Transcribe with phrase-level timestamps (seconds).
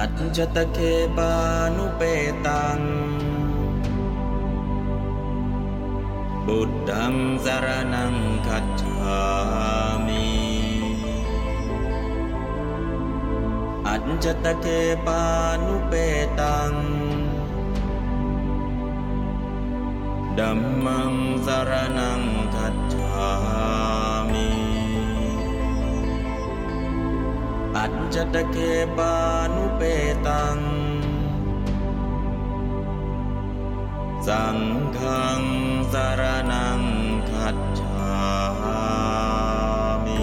[0.00, 0.78] อัจจตเค
[1.16, 1.32] ปา
[1.76, 2.02] นุเป
[2.46, 2.80] ตัง
[6.46, 7.14] บุตตัง
[7.44, 8.14] สารนัง
[8.46, 9.22] คัจฉา
[10.06, 10.28] มิ
[13.86, 14.66] อัจจตเค
[15.06, 15.22] ปา
[15.64, 15.94] นุเป
[16.40, 16.72] ตัง
[20.38, 21.14] ดัมมัง
[21.46, 22.22] สารนัง
[22.54, 23.97] คัจฉา
[27.80, 28.56] อัจจตเค
[28.96, 29.14] ปา
[29.54, 29.82] นุเป
[30.26, 30.58] ตัง
[34.26, 34.58] สัง
[34.98, 35.40] ฆัง
[35.92, 36.22] สาร
[36.52, 36.80] นัง
[37.30, 38.08] คัจฉา
[40.04, 40.06] ม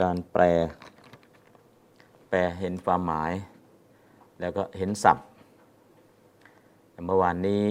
[0.00, 0.42] การแปล
[2.28, 3.32] แปลเห็นความหมาย
[4.40, 5.26] แล้วก็เห็นศัพท์
[7.06, 7.62] เมื่อวานนี้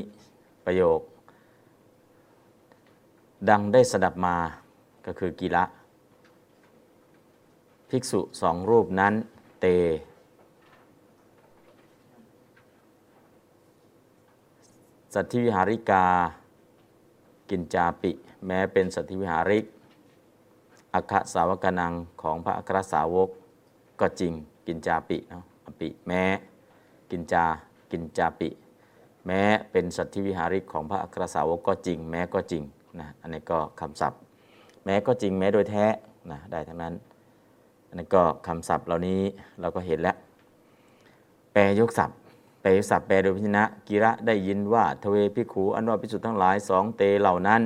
[0.65, 0.99] ประโยค
[3.49, 4.35] ดังได้สดับมา
[5.05, 5.63] ก็คือกีละ
[7.89, 9.13] ภิกษุสองรูปนั้น
[9.61, 9.65] เต
[15.13, 16.05] สัตธิวิหาริกา
[17.49, 18.11] กินจาปิ
[18.45, 19.65] แม้เป็นสัตธิวิหาริก
[20.93, 23.29] อัคคสาวกนังของพระอัครสาวก
[23.99, 24.33] ก็จริง
[24.67, 26.23] กินจาปิเนาะอปิแม้
[27.11, 27.45] กินจา
[27.91, 28.49] กินจาปิ
[29.25, 32.63] แม้เป็นสัตธิวิหาริกของพระอัครสาวกก็จริง แม้ก็จริง
[32.99, 34.19] นะอันนี้ก็คำศัพท์
[34.85, 35.85] แม้ก็จริงแม้โดยแท้
[36.31, 36.93] นะได้ทั้งนั้น
[37.87, 39.21] อันนี้ก็คำศัพท์เหล่านี้
[39.59, 40.15] เราก็เห็นแล้ว
[41.53, 42.17] แปลยกศัพท์
[42.61, 47.61] แปลยกศัพท์แปลโดยพยัญชนะกิรได้ยินว่าทเว ภิกขูอันว่าภิกษุทั้งหลายสองเตเหล่านั้น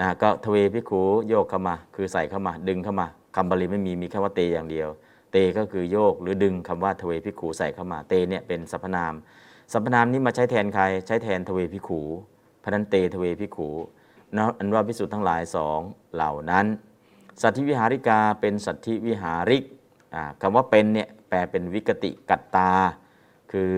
[0.00, 4.88] นะก็ทเว ภิกขูโยกเข้ามา คือใส่เข้ามา ดึงเข้ามาคำบาลีไม่มีมีแค่ว่าเตอย่างเดียว
[5.30, 9.14] เตก็คือโยกหรือดึงคำว่าทเว ภิกขูใส่เข้ามาเตเนี่ยเป็นสรรพนาม
[9.72, 12.00] สรรพนามนี้มาใช้แทนใครใช้แทนทเว ภิกขู
[12.62, 15.80] พระนันเตทเว ภิกขู อันว่าภิกษุทั้งหลายสอง
[16.14, 16.66] เหล่านั้น
[17.42, 19.64] สัทธิวิหาริกาเป็นสัทธิวิหาริก
[20.14, 22.70] อ่าคำว่าเป็นเนี่ยแปลเป็นวิกติกัตตา
[23.52, 23.70] คือ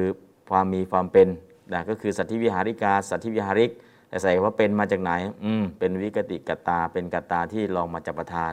[0.50, 1.28] ความมีความเป็น
[1.72, 3.72] นะก็คือสัตธิวิหาริกา สัตธิวิหาริก
[4.08, 5.12] แต่ใส่ว่าเป็นมาจากไหน
[5.44, 8.52] อืมเป็นวิกติกัตตา เป็นกัตตาที่ลองมาจากประทาน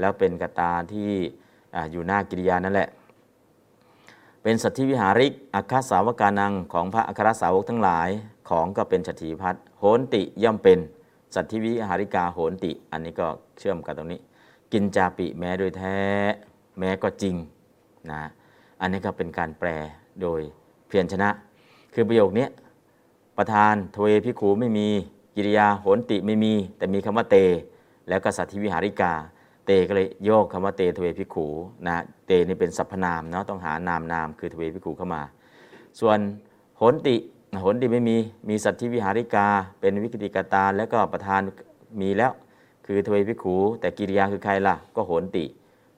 [0.00, 1.10] แล้วเป็นกัตตาที่
[1.74, 2.88] ออยู่หน้ากิริยานั่นแหละ
[4.42, 8.08] เป็นสัตธิวิหาริกอัคคสาวกานังของพระอัครสาวกทั้งหลาย
[8.48, 10.78] ของก็เป็นสัตถีพัฒโหนติย่อมเป็น
[11.34, 13.26] สัตธิวิหาริกาโหนติ อันนี้ก็
[13.58, 14.20] เชื่อมกันตรงนี้
[14.72, 15.98] กิญจาปิแม้โดยแท้
[16.78, 17.36] แม้ก็จริง
[18.10, 18.22] นะ
[18.80, 19.68] อันนี้ก็เป็นการแปล
[20.22, 20.40] โดย
[20.88, 21.28] พยัญชนะ
[21.94, 22.46] คือประโยคนี้
[23.38, 24.88] ประธานทเว ภิกขูไม่มี
[25.36, 27.36] กิริยาโหนฺติไม่มี แต่มีคำว่าเต
[28.08, 29.12] แล้วก็สัทธิวิหาริกา
[29.66, 31.46] เตก็เลยโยกคำว่าเตทเว ภิกขู
[31.86, 35.22] นะเตนี่เป็นสรรพนามเนาะต้องหานามนามคือทเว ภิกขูเข้ามา
[36.00, 36.18] ส่วน
[36.78, 37.16] โหนฺติ
[37.60, 38.16] โหนฺติไม่มี
[38.48, 39.46] มีสัทธิวิหาริกา
[39.80, 41.40] เป็นวิกติกาตาแล้วก็ประธาน
[42.00, 42.32] มีแล้ว
[42.86, 45.44] คือทเวพิขูแต่กิริยาคือใครล่ะก็โหนติ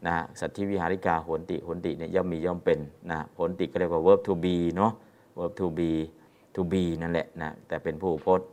[0.06, 2.78] นะสัตธิวิหาริกาโหนติโหนติเนี่ยย่อมมีย่อมเป็น
[3.10, 4.92] นะโหนติก็เรียกว่า verb to be เนาะ
[5.38, 5.90] verb to be
[6.54, 8.48] to be นั่นแหละนะแต่เป็นผู้พจน์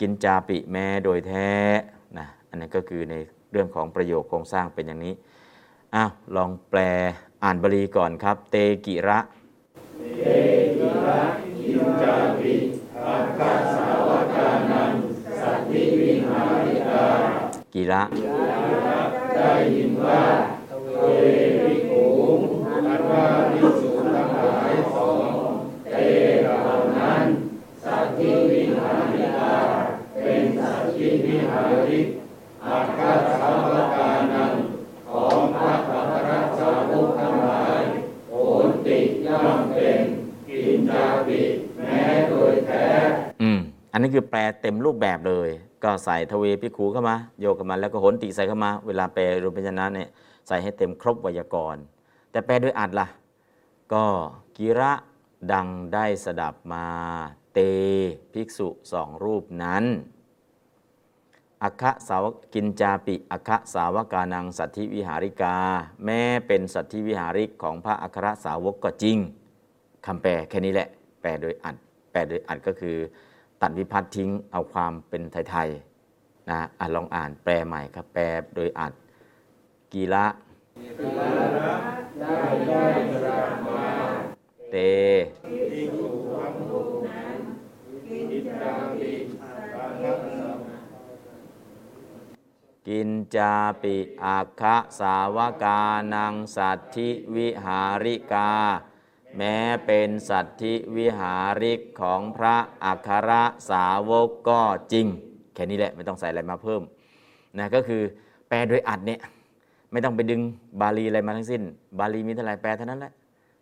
[0.00, 1.48] กินจาปิแม้โดยแท้
[2.18, 3.14] นะอันนั้นก็คือใน
[3.50, 5.14] เรื่องของประโยคโครงสร้างเป็นอย่างนี้
[5.94, 6.80] อ้าวลองแปล
[7.44, 9.18] อ่านบาลีก่อนครับ เตกิระ
[17.74, 21.65] กิระอื
[43.56, 43.58] ม
[43.92, 45.48] อันนี้คือแปลเต็มรูปแบบเลย
[45.82, 50.08] ก็ใส่ทเวพิขูเข้ามา โยกเข้ามาแล้วก็โหนติใส่เข้ามา เวลาแปลรวมพยัญชนะเนี่ย
[50.46, 51.82] ใส่ให้เต็มครบไวยากรณ์
[52.30, 53.06] แต่แปลด้วยอัดล่ะ
[53.92, 54.04] ก็
[54.56, 54.92] กิระ
[55.52, 56.86] ดังได้สดับมา
[57.52, 57.58] เต
[58.32, 59.84] ภิกษุสองรูปนั้น
[61.66, 62.24] อัคะสาว
[62.54, 65.56] กินจาปิอัคะสาวกานังสัตธิวิหาริกา
[66.04, 69.18] แม้เป็นสัตธิวิหาริกของพระอัครสาวกก็จริง
[70.06, 70.88] คำแปลแค่นี้แหละ
[71.22, 71.76] แปลโดยอัด
[72.12, 72.96] แปลโดยอัดก็คือ
[73.62, 78.22] ตัดวิพัฒน์ทิ้งเอาความเป็นไทยๆนะอะลองอ่านแปลใหม่ครับ แปล
[78.54, 78.92] โดยอัด
[79.92, 80.26] กีละ
[84.70, 84.76] เต
[90.26, 90.35] อิ
[92.88, 93.52] กินจา
[93.82, 95.80] ปิอาคะสาวกา
[96.14, 98.50] นังสัตธิวิหาริกา
[99.36, 99.56] แม้
[99.86, 103.30] เป็นสัตธิวิหาริกของพระอัคร
[103.70, 104.60] สาวกก็
[104.92, 105.06] จริง
[105.54, 106.82] แค่นี้แหละไม่ต้องใส่อะไรมาเพิ่ม
[107.58, 108.02] นะก็คือ
[108.48, 109.20] แปลโดยอัดเนี่ย
[109.92, 110.40] ไม่ต้องไปดึง
[110.80, 111.62] บาลีอะไรมาทั้งสิ้น
[111.98, 113.12] บาลีมีเท่าไหร่แปลเท่านั้นแหละ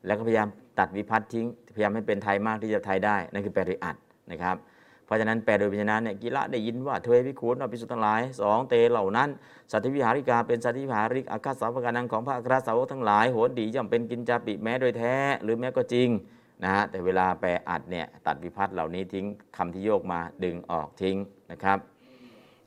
[0.07, 0.49] แล้วก็พยายาม
[0.79, 3.97] ตัดวิพัฒน์ทิ้ง พยายามให้เป็นไทยมากที่จะไทยได้นั่นคือแปลโดยอัด
[4.31, 4.57] นะครับ
[5.05, 9.29] เพราะฉะนั้นแปลโดยพิจารณาเนี่ยกิละได้ยินว่าเทวพิคูนอภิสุททั้งหลายสองเตเหล่านั้น
[9.73, 16.09] สัตวิหาริกาเป็นสัตวิหาริกอาคาสาวกานังของพระอัครสาวกทั้งหลายโหนดีย่อมเป็นกินจาปิแม้โดยแท้หรือแม้ก็จริง
[16.63, 21.17] นะฮะแต่เวลาแปลอัดเนี่ยตัดวิพัฒน์เหล่านี้ทิ้งคำที่โยกมาดึงออกทิ้ง
[21.51, 21.79] นะครับ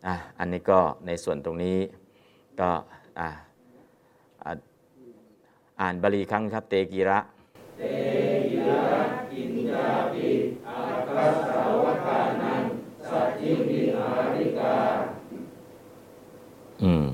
[0.08, 1.78] อะอันนี้ก็ในส่วนตรงนี้
[2.60, 2.70] ก็
[3.20, 3.30] อะ
[4.46, 4.52] อะ
[5.82, 7.20] อ่านบาลีครั้งครับเตกีระ
[16.84, 17.06] อืม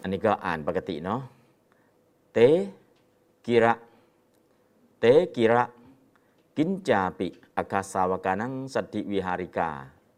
[0.00, 1.20] อันนี้ก็อ่านปกติเนาะ
[2.34, 2.38] เต
[3.46, 3.74] กิระ
[5.00, 5.04] เต
[5.36, 5.64] กิระ
[6.56, 9.70] กินจาปิอากาสาวกานังสัตติวิหาริกา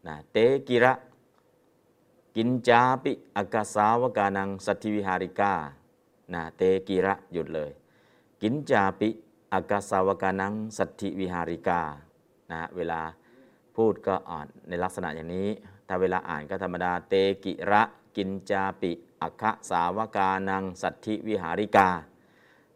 [0.07, 0.37] นะ เต
[0.67, 0.93] กิระ
[2.35, 5.53] กินจาปิอากาสาวกานังสัตติวิหาริกา
[6.33, 7.71] นะ เตกิระหยุดเลย
[8.41, 9.09] กินจาปิ
[9.53, 11.81] อากาสาวกานังสัตติวิหาริกา
[12.51, 13.01] นะเวลา
[13.75, 15.47] พูดก็อ่านในลักษณะอย่างนี้
[15.87, 17.13] ถ้าเวลาอ่านก็ธรรมดาเต
[17.45, 17.81] กิระ
[18.17, 18.91] กินจาปิ
[19.21, 21.89] อัคคะสาวกานังสัตถิวิหาริกา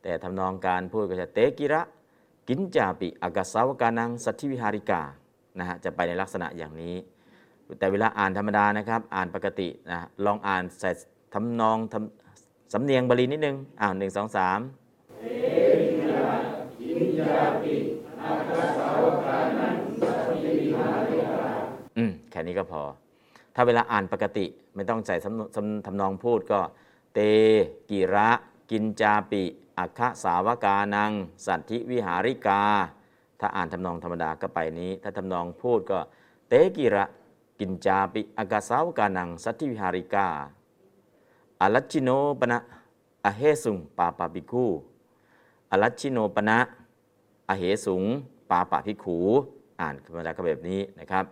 [0.01, 1.81] แต่ทำนองการพูดก็จะเตกิระ
[2.49, 5.01] กินจาปิอักสาวกานังสัตถิวิหาริกา
[5.59, 6.95] นะฮะจะไปในลักษณะอย่างนี้
[7.79, 10.89] แต่เวลาอ่านธรรมดานะครับ อ่านปกตินะลองอ่านใส่
[11.33, 14.59] ทำนองทำสำเนียงบาลีนิดนึงอ้าวหนึ่งสองสาม
[21.97, 22.81] อืมแค่นี้ก็พอ
[23.55, 26.59] ถ้าเวลาอ่านปกติไม่ต้องใส่สำสำทำนองพูดก็
[27.13, 27.19] เต
[27.91, 28.29] กิระ
[28.71, 29.43] กินจาปิ
[29.79, 31.11] อัคะสาวกานัง
[31.45, 32.61] สัตถิวิหาริกา
[33.39, 35.99] ถ้าอ่านทำนองธรรมดาก็ไปนี้ ถ้าทำนองพูดก็
[36.49, 37.05] เตกิระ
[37.59, 40.27] กินจาปิอัคะสาวกานัง สัตถิวิหาริกา
[41.61, 42.09] อลัชชิโน
[42.39, 42.59] ปนะ
[43.25, 44.65] อเหสุงปาปาปิคู
[45.73, 46.59] อลัชชิโนปนะ
[47.49, 48.03] อเหสุง
[48.49, 49.17] ปาปาภิขู
[49.79, 51.25] อ่านธรรดาก็แบบนี้นะครับ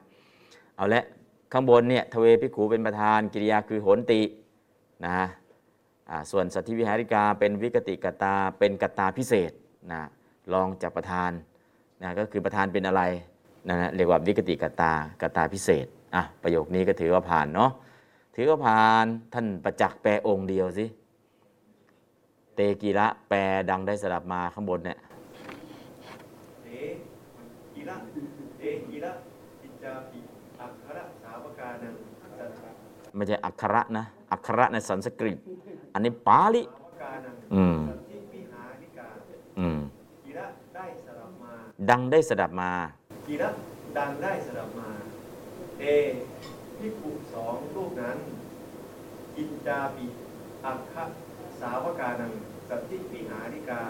[0.76, 1.04] เอาละ
[1.52, 4.22] ข้างบนเนี่ยทเวพิขูเป็นประธานกิริยาคือโหนติ
[5.06, 5.12] นะ
[6.32, 9.52] ส่วนสัตธิวิหาริกาเป็นวิกติกตาเป็นกตาพิเศษ
[9.92, 10.02] นะ
[10.54, 11.32] รองจากประธาน
[12.02, 13.04] นะก็คือประธานเป็นอะไร
[13.70, 15.86] นะเรียกว่าวิกติกตากตาพิเศษ
[16.16, 17.72] อะประโยคนี้ก็ถือว่าผ่านเนาะ
[18.36, 20.86] ถือว่าผ่านท่านประจักษ์แปลองค์เดียวสิ
[22.56, 23.38] เตกีระแปล
[23.70, 24.98] ดังได้สลับมาข้างบนเนี่ย
[26.64, 26.68] เต
[27.74, 27.96] กิระ
[28.58, 29.12] เตกิระ
[29.62, 30.20] กิจจาปิ
[30.62, 32.70] อัคระสาวกานังสัทธา
[33.16, 35.38] ไม่ใช่อักขระนะ อักขระในสันสกฤต
[35.94, 39.08] อันนี้ปาลิสาวกานังอืมสัทธิวิหาริกา
[39.60, 39.80] อืม
[40.26, 40.46] กิระ
[40.76, 41.54] ได้สลับมา
[41.90, 42.72] ดังได้สดับมา
[43.28, 43.50] กิระ
[43.98, 44.90] ดังได้สลับมา
[45.78, 45.84] เต
[46.78, 48.18] พิกขุสองรูปนั้น
[49.36, 50.06] กินจาปิ
[50.66, 51.04] อัคคะ
[51.62, 52.32] สาวกานัง
[52.70, 53.82] สัทธิวิหาริกา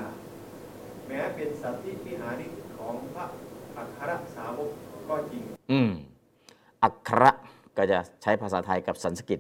[1.08, 3.26] แม้เป็นสัทธิวิหาริกของพระ
[3.78, 4.70] อัครสาวก
[5.08, 5.92] ก็จริง อืม
[6.84, 7.32] อักขระ
[7.78, 9.40] ก็จะใช้ภาษาไทยกับสันสกฤต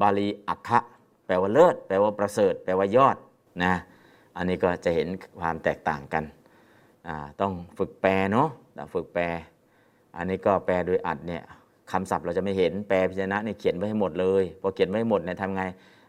[0.00, 0.78] บาลีอักขะ
[1.26, 3.16] แปลว่าเลิศ แปลว่าประเสริฐ แปลว่ายอด
[3.64, 3.74] นะ
[4.36, 5.08] อันนี้ก็จะเห็น
[5.40, 6.24] ความแตกต่างกัน
[7.40, 8.48] ต้องฝึกแปลเนาะ
[8.94, 9.24] ฝึกแปล
[10.16, 11.42] อันนี้ก็แปลโดยอัดเนี่ย
[11.90, 15.62] คำศัพท์เราจะไม่เห็นแปลพิจารณะเนี่ยเขียนไว้ให้หมดเลยพอเขียนไว้ให้หมดเนี่ยทำไง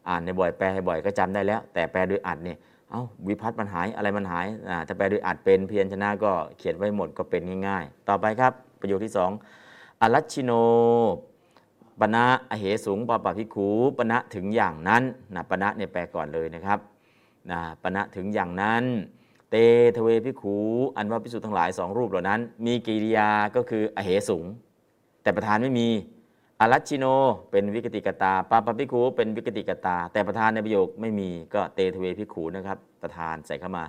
[0.08, 2.58] อ่านในบ่อยแปลให้บ่อยก็จำได้แล้ว แต่แปลโดยอัดเนี่ย
[2.92, 9.32] เอ้าวิพัฒน์มันหายอะไรมันหายอ่าถ้าแปลโดยอัดเป็นเพียรชนะก็เขียนไว้หมดก็เป็นง่าย ๆ ต่อไปครับประโยคที่สอง
[10.02, 10.52] อรัชชิโน
[12.00, 15.04] ปณะอเหสูงปปะพิขูปณะถึงอย่างนั้น
[15.36, 16.80] นะปณะเนี่ยแปลก่อนเลยนะครับ
[17.52, 18.84] นะปณะถึงอย่างนั้น
[19.50, 19.56] เต
[19.96, 20.56] ทเวพิขู
[20.96, 24.46] อันว่าพิสุทธ์ทั้งหลายสองรูปเหล่านั้น มีกิริยาก็คืออเหสุง
[25.24, 25.88] แต่ประธานไม่มี
[26.64, 27.06] อลัชชิโน
[27.52, 33.86] เป็นวิกติกัตตาปาปภิกขูเป็นวิกติกัตตา แต่ประธานในประโยคไม่มีก็เตทเว ภิกขูนะครับ ประธานใส่เข้ามา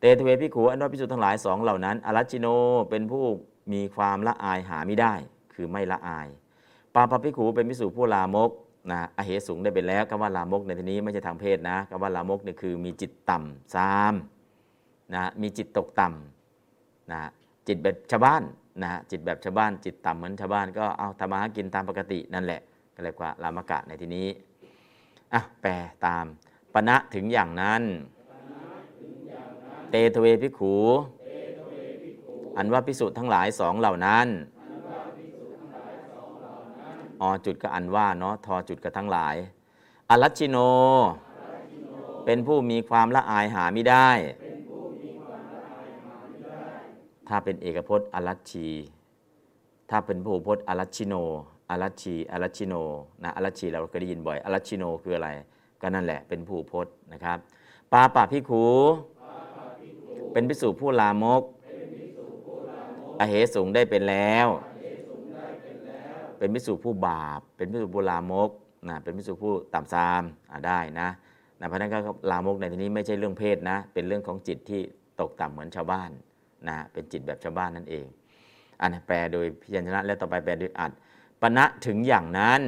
[0.00, 2.46] เตทเว ภิกขูอันว่าภิกษุทั้งหลายสองเหล่านั้นอลัชชิโน
[2.90, 3.24] เป็นผู้
[3.72, 5.14] มีความละอายหาไม่ได้
[5.54, 6.28] คือไม่ละอาย
[6.94, 8.50] ปาปภิกขูเป็นภิกษุผู้ลามก
[8.90, 14.14] นะอเหสุงได้เป็นแล้วคำว่าลามกในที่นี้ไม่ใช่ทางเพศนะคำว่าลามกเนี่ยคือมีจิตต่ำทราม
[15.14, 17.20] นะมีจิตตกต่ำนะ
[17.68, 18.42] จิตแบบชาวบ้าน
[18.80, 22.60] นะฮะจิตแบบชาวบ้านจิตต่ำเหมือนชาวบ้านก็เอาทำมาหากินตามปกตินั่นแหละ
[22.94, 24.28] ก็เรียกว่าลามกะในที่นี้
[25.34, 25.72] อะแปล
[26.06, 26.24] ตาม
[26.72, 27.82] ปณะถึงอย่างนั้น
[29.90, 30.74] เตทเวพิขู
[32.56, 34.26] อันว่าพิสุทั้งหลายสองเหล่านั้น
[37.22, 39.34] อจุดก็อันว่าเนาะทอจุดก็ทั้งหลาย
[40.10, 40.56] อรัชชิโน
[42.24, 44.10] เป็นผู้มีความละอายหาไม่ได้
[47.34, 48.68] ถ้าเป็นเอกพจน์อรัชชี
[49.90, 51.14] ถ้าเป็นพหูพจน์อรัชชิโน
[51.70, 52.74] อรัชชีอรัชชิโน
[53.22, 55.28] นะอรัชชีเราเคยได้ยินบ่อยอรัชชิโนคืออะไร
[55.80, 57.38] ก็นั่นแหละเป็นพหูพจน์นะครับ
[57.92, 58.64] ปาปะพิขู
[60.32, 61.42] เป็นพิสูจผู้ลามก
[63.20, 64.48] อเหสูงได้เป็นแล้ว
[66.38, 68.50] เป็นพิสูจผู้บาป เป็นพิสูจผู้ลามก
[68.88, 70.22] นะเป็นพิสูจผู้ต่ำซาม
[70.66, 71.08] ได้นะ
[71.58, 71.98] นะเพราะนั้นก็
[72.30, 74.80] ลามกในที่นี้ไม่ใช่เรื่องเพศนะ เป็นเรื่องของจิตที่
[75.20, 76.12] ตกต่ำเหมือนชาวบ้าน
[76.68, 78.06] นะเป็นจิตแบบชาวบ้านนั่นเอง
[78.80, 80.92] อันนี้แปลโดยพยัญชนะและต่อไปแปลโดยอัด
[81.40, 82.62] ปณะถึงอย่างนั้น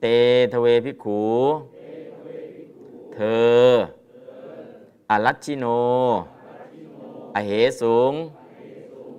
[0.00, 0.06] เต
[0.52, 1.22] ทเวพิขู
[3.14, 3.20] เธ
[3.62, 3.66] อ
[5.10, 5.66] อรัชชิโน
[7.34, 8.12] อเหสูง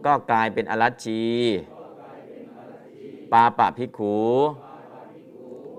[0.05, 1.23] ก็กลายเป็นอรัชชี
[3.31, 4.15] ปาปะพิขู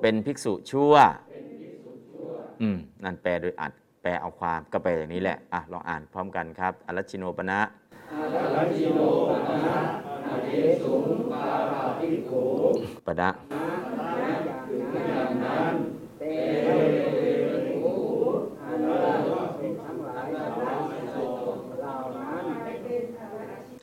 [0.01, 0.95] เป็นภิกษุชั่ว
[2.61, 7.61] อืม นั่นแปลโดยอัด แปลเอาความก็แปลอย่างนี้แหละอะลองอ่านพร้อมกันครับอรัชชิโนปณะ
[13.07, 13.29] ปณะ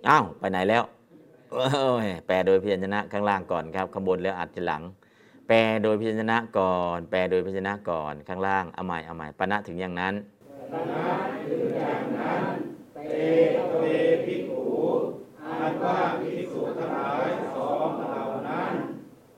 [0.09, 0.83] อ้าว ไปไหนแล้ว
[1.51, 1.61] โอ้
[2.05, 4.81] ยแปลโดยพยัญชนะข้างล่างก่อนครับข้างบนแล้วอัดทีหลัง
[5.49, 10.13] แปลโดยพยัญชนะก่อน แปลโดยพยัญชนะก่อนข้างล่างเอาใหม่เอาใหม่ปณะถึงอย่างนั้น
[13.09, 13.85] เต
[14.25, 14.63] ภิกขุ
[15.43, 18.73] อันว่าภิกษุทั้งหลายสองเหล่านั้น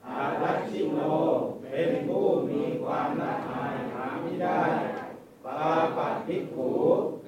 [0.07, 0.99] อารัชชิโน
[1.71, 4.61] เป็นผู้มีความละอายหาไม่ได้
[5.45, 6.71] ปาปัตภิกขุ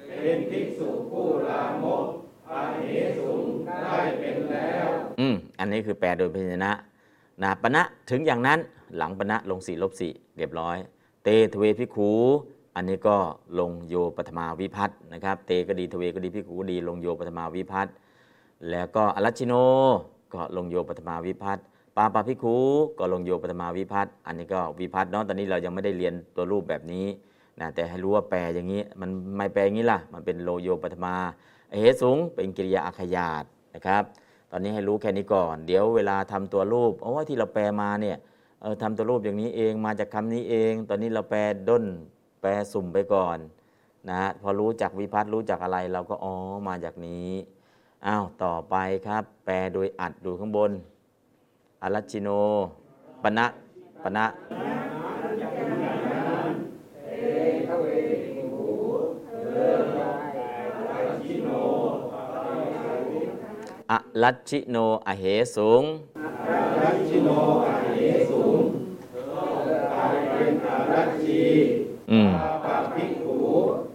[0.06, 2.06] เป็นภิกษุผู้ลามก
[2.50, 2.82] อาเห
[3.18, 4.88] สุงได้เป็นแล้ว
[5.20, 6.72] อืมอันนี้คือแปลโดยพยัญชนะ
[7.42, 8.58] นะปณะถึงอย่างนั้น
[8.96, 10.76] หลังปณะลงสี่ลบสี่เรียบร้อย
[11.22, 12.10] เตทเวพิขู
[12.76, 13.16] อันนี้ก็
[13.60, 17.92] ลงโยปฐมาวิพัฒน์นะครับเตก็ดีทเวก็ดีพิขูก็ดีลงโยปฐมาวิพัฒน์
[18.70, 19.54] แล้วก็อรัชิโน
[20.34, 21.64] ก็ลงโยปฐมาวิพัฒน์
[21.96, 22.56] ปาปาพิขู
[22.98, 27.06] ก็ลงโยปฐมาวิพัฒน์อันนี้ก็วิพัฒน์เนาะตอนนี้เรายังไม่ได้เรียนตัวรูปแบบนี้
[27.60, 31.14] นะแต่ให้รู้ว่าแปลอย่างนี้มันไม่แปลอย่างนี้ล่ะมันเป็นโลโยปฐมา
[31.72, 34.02] เหสูงเป็นกิริยาอาขยาตนะครับ
[34.54, 38.16] อนนี้ให้รู้แค่นี้ก่อน เดี๋ยวเวลาทำตัวรูปโอ้ยที่เราแปลมาเนี่ย
[38.62, 41.84] เออทำตัวรูปอย่างนี้เองมาจากคำนี้เอง ตอนนี้เราแปลด้น
[42.40, 43.38] แปลสุ่มไปก่อน
[44.08, 46.34] นะฮะพอรู้จักวิพัฒน์รู้จักอะไรเราก็อ๋อ
[46.68, 47.28] มาจากนี้
[48.06, 50.70] อ้าวต่อไปครับ แปลโดยอัดดูข้างบน
[51.82, 52.28] อรัชชิโน
[53.22, 53.46] ปณะ
[54.02, 54.26] ปณะ
[63.90, 64.76] อรัชชิโน
[65.06, 65.24] อเห
[65.56, 65.84] สูง
[66.82, 67.28] รัชชิโน
[67.66, 68.60] อาเหสุง
[69.92, 71.44] กลายเป็นอารัชชี
[72.10, 73.34] อืมปาปัตภิกขุ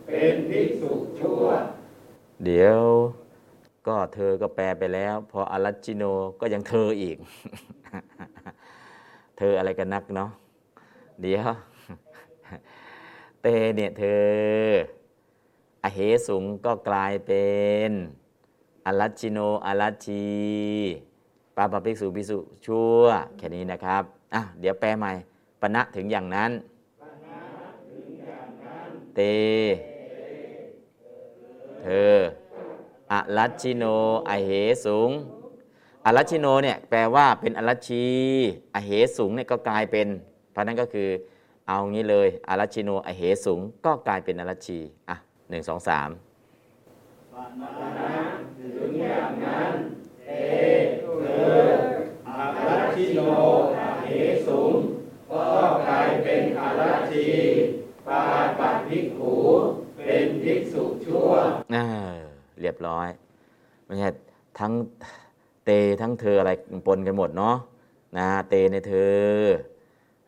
[0.06, 1.44] เป็นภิกษุชั่ว
[2.46, 2.82] เดี๋ยว
[3.88, 6.04] ก็เธอก็แปลไปแล้ว พออรัชชิโน
[6.40, 7.18] ก็ยังเธออีก
[9.38, 10.30] เธออะไรกันนักเนาะ
[11.22, 11.52] เดี๋ยว
[13.42, 14.24] เตเนี่ยเธอ
[15.84, 17.46] อเหสุงก็กลายเป็
[17.90, 17.92] น
[18.90, 20.24] อรัชชิโนอรัชชี
[21.56, 23.02] ปาปะภิกษุภิกษุชั่ว
[23.38, 24.04] แค่นี้นะครับ
[24.34, 25.12] อะเดี๋ยวแปลใหม่
[25.62, 26.52] ปณะถึงอย่างนั้น
[29.16, 29.20] เต
[31.82, 32.18] เธอ
[33.12, 33.84] อรัชชิโน
[34.30, 34.52] อเห
[34.86, 35.12] สูง
[36.06, 38.06] อรัชชิโนเนี่ยแปลว่าเป็นอรัชชี
[38.76, 40.08] อเหสูงเนี่ยก็กลายเป็น
[40.52, 41.10] เพราะนั้นก็คือ
[41.68, 44.80] เอางี้เลยอรัชชิโนอเหสูงก็กลายเป็นอรัชชี
[45.10, 45.16] อะ
[45.50, 46.10] หนึ่งสองสาม
[47.40, 47.48] มา
[48.60, 49.74] ถึงอย่างนั้น
[50.28, 50.32] เอ
[51.02, 51.14] คื
[51.52, 51.58] อ
[52.28, 53.20] อารัชชิโน
[53.80, 54.10] อาเห
[54.48, 54.74] สุง
[55.32, 55.44] ก็
[55.88, 57.28] กลายเป็นอารัชชี
[58.08, 58.22] ปา
[58.60, 59.36] ปัตภิกขุ
[60.06, 61.30] เป็นภิกษุชั่ว
[61.74, 61.78] เอ
[62.12, 62.18] อ
[62.62, 63.08] เรียบร้อย
[63.86, 64.10] ไม่ใช่
[64.60, 64.72] ทั้ง
[65.66, 65.70] เต
[66.02, 66.52] ทั้งเธออะไร
[66.88, 67.56] ปนกันหมดเนาะ
[68.18, 69.20] นะเตในเธอ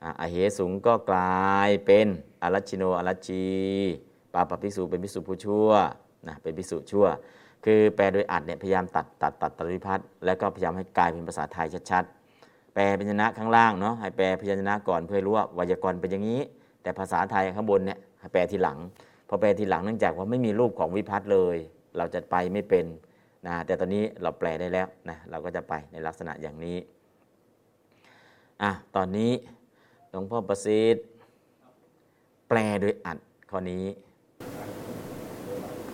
[0.04, 2.08] อะอเหสูงก็กลายเป็น
[2.44, 3.46] อารัชชิโนอารัชชี
[4.34, 5.70] ปาปะภิกษุเป็นภิกษุผู้ชั่ว
[6.28, 7.06] นะเป็นภิกษุชั่ว
[7.66, 16.42] คือแปลโดยอัดเนี่ยพยายามตัดตัดตัดตริพัฒน์แล้วก็พยายามให้กลายเป็นภาษาไทยชัดๆ แปลพยัญชนะข้างล่างเนาะให้แปลพยัญชนะก่อนเพื่อให้รู้ว่าไวยากรณ์เป็นอย่างนี้
[16.82, 18.78] แต่ภาษาไทยข้างบนเนี่ยให้แปลทีหลัง
[19.28, 21.58] พอแปลทีหลังเนื่องจากว่าไม่มีรูปของวิพัฒน์เลย
[21.98, 22.86] เราจะไปไม่เป็น
[23.48, 26.78] นะแต่ตอนนี้เราแปลได้แล้วนะเราก็จะไปในลักษณะอย่างนี้
[28.62, 29.32] อะตอนนี้
[30.10, 31.06] หลวงพ่อประสิทธิ์
[32.50, 33.18] แปลโดยอัด
[33.50, 33.86] ข้อนี้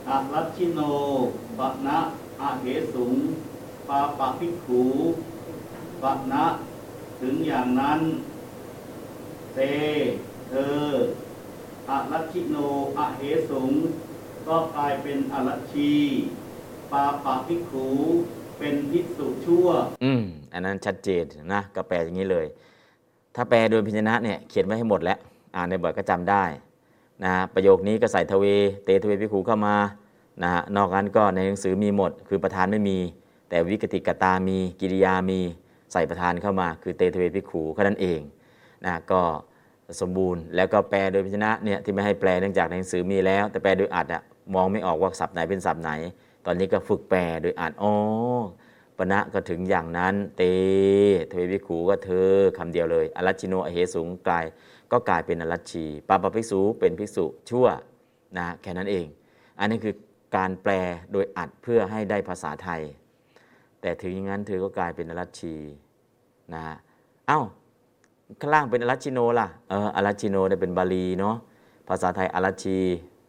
[0.09, 0.79] อรัชชิโน
[1.57, 1.97] ปะนะ
[2.41, 3.13] อาเหสุง
[3.89, 4.83] ปาปะพิกขู
[6.01, 6.45] ปะนะ
[7.21, 8.01] ถึงอย่างนั้น
[9.53, 9.59] เต
[10.49, 10.87] เธอ
[11.89, 12.55] อลัชชิโน
[12.97, 13.71] อเหสุง
[14.47, 15.91] ก็กลายเป็นอลัชชี
[16.91, 17.87] ปาปภิกขู
[18.57, 19.67] เป็นภิกษุชั่ว
[20.03, 20.23] อืม
[20.53, 21.23] อันนั้นชัดเจน
[21.53, 22.45] นะก็แปลอย่างนี้เลย
[23.35, 25.17] ถ้าแปลโดยพยัญชนะเนี่ยเขียนไว้ให้หมดแล้ว
[25.55, 26.43] อ่านในบทก็จำได้
[27.23, 28.45] นะประโยคนี้ก็ใส่ทเว
[28.83, 29.75] เตทเว ภิกขูเข้ามา
[30.43, 32.97] นะนอกนั้นก็ในหนังสือมีหมด คือประธานไม่มี
[33.49, 35.39] แต่วิกติกัตตามี กิริยามี
[35.93, 38.19] ใส่ประธานเข้ามา คือเตทเว ภิกขูแค่นั้นเอง
[38.85, 39.21] นะก็
[40.01, 44.21] สมบูรณ์แล้วก็แปลโดยพยัญชนะเนี่ยที่ไม่ให้แปลเนื่องจากในหนังสือมีแล้ว แต่แปลโดยอรรถอะ
[44.53, 45.91] มองไม่ออกว่าศัพท์ไหนเป็นศัพท์ไหน
[46.45, 47.93] ตอนนี้ก็ฝึกแปลโดยอรรถอ๋อ
[48.97, 50.41] ปนก็ถึงอย่างนั้น เต
[51.31, 54.45] ทเว ภิกขูก็เธอคำเดียวเลยอลัชชิโนอเหสุงกลาย
[54.91, 57.67] ก็กลายเป็นอลัชชีปาปภิกขูเป็นภิกษุชั่ว
[58.37, 59.05] นะแค่นั้นเอง
[59.59, 59.95] อันนี้คือ
[60.35, 60.71] การแปล
[61.11, 62.81] โดยอัดเพื่อให้ได้ภาษาไทย
[63.81, 65.55] แต่ถึงอย่างนั้นเธอก็กลายเป็นอรัชชี
[66.53, 66.63] นะ
[67.27, 67.41] เอ้า
[68.39, 71.35] ข้างล่างเป็นอรัชชิโนล่ะเอออรัชชิโนได้เป็นบาลีเนาะ
[71.89, 72.77] ภาษาไทยอรัชชี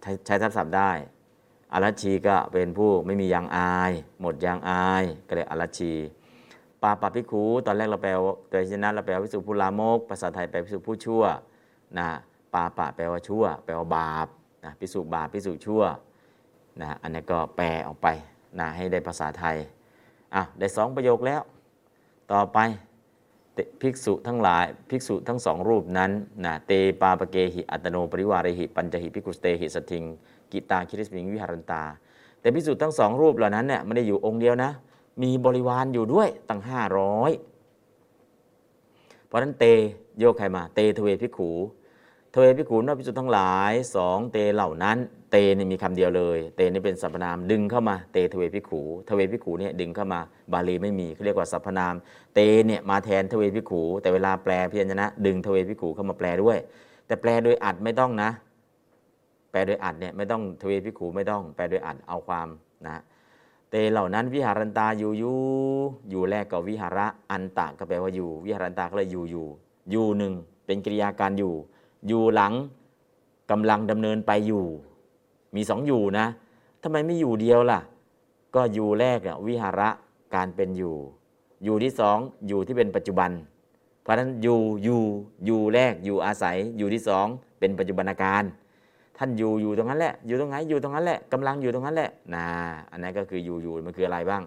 [0.03, 0.91] ใช้ใช้ทับศัพท์ได้
[1.73, 5.93] อรัชชีก็เป็นผู้ไม่มียางอาย หมดยางอายก็เลยอรัชชี
[6.82, 8.11] ปาปาพิคูตอนแรกเราแปล
[8.50, 11.23] โดยชนะเราแปลวิสุผู้ลามก ภาษาไทยแปลพิสุผู้ชั่ว
[11.99, 12.08] นะ
[12.54, 14.26] ปาปะแปลว่าชั่ว แปลว่าบาป
[14.64, 15.82] นะพิสุบาปพิสุชั่ว
[16.80, 18.06] นะอันนี้ก็แปลออกไป
[18.58, 19.56] นะให้ได้ภาษาไทย
[20.35, 21.40] อะได้สองประโยคแล้ว
[22.32, 22.58] ต่อไป
[23.82, 26.11] ภิกษุทั้งหลายภิกษุทั้งสองรูปนั้น
[26.44, 30.04] นะเตปาปเกหิอัตโนปริวาริหิปัญจหิภิกุสเตหิสทิง
[30.52, 31.82] กิตาคิริสมิงวิหารันตา
[32.40, 34.70] แต่ภิกษุทั้งสองรูปเหล่านั้นเนี่ยไม่ได้อยู่องค์เดียวนะ
[35.22, 37.30] มีบริวารอยู่ด้วยตั้งห้าร้อย
[39.26, 39.64] เพราะนั้นเต
[40.18, 41.50] โยกใครมา เตทเว ภิกขู
[42.34, 44.98] ทเว ภิกขู ภิกษุทั้งหลายสองเตเหล่านั้น
[45.30, 50.20] เตนี่มีคำเดียวเลย เตนี่เป็นสรรพนามดึงเข้ามาเตทเว ภิกขูทเว ภิกขูเนี่ยดึงเข้ามา
[50.52, 51.94] บาลีไม่มีเขาเรียกว่าสรรพนาม
[52.34, 56.58] เตเนี่ยมาแทนทเว ภิกขูแต่เวลาแปลพยัญชนะ ดึงทเว ภิกขูเข้ามาแปลด้วย
[57.06, 58.30] แต่แปลโดยอรรถไม่ต้องนะ
[59.50, 62.48] แปลโดยอรรถเนี่ยไม่ต้องทเว ภิกขูไม่ต้อง แปลโดยอรรถเอาความ
[62.87, 63.02] นะ
[63.70, 65.38] เตเหล่านั้นวิหะรันตาอยู่อยู่
[66.11, 69.46] อยู่แรกก็วิหาระอันตะก็แปลว่าอยู่ วิหารันตาก็เลยอยู่อยู่
[69.90, 70.33] อยู่หนึ่ง
[70.66, 71.54] เป็นกริยาการอยู่
[72.09, 72.52] อยู่หลัง
[73.50, 74.64] กำลังดำเนินไปอยู่
[75.54, 76.26] มีสองอยู่นะ
[76.83, 77.81] ทำไมไม่อยู่เดียวล่ะ
[78.54, 79.90] ก็อยู่แรกวิหาระ
[80.35, 80.96] การเป็นอยู่
[81.64, 83.31] อยู่ที่สองอยู่ที่เป็นปัจจุบัน
[84.02, 85.02] เพราะฉะนั้นอยู่อยู่
[85.44, 87.26] อยู่แรกอยู่อาศัยอยู่ที่สอง
[87.59, 88.44] เป็นปัจจุบันการ
[89.18, 92.46] ท่านอยู่อยู่ตรงนั้นแหละ อยู่ตรงไหนอยู่ตรงนั้นแหละกำลังอยู่ตรงนั้นแหละนะ
[92.90, 94.42] อันนั้นก็คืออยู่อยู่มันคืออะไรบ้าง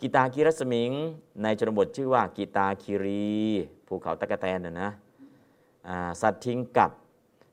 [0.00, 0.90] กีตาคีรัสมิง
[1.42, 3.32] ในชนบทชื่อว่ากีตาคีรี
[3.86, 4.90] ภูเขาตะกะแตนนะนะ
[6.20, 6.90] สัตว์ทิ้งกับ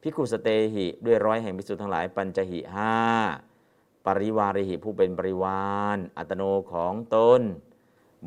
[0.02, 2.94] พิคุสเตหิ ด้วยร้อยแห่งพิสุทั้งหลาย ปัญจหิห้า
[4.06, 7.42] ปริวาริหิผู้เป็นบริวาร อัตโนของตน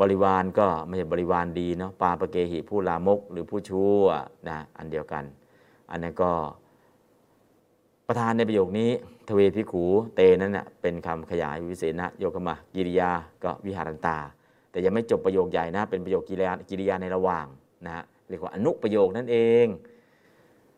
[0.01, 4.01] บริวารก็ไม่ใช่บริวารดีเนาะปาปเกหิผู้ลามกหรือผู้ชั่ว
[4.49, 5.25] นะอันเดียวกัน
[5.91, 6.31] อันนั้นก็
[8.11, 8.91] ประธานในประโยคนี้
[9.29, 13.11] ทเวพิขูเตนั้นนะเป็นคำขยายวิเศษนะโยกมากิริยา
[13.45, 14.19] ก็วิหารันตา
[14.71, 17.47] แต่ยังไม่จบประโยคใหญ่นะ เป็นประโยคกิริยากิริยาในระหว่าง
[17.87, 19.67] นะฮะเรียกว่าอนุประโยคนั่นเอง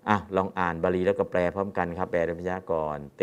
[0.09, 3.23] อะลองอ่านบาลีแล้วก็แปลพร้อมกันครับ แปลโดยพยากรณ์เต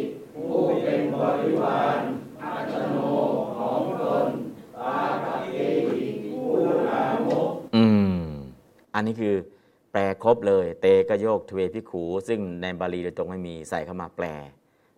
[7.75, 8.19] อืม
[8.95, 9.35] อันนี้คือ
[9.91, 14.25] แปลครบเลย เตก็โยกทเวพิขู ซึ่งในบาลีโดยตรงไม่มีใส่เข้ามาแปล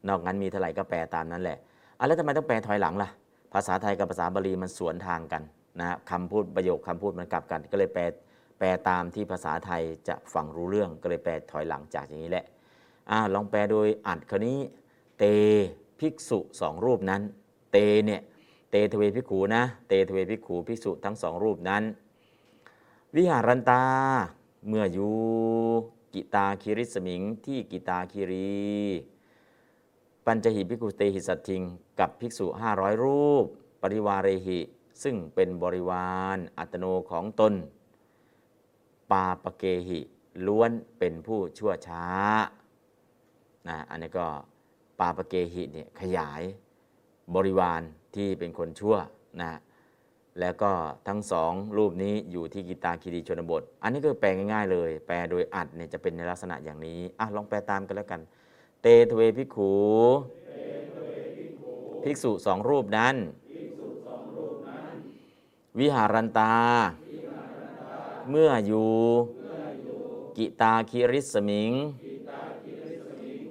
[0.08, 1.58] นอกนั้นมีเท่าไหร่ก็แปลตามนั้นแหละ
[1.98, 3.10] อะแล้วทำไมต้องแปลถอยหลังล่ะ
[3.54, 5.44] ภาษาไทยกับภาษาบาลีมันสวนทางกัน
[5.80, 8.04] นะคำพูดประโยคคำพูดมันกลับกัน ก็เลยแปล
[8.60, 12.46] แปลตามที่ภาษาไทยจะฟังรู้เรื่องก็เลยแปลถอยหลังจากอย่างนี้แหละ
[13.12, 14.58] อ่าลองแปลโดยอัดคราวนี้
[15.24, 15.30] เต
[16.00, 17.22] ภิกษุสองรูปนั้น
[17.72, 18.22] เตเนี่ย
[18.72, 21.84] เตทเวภิกขูนะเตทเวภิกขูภิกษุทั้งสองรูปนั้น
[23.16, 23.84] วิหารันตา
[24.68, 25.16] เมื่ออยู่
[26.14, 28.64] กิตาคิริสมิงที่กิตาคิรี
[30.26, 31.62] ปัญจหิภิกขุเตหิสัตทิง
[32.00, 33.46] กับภิกษุห้าร้อยรูป
[33.82, 34.60] ปริวาเรหิ
[35.04, 37.54] ซึ่งเป็นบริวารอัตโนของตน
[39.12, 40.00] ปาปเกหิ
[40.46, 42.06] ล้วนเป็นผู้ชั่วช้า
[43.68, 44.28] นะอันนี้ก็
[45.00, 46.42] ปาปเกหิเนี่ยขยาย
[47.36, 47.82] บริวาร
[48.16, 48.96] ที่เป็นคนชั่ว
[49.42, 49.60] นะ
[50.40, 50.72] แล้วก็
[51.08, 58.22] ทั้งสองรูปนี้อยู่ที่กิตาคีรีชนบท อันนี้ก็แปลง่ายๆเลย แปลโดยอัดเนี่ยจะเป็นในลักษณะอย่างนี้อะลองแปลตามกันแล้วกัน
[58.82, 59.72] เตทเวพิขู
[62.04, 63.16] ภิกษุสองรูปนั้น
[65.80, 66.54] วิหารันตา
[68.30, 68.90] เมื่ออยู่
[70.38, 71.72] กิตาคิริสมิง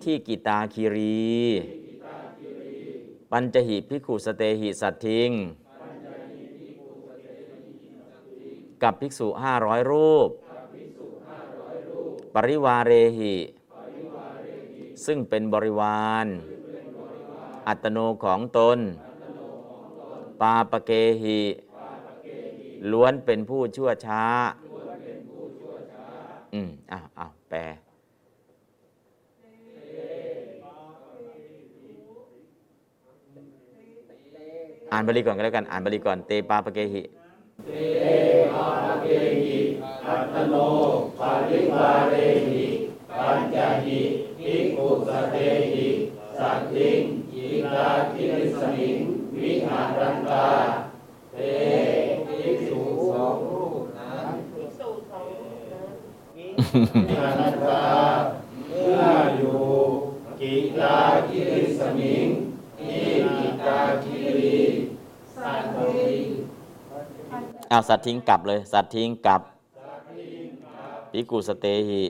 [0.05, 1.33] ที่กิตาคีรี
[3.31, 5.31] ปัญจหิพิกขุสเตหิสัตทิง
[8.83, 10.29] กับภิกษุห้าร้อยรูป
[12.35, 13.35] ปริวาเรหิ
[15.07, 16.27] ซึ่งเป็นบริวาร
[17.67, 18.79] อัตโนของตน
[20.41, 20.91] ปาปเก
[21.23, 21.41] หิ
[22.91, 24.25] ล้วนเป็นผู้ชั่วช้า
[26.55, 27.59] อืมอ้าวอ้าวแปล
[34.93, 37.03] อ่านบาลีก่อนก็แล้วกันอ่านบาลีก่อนเตปาปเกหิ
[40.07, 40.55] อัตโน
[41.19, 42.15] ปาริวาเร
[42.49, 42.67] หิ
[43.19, 44.01] ปัญจหิ
[44.39, 45.37] ภิกขุสเต
[45.73, 45.89] หิ
[46.39, 47.01] สัตถิง
[47.35, 48.97] ยิกาคิริสมิง
[49.37, 50.49] วิหารันตา
[51.33, 51.39] เต
[52.27, 54.35] ภิกษุสองรูปนั้น
[56.37, 57.85] วิหารันตา
[58.69, 59.03] เมื่อ
[59.37, 59.63] อยู่
[60.41, 60.97] กิกา
[61.29, 62.29] คิริสมิง
[62.79, 63.07] ที่
[63.39, 64.61] กิกาคิริ
[65.35, 69.41] สัตถิง เอาสัตว์ทิ้งกลับเลย สัตว์ทิ้งกลับ
[71.13, 72.03] ภิกขุสเตหิ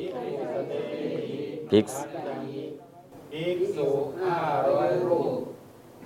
[1.71, 1.87] ภิก
[3.77, 3.89] ษุ
[4.23, 4.37] ห้า
[4.69, 5.37] ร้อยรูป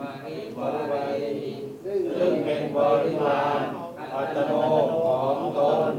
[0.00, 1.12] มานิบริวาร
[1.84, 3.60] ซึ่งเป็นบริวาร
[4.14, 4.52] อัตโน
[5.04, 5.92] ของตน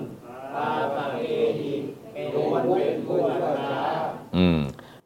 [0.55, 1.21] ปาปะเก
[1.59, 1.73] หิ
[2.35, 3.83] ล้วนเป็นผู้ชั่วช้า
[4.37, 4.59] อืม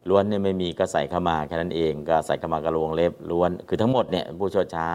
[0.09, 4.87] ล้วนเนี่ยไม่มีก็ใส่เข้ามาแค่นั้นเองก็ใส่เข้ามากระลวงเล็บล้วนคือทั้งหมดเนี่ยผู้ชั่วช้า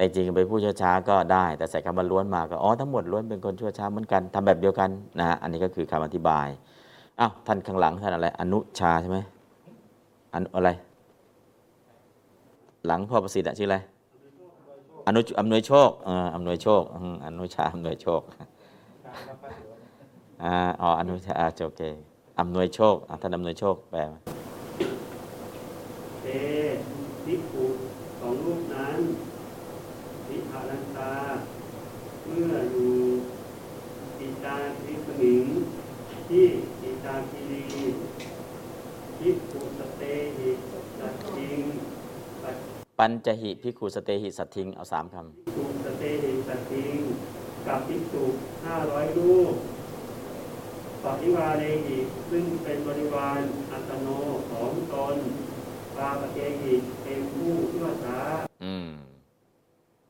[0.00, 6.46] แต่จริงๆเป็นผู้ชั่วช้าก็ได้ แต่ใส่คำว่าล้วนมาก็อ๋อทั้งหมดล้วนเป็นคนชั่วช้าเหมือนกันทำแบบเดียวกันนะฮะอันนี้ก็คือคำอธิบาย
[7.20, 9.18] อ้าวท่านข้างหลังท่านอะไร อนุชาใช่ไหม
[10.34, 10.70] อนุอะไร
[12.86, 13.78] หลังพ่อประสิทธิ์ชื่ออะไร
[15.06, 16.82] อนุอำนวยโชคเอออำนวยโชค
[17.26, 18.22] อนุชาอำนวยโชค
[20.82, 21.34] อ๋ออนุชา
[21.66, 21.82] โอเค
[22.40, 24.18] อำนวยโชคท่านอำนวยโชคแปลมา
[26.22, 26.26] เต
[27.24, 27.66] ภิกขุ
[28.20, 29.00] สองรูปนั้น
[30.28, 31.12] วิหารันตา
[32.32, 32.94] เมื่ออยู่
[34.18, 35.46] ปิตาคิสมิง
[36.28, 36.46] ที่
[36.80, 37.64] ปิตาคิรี
[39.18, 40.02] ภิกขุสเต
[40.38, 40.50] หิ
[40.98, 41.60] สัตถิง
[42.42, 42.56] ปัจ
[42.98, 46.98] ปัญจหิพิกขุสเตหิสัตทิงเอาสามคภิกขุสเตหิสัตถิง
[47.66, 48.24] กับภิกษุ
[48.64, 49.54] ห้าร้อยรูป
[51.04, 51.98] ปฏิวาเรหิ
[52.30, 53.40] ซึ่งเป็นบริวาร
[53.72, 54.08] อัตโน
[54.50, 55.16] ของตน
[55.96, 58.88] ปาปเกหิเป็นผู้ชั่วช้าำอืม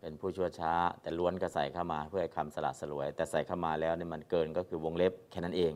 [0.01, 5.73] เป็นผู้ชั่วช้า แต่ล้วนก็ใส่เข้ามาเพื่อให้คำสละสลวย แต่ใส่เข้ามาแล้วเนี่ยมันเกินก็คือวงเล็บแค่นั้นเอง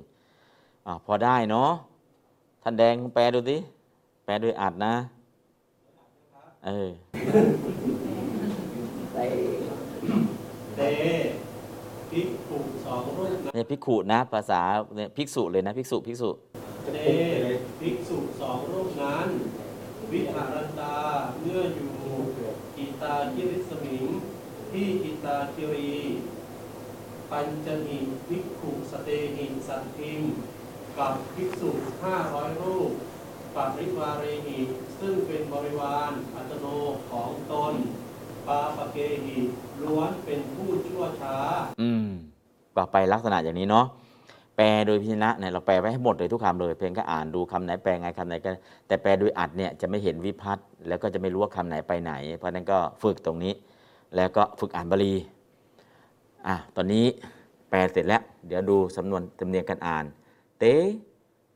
[0.87, 1.71] อพอได้เนาะ
[2.63, 3.57] ท่านแดงแปลดูสิ
[4.25, 4.95] แปลด้วยอัดนะ
[6.67, 6.89] เออ
[10.77, 10.81] เต
[12.11, 14.61] ภิกขุสองรูปเนี่ยภิกขุนะภาษา
[14.97, 16.31] เนี่ยภิกษุเลยนะภิกษุภิกษุ
[16.95, 16.99] เต
[17.81, 19.29] ภิกษุสองรูปนั้น
[20.13, 20.95] วิหารันตา
[21.41, 21.91] เมื่ออยู่
[22.77, 23.84] กิตาคิริสมิง
[24.75, 25.93] ที่กิตาคิรี
[27.31, 30.21] ปัญจหิภิกขุสเตหิสัตทิง
[30.99, 31.71] กับภิกษุ
[32.05, 32.91] ห้าร้อยรูป
[33.55, 34.61] ปริวาเรหิ
[35.01, 36.67] ซึ่งเป็นบริวารอัตโน
[37.11, 37.75] ของตน
[38.47, 39.37] ปาปเกหิ
[39.83, 41.37] ล้วนเป็นผู้ชั่วช้า
[41.81, 42.07] อืม
[42.77, 43.87] ก็ไปลักษณะอย่างนี้เนาะ
[44.57, 48.51] แปลโดยพิจนะเนี่ยเราแปลไว้ให้หมดเลยทุกคำเลย เพียงแค่อ่านดูคำไหนแปลไงคำไหนก็
[48.87, 53.53] แต่แปลโดยอัดเนี่ยจะไม่เห็นวิพัฒน์แล้วก็จะไม่รู้ว่าคำไหนไปไหน เพราะนั้นก็ฝึกตรงนี้
[54.17, 55.15] แล้วก็ฝึกอ่านบาลี
[56.47, 57.07] อะตอนนี้
[57.69, 60.05] แปลเสร็จแล้ว เดี๋ยวดูสำนวนจำเนียงการอ่าน
[60.59, 60.65] เต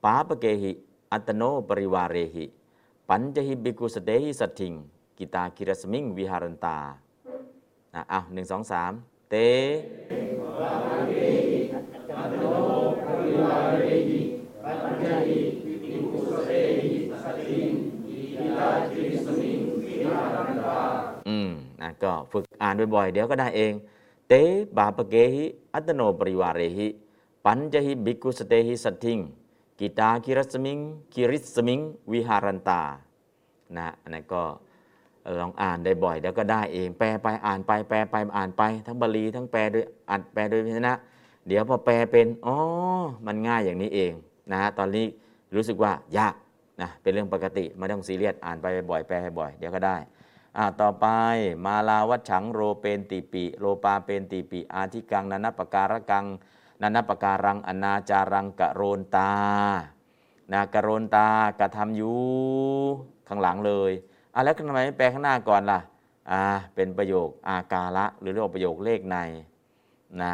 [0.04, 0.72] ปาปเกหิ
[1.12, 2.44] อัตโนปริวาเรหิ
[3.08, 4.74] ปัญจหิบิกุสเตหิสัตถิง
[5.18, 6.78] กิตาคิรสมิงวิหารันตา
[7.94, 8.92] อะอ้าวหนึ่งสองสาม
[9.30, 9.34] เต
[10.10, 10.18] อื
[18.86, 23.72] มนะก็ฝึกอ่านบ่อยๆ เดี๋ยวก็ได้เอง
[24.28, 24.32] เต
[24.76, 26.88] บาปเกหิ อัตโนปริวาเรหิ
[27.44, 29.18] ปัญจหิบิกุสเตหิสัตถิง
[29.78, 30.78] กิตาคิรัสมิง
[31.12, 31.80] คิริสมิง
[32.12, 32.82] วิหารันตา
[33.76, 34.42] นะ อันนั้นก็
[35.40, 40.94] ลองอ่านได้บ่อยเดี๋ยวก็ได้เอง แปลไปอ่านไปแปลไปอ่านไป ทั้งบาลีทั้งแปลโดยอัดแปลโดยพิจนะ
[41.48, 42.56] เดี๋ยวพอแปลเป็น อ๋อ
[43.26, 44.12] มันง่ายอย่างนี้เอง
[44.52, 45.06] นะฮะ ตอนนี้
[45.54, 46.34] รู้สึกว่ายาก
[46.80, 49.96] นะ เป็นเรื่องปกติไม่ต้องซีเรียส อ่านไปบ่อยแปลบ่อย เดี๋ยวก็ได้
[50.60, 51.06] อ่าต่อไป
[51.64, 56.24] มาลาวัชฉังโรเปนติปิโลปาเปนติปิอาทิกังนันปการกัง
[56.82, 59.32] นันปการังอนาจารังกะโรนตา
[60.52, 61.26] นากะโรนตา
[61.60, 62.18] กระทำอยู่
[63.28, 63.92] ข้างหลังเลย
[64.34, 65.80] อะแล้วทำไมไม่แปลข้างหน้าก่อนล่ะ
[66.30, 66.42] อ่า
[66.74, 69.16] เป็นประโยคอาการะหรือเรียกว่าประโยคเลขใน
[70.20, 70.32] นะ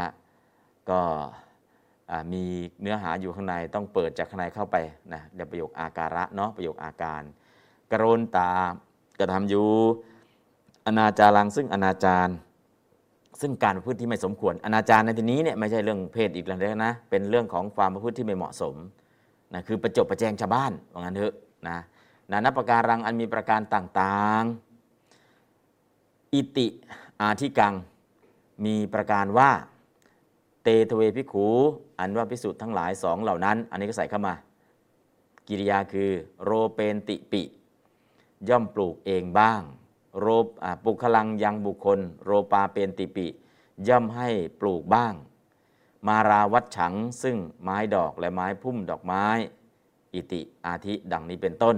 [0.90, 1.00] ก็
[2.10, 2.42] อ่ามี
[2.80, 4.76] เนื้อหาอยู่ข้างในต้องเปิดจากข้างในเข้าไป
[5.12, 7.22] นะเรียกประโยคอาการะเนาะประโยคอาการ
[7.92, 8.50] กะโรนตา
[9.18, 9.70] กระทำอยู่
[10.86, 12.28] อนาจารังซึ่งอนาจาร
[13.40, 18.74] ซึ่งการประพฤติที่ไม่สมควร อนาจารในที่นี้เนี่ยไม่ใช่เรื่องเพศอีกแล้วนะ เป็นเรื่องของความประพฤติที่ไม่เหมาะสม
[19.54, 21.34] นะคือประจบประแจงชาวบ้านว่างั้นเถอะ
[21.68, 21.78] นะ
[22.30, 26.68] นานับประการังอันมีประการต่างๆ อิติ
[27.20, 27.74] อาทิกัง
[28.64, 29.50] มีประการว่า
[30.62, 31.46] เตทเวพิขู
[31.98, 34.34] อันว่าพิสุทธ์ทั้งหลายสองเหล่านั้น อันนี้ก็ใส่เข้ามา
[35.48, 36.10] กิริยาคือ
[36.42, 37.42] โรเปนติปิ
[38.48, 39.62] ย่อมปลูกเองบ้าง
[40.18, 40.26] โร
[40.84, 43.26] ปุคลังยังบุคคล โรปาเปนติปิ
[43.88, 44.28] ย่อมให้
[44.60, 45.14] ปลูกบ้าง
[46.06, 49.24] มาราวัดฉังซึ่งไม้ดอกและไม้พุ่มดอกไม้
[50.14, 51.76] อิติอาทิดังนี้เป็นต้น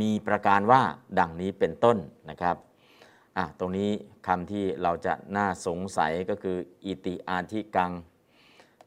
[0.00, 0.82] มีประการว่า
[1.18, 1.98] ดังนี้เป็นต้น
[2.30, 2.56] นะครับ
[3.36, 3.90] อะตรงนี้
[4.26, 7.92] คำที่เราจะน่าสงสัยก็คือ อิติอาทิกัง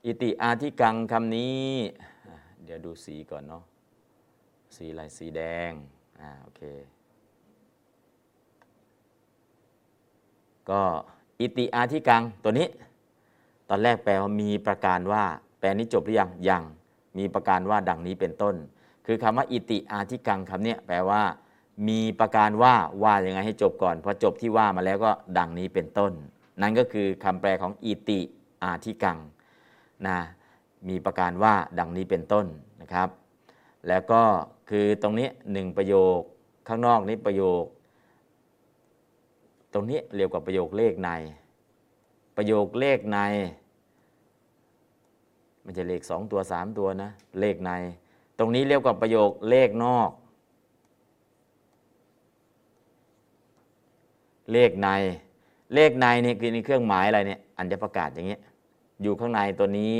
[0.05, 1.67] อิติอาทิกังคำนี้
[2.63, 3.63] เดี๋ยวดูสีก่อนเนาะ
[4.75, 5.71] สีอะไรสีแดง
[6.19, 6.61] อ่าโอเค
[10.69, 10.81] ก็
[11.39, 12.67] อิติอาทิกังตัวนี้
[13.69, 15.23] ตอนแรกแปลว่ามีประการว่า
[15.59, 16.63] แปลนี้จบหรือยังยัง
[17.17, 18.55] มีประการว่าดังนี้เป็นต้น
[19.05, 21.21] คือคำว่าอิติอาทิกังคำนี้แปลว่า
[21.87, 26.11] มีประการว่าว่ายังไงให้จบก่อนพอจบที่ว่ามาแล้วก็ดังนี้เป็นต้น
[26.61, 28.19] นั่นก็คือคำแปลของอิติ
[28.63, 29.17] อาทิกัง
[30.07, 30.17] นะ
[30.87, 32.45] มีประการว่าดังนี้เป็นต้น
[32.81, 33.09] นะครับ
[33.87, 34.21] แล้วก็
[34.69, 36.19] คือตรงนี้หนึ่งประโยค
[36.67, 37.63] ข้างนอกนี้ประโยค
[39.73, 41.09] ตรงนี้เรียกว่าประโยคเลขใน
[42.37, 43.19] ประโยคเลขใน
[45.65, 47.71] มันจะเลขสองตัวสามตัวนะ เลขใน
[48.37, 50.09] ตรงนี้เรียกว่าประโยคเลขนอก
[54.51, 54.89] เลขใน
[55.73, 58.41] เลขในนี่คือในเครื่องหมายอะไรเนี่ยอัญญประกาศอย่างเงี้ย
[59.01, 59.93] อยู่ข้างในตัวนี้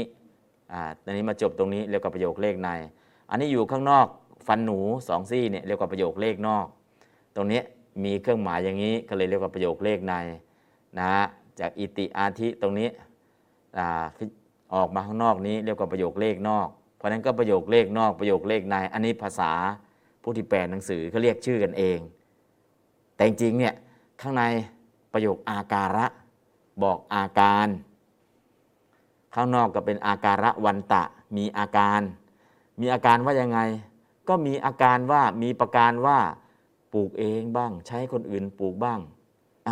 [0.74, 2.70] อ่าตอนนี้มาจบตรงนี้เรียกว่าประโยคเลขใน
[3.30, 4.08] อันนี้อยู่ข้างนอก
[4.48, 6.66] ฟันหนูสองซี่เนี่ยเรียกว่าประโยคเลขนอก
[7.36, 7.62] ตรงนี้
[8.04, 10.14] มีเครื่องหมายอย่างนี้ก็เลยเรียกว่าประโยคเลขใน
[10.98, 11.24] นะฮะ
[11.60, 12.90] จากอิติอาทิตรงนี้
[14.76, 19.52] ออกมาข้างนอกนี้เรียกว่าประโยคเลขนอก เพราะนั้นก็ประโยคเลขนอกประโยคเลขใน อันนี้ภาษา
[20.22, 22.00] ผู้ที่แปลหนังสือเขาเรียกชื่อกันเอง
[23.16, 23.74] แต่จริงเนี่ย
[24.22, 24.44] ข้างใน
[25.14, 26.06] ประโยคอาการะ
[26.84, 27.68] บอกอาการ
[29.36, 31.04] ข้างนอกก็เป็นอาการะวันตะ
[31.38, 32.02] มีอาการ
[32.80, 33.60] มีอาการว่ายังไง
[34.28, 36.20] ก็มีอาการว่ามีประการว่า
[36.94, 39.00] ปลูกเองบ้าง ใช้คนอื่นปลูกบ้าง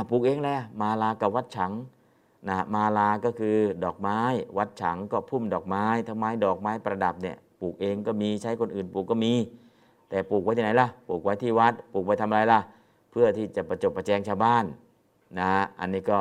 [0.10, 1.72] ปลูกเองแหละมาลากับวัดฉัง
[2.50, 4.20] นะมาลาก็คือดอกไม้
[4.58, 9.34] วัดฉังก็พุ่มดอกไม้ทั้งไม้ดอกไม้ประดับเนี่ยปลูกเองก็มีใช้คนอื่นปลูกก็มี
[10.10, 12.60] แต่ปลูกไว้ที่ไหนล่ะปลูกไว้ที่วัด ปลูกไว้ทำอะไรล่ะ
[13.12, 14.66] เพื่อที่จะประจบประแจงชาวบ้าน
[15.40, 16.20] นะอันนี้ก็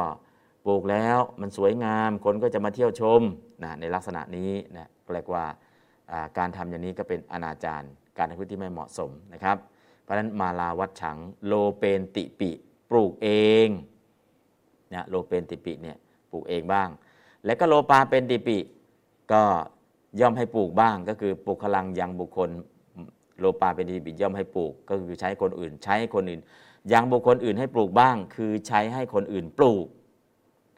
[0.64, 3.20] ปลูกแล้วมันสวยงามคนก็จะมาเที่ยวชม
[3.64, 5.44] นะในลักษณะนี้นะเรียกว่า
[6.38, 7.82] การทำอย่างนี้ก็เป็นอนาจาร
[8.18, 9.56] การทำพฤติที่ไม่เหมาะสมนะครับ
[10.08, 12.50] เพราะฉะนั้นมาลาวัดฉังโลเปนติปิ
[12.90, 13.28] ปลูกเอ
[13.66, 13.68] ง
[14.94, 15.96] นะโลเปนติปิเนี่ย
[16.30, 16.88] ปลูกเองบ้าง
[17.44, 18.58] และก็โลปาเป็นติปิ
[19.32, 19.42] ก็
[20.20, 22.50] ย่อมให้ปลูกบ้าง ก็คือปลูกพลังยังบุคคล
[23.38, 26.40] โลปาเป็นติปิย่อมให้ปลูก ก็คือใช้คนอื่น ใช้คนอื่น
[26.92, 29.86] ยังบุคคลอื่นให้ปลูกบ้าง คือใช้ให้คนอื่นปลูก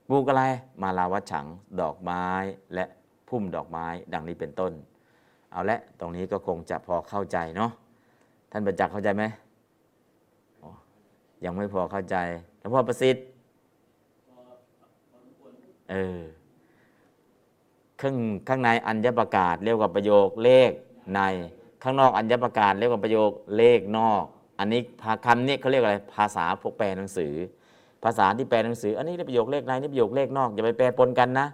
[0.09, 0.45] ปลูกอะไร
[0.83, 1.47] มาลาวัดฉัง
[1.81, 2.27] ดอกไม้
[2.75, 2.85] และ
[3.29, 4.73] พุ่มดอกไม้ดังนี้เป็นต้น
[5.51, 7.73] เอาละตรงนี้ก็คงจะพอเข้าใจเนาะ
[8.51, 9.25] ท่านประจักษ์เข้าใจไหม
[11.45, 12.17] ยังไม่พอเข้าใจ
[12.59, 13.25] แล้วพ่อประสิทธิ์
[15.91, 16.21] เออ
[18.01, 18.15] ข้าง
[18.49, 20.71] ข้างในอัญญประกาศเรียกว่าประโยคเลข
[21.15, 21.21] ใน
[21.83, 24.25] ข้างนอกอัญญประกาศเรียกว่าประโยคเลขนอก
[24.59, 24.81] อันนี้
[25.27, 27.35] คำนี้เขาเรียกอะไรภาษาพวกแปลหนังสือ
[28.05, 31.47] ภาษาที่แปลหนังสือ อันนี้ประโยคเลขในนี่ประโยคเลขนอกอย่าไปแปลปนกันนะ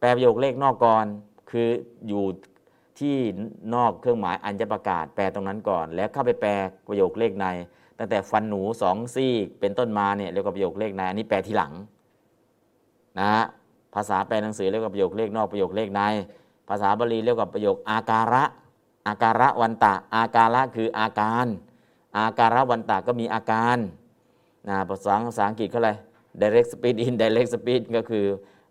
[0.00, 1.06] แปลประโยคเลขนอกก่อน
[1.50, 1.68] คือ
[2.08, 2.24] อยู่
[2.98, 3.16] ที่
[3.74, 6.50] นอกเครื่องหมายอัญญประกาศแปลตรงนั้นก่อน แล้วเข้าไปแปล
[6.88, 7.46] ประโยคเลขใน
[7.98, 11.72] ตั้งแต่ฟันหนูสองซี่เป็นต้นมาเนี่ยเรียกว่าประโยคเลขในอันนี้แปลทีหลัง
[13.18, 13.44] นะฮะ
[13.94, 16.02] ภาษาแปลหนังสือเรียกว่าประโยคเลขนอกประโยคเลขใน
[16.68, 18.44] ภาษาบาลีเรียกว่าประโยคอาการะ
[19.06, 21.46] อาการะวันตะ อาการะคืออาการ
[22.16, 23.78] อาการะวันตะก็มีอาการ
[24.68, 25.90] นะภาษาภาษาอังกฤษเขาอะไร
[26.40, 28.24] direct speech indirect speech ก็คือ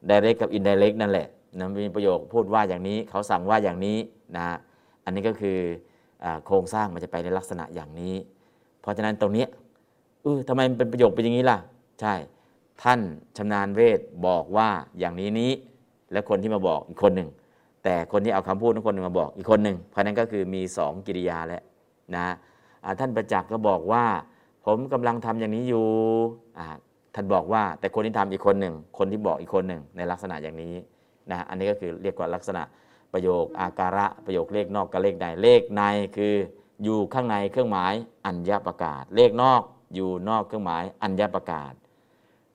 [0.10, 1.28] direct กับ indirect นั่นแหละ
[1.60, 3.98] นะมีประโยคพูดว่าอย่างนี้ เขาสั่งว่าอย่างนี้
[4.38, 4.46] นะ
[5.06, 5.58] อันนี้ก็คือ
[6.46, 8.16] โครงสร้างมันจะไปในลักษณะอย่างนี้
[8.82, 9.46] เพราะฉะนั้นตรงนี้
[10.22, 11.58] เออทำไมมันเป็นประโยคเป็นอย่างนี้ล่ะ
[12.02, 12.14] ใช่
[12.84, 13.00] ท่าน
[13.38, 15.52] ชำนาญเวทบอกว่าอย่างนี้นี้
[16.12, 17.30] และคนที่มาบอกอีกคนหนึ่ง
[17.84, 21.62] แต่คนที่เอาคำพูดของคนหนึ่งมาบอกอีกคนหนึ่งเพราะนั้นก็คือมีสองกิริยาแล้ว
[22.16, 22.26] นะ
[23.00, 24.04] ท่านประจักษ์ก็บอกว่า
[24.66, 25.86] ผมกำลังทำอย่างนี้อยู่
[27.16, 30.74] ท่านบอกว่าแต่คนที่ทำอีกคนหนึ่งคนที่บอกอีกคนหนึ่งในลักษณะอย่างนี้
[31.30, 32.64] นะอันนี้ก็คือเรียกว่าลักษณะ
[33.14, 35.82] ประโยคอาการะประโยคเลขนอกกับเลขในเลขใน
[36.18, 36.34] คือ
[36.84, 37.94] อยู่ข้างในเครื่องหมาย
[38.26, 39.62] อัญญประกาศ เลขนอก
[39.96, 41.74] อยู่นอกเครื่องหมายอัญญประกาศ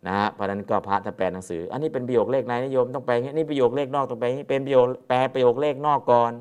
[0.06, 6.32] นะฮะเพราะนั้นก็พระถ้าแปลหนังสือ อันนี้เป็นประโยคเลขในนิยมต้องแปลงี้นี่ประโยคเลขนอกต้องแปลงี้เป็นประโยคแปลประโยคเลขนอกก่อน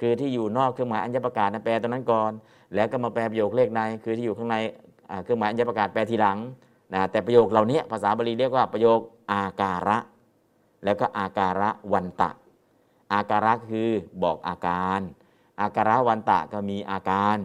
[0.00, 2.30] คือที่อยู่นอกเครื่องหมายอัญญประกาศนะแปลตรงนั้นก่อน
[2.74, 4.56] แล้วก็มาแปลประโยคเลขในคือที่อยู่ข้างใน
[5.10, 6.38] อ่าเครื่องหมายอัญญประกาศแปลทีหลัง
[6.94, 8.98] นะแต่ประโยคเหล่านี้ภาษาบาลีเรียกว่าประโยค
[9.32, 9.98] อาการะ
[10.84, 12.30] แล้วก็อาการะวันตะ
[13.12, 13.88] อาการะคือ
[14.22, 15.00] บอกอาการ
[15.60, 17.36] อาการะวันตะก็มีอาการ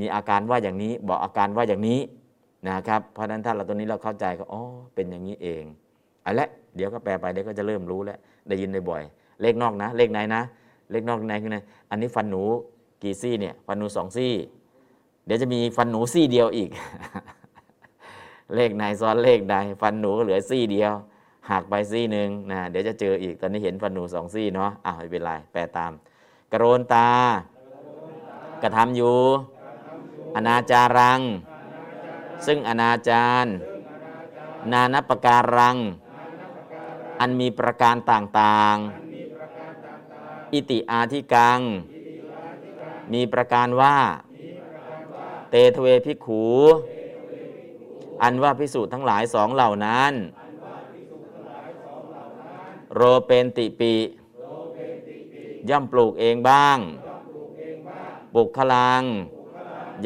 [0.00, 2.00] มีอาการว่าอย่างนี้บอกอาการว่าอย่างนี้
[2.68, 4.62] นะครับ เพราะฉะนั้นถ้าเราตัวนี้เราเข้าใจก็อ๋อ
[4.94, 5.64] เป็นอย่างนี้เอง
[6.22, 10.42] เอันละเดี๋ยวก็แปลไปเดี๋ยวก็จะเริ่มรู้แล้วได้ยินบ่อยๆเลขนอกนะ เลขในนะ
[10.90, 11.58] เลขนอกในคือไง
[11.90, 12.42] อันนี้ฟันหนู
[13.02, 14.32] กี่ซี่เนี่ยฟันหนูสองซี่
[15.26, 16.70] เดี๋ยวจะมีฟันหนูซี่เดียวอีก
[18.54, 20.92] เลขในซ้อนเลขใดฟันหนูก็เหลือซี่เดียว
[21.50, 25.92] หักไปซี่หนึ่งนะเดี๋ยวจะเจออีกตอนนี้เห็นฟันหนูสองซี่เนาะอ้าวไม่เป็นไรแปลตาม
[26.52, 27.10] กระโรนตา
[28.62, 29.18] กระทำอยู่
[30.36, 31.20] อนาจารัง
[32.46, 33.46] ซึ่งอนาจาร
[34.72, 35.76] นานับประการัง
[37.20, 41.60] อันมีประการต่างๆ อิติอาธิกัง
[43.12, 43.96] มีประการว่า
[45.50, 46.44] เตทเวพิขู
[48.22, 50.12] อันว่าพิสูจน์ทั้งหลายสองเหล่านั้น
[52.96, 53.94] โรเป็นติปิ
[55.68, 56.78] ย่อมปลูกเองบ้าง
[58.34, 59.02] บุคลัง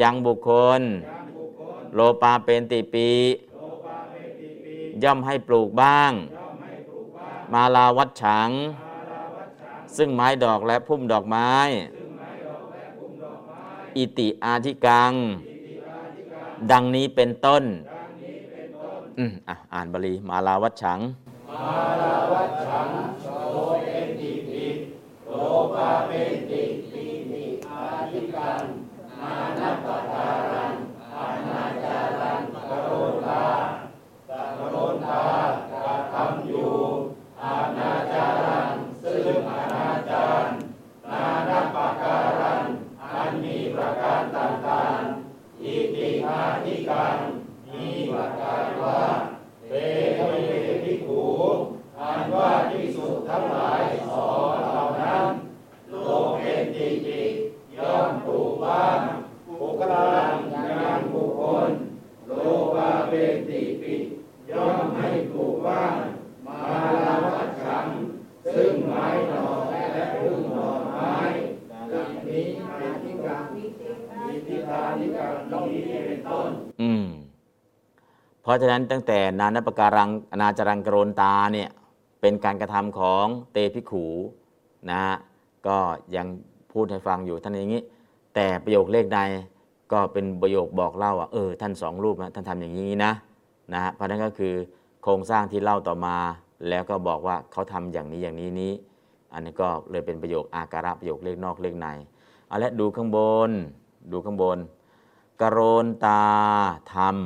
[0.01, 0.81] ยังบุคคล
[1.93, 3.09] โลปาเป็นติปี
[5.03, 6.11] ย่อมให้ปลูกบ้าง
[7.53, 8.49] มาลาวัดฉัง
[9.97, 11.51] ซึ่งไม้ดอกและพุ่มดอกไม้
[13.97, 15.13] อิติอาธิกัง
[16.71, 17.63] ดังนี้เป็นต้น
[19.17, 20.99] อืมอะอ่านบาลีมาลาวัดฉัง
[21.49, 22.89] มาลาวัชชัง
[23.51, 24.65] โลเปนติปิ
[25.25, 25.31] โล
[25.73, 28.63] ปาเปนติปินิอาทิกัน
[29.19, 30.73] นานัปตะการัน
[31.15, 32.89] อนาจารันกโร
[33.25, 33.45] ตา
[34.29, 35.21] กโรตา
[35.71, 36.71] กระทำอยู่
[37.41, 40.45] อาณาจารันซึ่งอนาจาร
[41.09, 42.61] นานัปปะการัง
[43.03, 47.17] อันมีประการต่างๆอิติอาธิกัน
[47.73, 48.99] มีประการว่า
[49.69, 49.73] เต
[50.17, 50.33] ทเว
[50.83, 51.23] ภิกขุ
[51.99, 55.25] อันว่าที่สุดทั้งหลายสอนเหล่านั้น
[55.89, 55.95] โล
[56.35, 57.21] เป็นติจิ
[57.77, 58.99] ย่อมปลูกบ้าน
[59.59, 61.69] บุคลางยังบุคคล
[62.27, 62.31] โล
[62.75, 63.93] ปาเป็นติปิ
[64.51, 65.95] ย่อมให้ปลูกบ้าน
[66.45, 66.59] มา
[66.95, 67.85] ลาวัดฉัง
[68.53, 71.15] ซึ่งไม้ดอกและพึ่งดอกไม้
[71.91, 75.27] ดังนี้อาธิกรรมอิติทานิกรร
[75.61, 76.49] มนี้เป็นต้น
[76.83, 77.05] อืม
[78.41, 80.09] เพราะฉะนั้นตั้งแต่นานปการัง
[80.41, 81.69] นาจารังกรนตาเนี่ย
[82.21, 84.05] เป็นการกระทำของเตพิขู
[84.89, 85.15] นะฮะ
[85.67, 85.77] ก็
[86.15, 86.27] ยัง
[86.71, 87.83] พูดให้ฟังอยู่ท่านอย่างนี้
[88.35, 89.19] แต่ประโยคเลขใด
[89.91, 93.11] ก็เป็นประโยคบอกเล่าว่าเออท่านสองรูปนะท่านทำอย่างนี้นะ
[93.73, 94.53] นะฮะเพราะนั้นก็คือ
[95.03, 96.17] โครงสร้างที่เล่าต่อมา
[96.69, 98.73] แล้วก็บอกว่าเขาทำอย่างนี้อย่างนี้นี้
[99.33, 101.87] อันนี้ก็เลยเป็นประโยคอาการะประโยคเลขนอกเลขใน
[102.47, 103.17] เอาละดูข้างบ
[103.49, 103.51] น
[104.11, 104.57] ดูข้างบน
[105.41, 106.21] กรนตา
[106.93, 107.17] ธรรม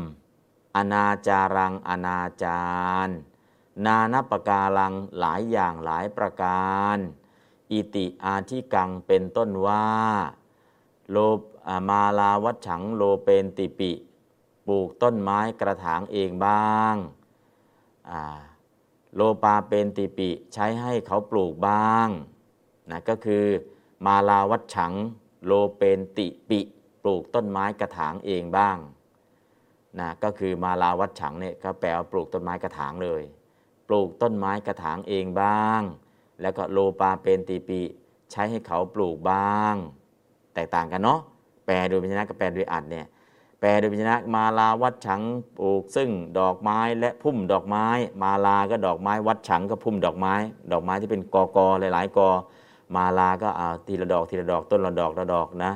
[0.75, 2.61] อนาจารังอนาจา
[3.07, 3.09] ร
[3.85, 6.97] นานับประการังหลายอย่างหลายประการ
[7.71, 9.87] อิติอาธิกังเป็นต้นว่า
[11.09, 11.17] โล
[11.89, 13.91] มาลาวัดฉังโลเปนติปิ
[14.67, 18.23] ปลูกต้นไม้กระถางเองบ้างา
[19.15, 22.07] โลปาเปนติปิใช้ให้เขาปลูกบ้าง
[22.89, 23.45] นะก็คือ
[24.05, 24.93] มาลาวัดฉัง
[25.45, 26.59] โลเปนติปิ
[27.03, 28.77] ปลูกต้นไม้กระถางเองบ้าง
[29.99, 33.21] นะก็คือมาลาวัดฉังเนี่ยก็แปลว่าปลูกต้นไม้กระถางเลย
[33.87, 35.81] ปลูกต้นไม้กระถางเองบ้าง
[36.41, 37.81] แล้วก็โลปาเป็นติปิ
[38.31, 39.75] ใช้ให้เขาปลูกบ้าง
[40.53, 41.19] แตกต่างกันเนาะ
[41.65, 43.07] แปลโดยพยัญชนะกับแปลโดยอัดเนี่ย
[43.59, 45.21] แปลโดยพยัญชนะมาลาวัดฉัง
[45.59, 47.85] ปลูกซึ่งดอกไม้และพุ่มดอกไม้
[48.21, 50.33] มาลาก็ดอกไม้วัดฉังก็พุ่มดอกไม้
[50.71, 52.29] ดอกไม้ที่เป็นกอกอหลาย ๆกอ
[52.95, 55.71] มาลาก็เอาทีละดอกทีละดอกต้นละดอกละดอกนะ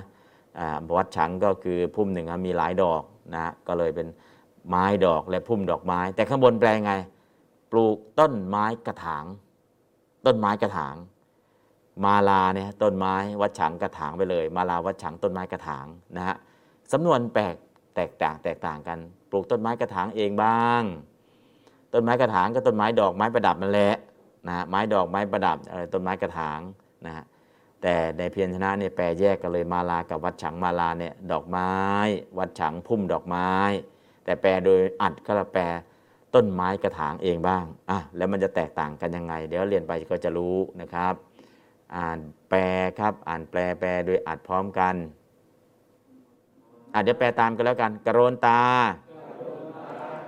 [0.60, 3.04] อ่าวัดฉังก็คือพุ่มหนึ่งมีหลายดอก
[3.34, 4.08] นะ ก็เลยเป็น
[4.70, 6.94] ไม้ดอกและพุ่มดอกไม้ แต่ข้างบนแปลงไง
[7.72, 9.26] ปลูกต้นไม้กระถาง
[10.26, 10.96] ต้นไม้กระถาง
[12.04, 15.86] มาลาเนี่ยต้นไม้วัดฉังกระถางไปเลย มาลาวัดฉังต้นไม้กระถาง
[16.18, 16.36] นะฮะ
[16.92, 17.56] สำนวนแปลก
[17.96, 19.00] แตกต่างแตกต่างกัน
[19.30, 20.84] ปลูกต้นไม้กระถางเองบ้าง
[21.94, 23.96] ต้นไม้กระถางก็ต้นไม้ดอกไม้ประดับนั่นแหละ
[24.48, 26.60] นะฮะไม้ดอกไม้ประดับอะไรต้นไม้กระถาง
[27.06, 27.24] นะฮะ
[27.82, 31.72] แต่ในเพียรชนะเนี่ยแปลแยกกันเลยมาลากับวัดฉังมาลาเนี่ยดอกไม้
[32.38, 33.52] วัดฉังพุ่มดอกไม้
[34.24, 35.64] แต่แปลโดยอัดก็แปล
[36.36, 41.14] ต้นไม้กระถางเองบ้างอะแล้วมันจะแตกต่างกันยังไง เดี๋ยวเรียนไปก็จะรู้นะครับ
[41.96, 42.20] อ่าน
[42.50, 42.62] แปล
[43.00, 44.96] ครับ อ่านแปลแปลโดยอัดพร้อมกัน
[46.94, 48.62] อะเดี๋ยวแปลตามกันแล้วกัน กรโรนตา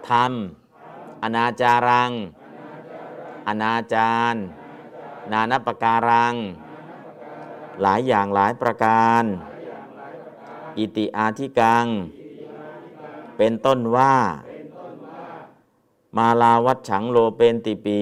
[0.09, 2.11] ทำอนาจารัง
[3.47, 4.35] อนาจาร
[5.31, 6.35] นานับประการัง
[7.81, 9.23] หลายอย่างหลายประการ
[10.77, 11.85] อิติอาธิกัง
[13.37, 14.15] เป็นต้นว่า
[16.17, 18.01] มาลาวัดฉังโลเป็นติปี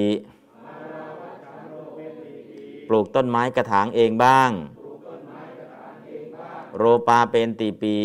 [2.87, 4.51] ปลูกต้นไม้กระถางเองบ้าง
[6.77, 7.95] โรปาเป็นติปี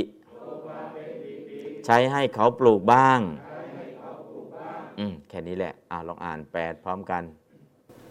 [1.84, 3.20] ใช้ให้เขาปลูกบ้าง
[4.98, 7.22] อืม แค่นี้แหละ อ่าลองอ่านแปดพร้อมกัน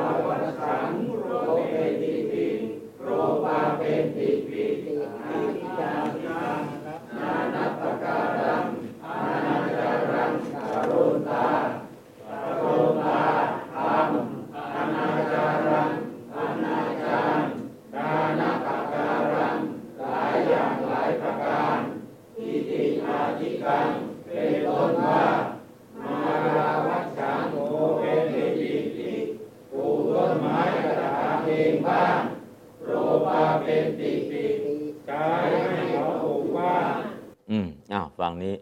[38.28, 38.56] วฝั่งนี้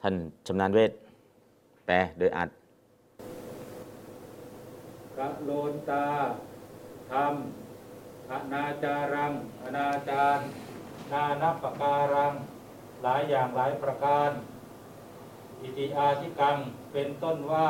[0.00, 0.14] ท่าน
[0.46, 0.90] ชำนาญเวท
[1.86, 2.48] แปลโดยอัด
[5.18, 6.06] กะโลนตา
[7.10, 9.32] ทำอนาจารัง
[9.64, 10.38] อนาจาร
[11.12, 12.32] นานับประการัง
[13.02, 14.30] หลายอย่างหลายประการ
[15.62, 16.56] อิติอาธิกัง
[16.92, 17.68] เป็นต้นว่า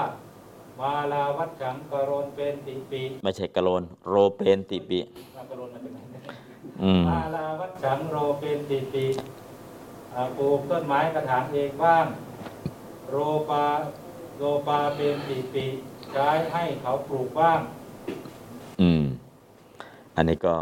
[0.80, 5.00] มาลาวัดฉังกรณเป็นติปีไม่ใช่กะโลนโรเป็นติปิ
[5.36, 6.22] มากรณมาจากไหนเนี่ย
[6.82, 9.45] อืมมาลาวัดฉังโรเป็นติปีอ่า
[10.38, 12.06] ปลูกต้นไม้กระถางเองบ้าง
[13.10, 13.16] โร
[13.50, 13.64] ปา
[14.38, 15.66] โรปาเป็นติปี
[16.12, 17.60] ใช้ให้เขาปลูกบ้าง
[18.80, 19.04] อืม
[20.16, 20.56] อันนี้ก็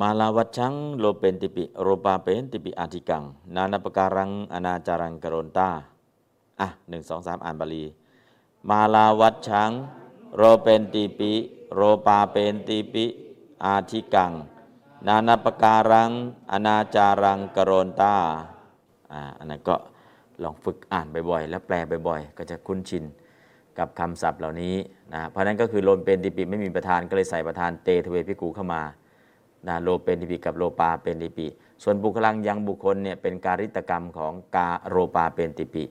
[0.00, 3.22] มาลาวัชังโลเป็นติปิ โรปาเป็นติปิอาธิกัง
[3.54, 5.70] นานาปการัง อนาจารังกรนตา
[6.60, 7.84] อะหนึ่งสองสามอ่านบาลี
[8.68, 9.70] มาลาวัชชัง
[10.36, 11.32] โรเป็นติปิ
[11.74, 13.04] โรปาเป็นติปิ
[13.64, 14.32] อาธิกัง
[15.04, 16.10] นานาปการัง
[16.52, 18.14] อนาจารังกรนตา
[19.12, 19.74] อ่าอันนั้นก็
[20.42, 21.74] ลองฝึกอ่านบ่อยๆ แล้วแปล
[22.08, 23.04] บ่อยๆ ก็จะคุ้นชิน
[23.78, 24.74] กับคำศัพท์เหล่านี้
[25.14, 28.82] นะเพราะนั้นก็คือโลเป็นติปิไม่มีประธานก็เลยใส่ประธานเตทเวพิกูเข้ามา
[29.68, 31.46] นะโลเป็นติปิกับโลปาเป็นติปิ
[31.82, 35.84] ส่วนบุคลังยังบุคคลเนี่ยเป็นการิตกรรมของกาโรปาเป็นติปิ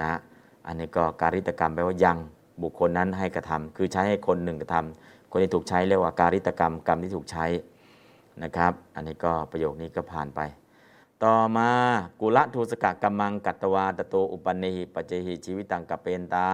[0.00, 0.18] นะ
[0.66, 2.18] อันนี้ก็การิตกรรมแปลว่ายัง
[2.62, 7.44] บุคคลนั้นให้กระทำคือใช้ให้คนหนึ่งกระทำคนที่ถูกใช้เรียกว่าการิตกรรมกรรมที่ถูกใช้
[8.42, 10.40] นะครับ อันนี้ก็ประโยคนี้ก็ผ่านไป
[11.24, 11.70] ต่อมา
[12.20, 16.48] กุละทูสกะกัมมังกัตตวาตโตอุปนเนหิปัจเจหิชีวิตังกัปเปนตา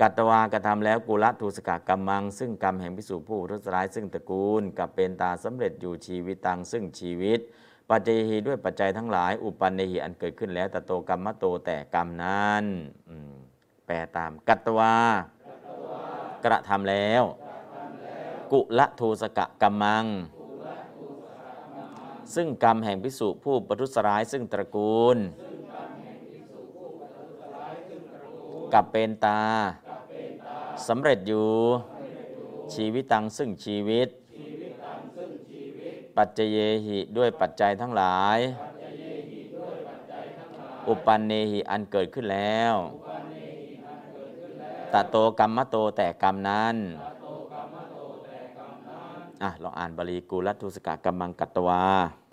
[0.00, 7.40] กัตตวากระทำแล้วกุละทูสกะกัมมัง ซึ่งกรรมแห่งพิสูจผู้ทุษร้ายซึ่งตระกูลกับเปนตาสำเร็จอยู่ชีวิตังซึ่งชีวิต
[7.88, 12.64] ปัจเจหิด้วยปัจจัยทั้งหลาย อุปันเนหิอันเกิดขึ้นแล้วตโตกรรมโตแต่กรรมนั้น
[13.86, 14.94] แปลตามกัตตวา
[16.44, 17.22] กระทำแล้ว
[18.52, 20.06] กุละทูสกะกัมมัง
[22.34, 25.18] ซึ่งกรรมแห่งพิสุผู้ประทุษร้ายซึ่งตระกูล
[28.72, 29.42] กับเป็นตา
[30.88, 31.50] สำเร็จอยู่
[32.74, 34.08] ชีวิตตังซึ่งชีวิต
[36.16, 38.38] ปัจเจเยหิด้วยปัจจัยทั้งหลาย
[40.88, 42.74] อุปันเนหิอันเกิดขึ้นแล้ว
[44.92, 46.76] ตะโตกรรมโตแต่กรรมนั้น
[49.42, 51.84] อะลองอ่านบาลีกูรัตุสกะกัมมังกัตวา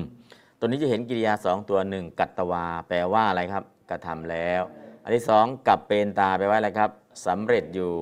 [0.58, 4.62] ตัวนี้จะเห็นกิริยาสองตัวหนึ่งกัตตวา แปลว่าอะไรครับ กระทำแล้ว
[5.04, 6.90] อันที่สองกับเป็นตาแปลว่าอะไรครับ
[7.26, 7.92] สำเร็จอยู่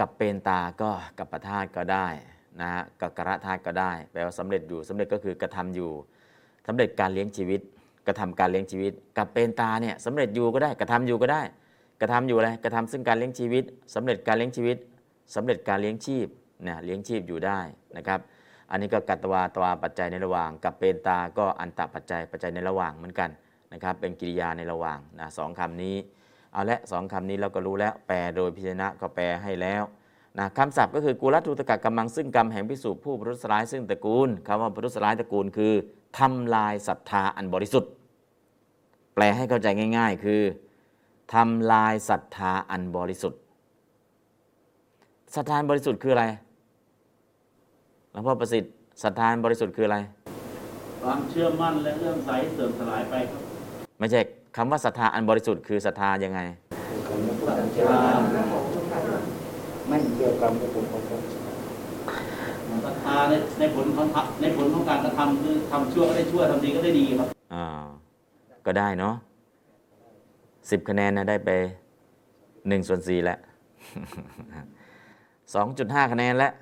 [0.00, 2.06] กับเป็นตาก็กับประธาตก็ได้
[2.60, 5.90] นะฮะกับกระธาตุก็ได้ แปลว่าสำเร็จอยู่สำเร็จก็คือกระทำอยู่
[6.66, 7.60] สำเร็จการเลี้ยงชีวิต
[8.06, 11.42] กระทำการเลี้ยงชีวิต กับเป็นตาเนี่ยสำเร็จอยู่ก็ได้ กระทำอยู่ก็ได้
[12.00, 13.64] กระทำอยู่อะไรกระทำซึ่งการเลี้ยงชีวิต
[13.94, 14.76] สำเร็จการเลี้ยงชีวิต
[15.34, 16.26] สำเร็จการเลี้ยงชีพ
[16.62, 17.60] เนี่ยเลี้ยงชีพอยู่ได้
[17.96, 18.20] นะครับ
[18.70, 23.30] อันนี้ก็กัตวาตวาปัจจัยในระหว่าง กับเป็นตาก็อันตปัจจัยปัจจัยในระหว่างเหมือนกัน
[23.72, 25.96] นะครับ เป็นกิริยาในระหว่างนะสองคำนี้
[26.52, 29.82] เอาละสองคำนี้เราก็รู้แล้วแปลโดยพิจารณะก็แปลให้แล้ว
[30.38, 35.72] นะคำศัพท์ก็คือกุลตุตกะกำมังซึ่งกรรมแห่งพิสูจผู้ประทุษร้ายซึ่งตระกูลคำว่าประทุษร้ายตระกูลคือ
[36.18, 37.90] ทำลายศรัทธาอันบริสุทธิ์
[39.14, 39.66] แปลให้เข้าใจ
[39.98, 40.42] ง่าย ๆ คือ
[41.34, 43.40] ทำลายศรัทธาอันบริสุทธิ์
[45.34, 46.24] สัทธานบริสุทธิ์คืออะไร
[48.12, 48.72] หลวงพ่อประสิทธิ์
[49.02, 49.98] สัทธานบริสุทธิ์คืออะไร
[51.02, 53.14] ความเชื่อมั่นและเรื่องใสเสื่อมสลายไป
[53.98, 54.20] ไม่ใช่
[54.56, 56.40] คำว่าศรัทธาอันบริสุทธิ์คือศรัทธายังไง
[59.88, 61.20] ไม่เกี่ยวกับผลของการ
[62.84, 64.06] ศรัทธาในในผลของ
[64.40, 67.66] ในผลของการกระทำคือทำชั่วก็ได้ชั่วทำดีก็ได้ดีครับอ่า
[68.66, 69.14] ก็ได้เนาะ
[70.70, 71.50] สิบคะแนนนะได้ไป
[72.68, 73.38] หนึ่งส่วนสี่แล้ว
[75.54, 76.52] สองจุดห้าคะแนนแล้ว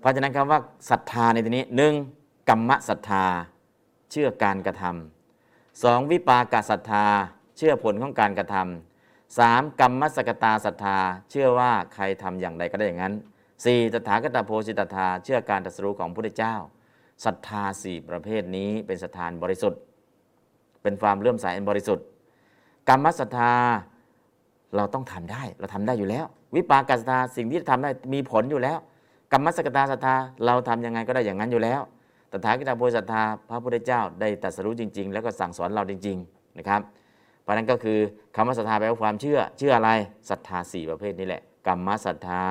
[0.00, 0.60] เพราะฉะนั้นคำว่า
[0.90, 1.94] ศรัทธาในที่นี้หนึ่ง
[2.48, 3.24] กรรมศรัทธา
[4.10, 7.04] เชื่อการกระทำสองวิปากศรัทธา
[7.56, 10.96] เชื่อผลของการกระทำสามกรรมสกตาศรัทธา
[11.30, 13.14] เชื่อว่าใครทำอย่างใดก็ได้อย่างนั้น
[13.64, 16.54] สี่ตถาคตโพชิตธาเชื่อการตรัสรู้ของพระพุทธเจ้า
[17.24, 19.80] ศรัทธาสี่ประเภทนี้เป็นสถานบริสุทธิ์
[20.82, 22.04] เป็นความเลื่อมใสอันบริสุทธิ์
[22.88, 23.52] กรรมศรัทธา
[24.76, 28.78] เราต้องทำได้ เราทำได้อยู่แล้ว วิปากศรัทธาสิ่งที่ทำได้มีผลอยู่แล้ว
[29.32, 30.14] กรรมสกตาศรัทธา
[30.46, 31.80] เราทำยังไงก็ได้อย่างนั้นอยู่แล้ว
[32.30, 36.80] ตถาคตโพธิศรัทธาพระพุทธเจ้าได้ตรัสรู้จริง ๆ แล้วก็สั่งสอนเราจริง ๆนะครับ
[37.42, 37.98] เพราะนั้นก็คือ
[38.34, 39.90] คำว่าศรัทธาแปลว่าความเชื่อ เชื่ออะไร
[40.30, 42.44] ศรัทธาสี่ประเภทนี้แหละกรรมศรัทธา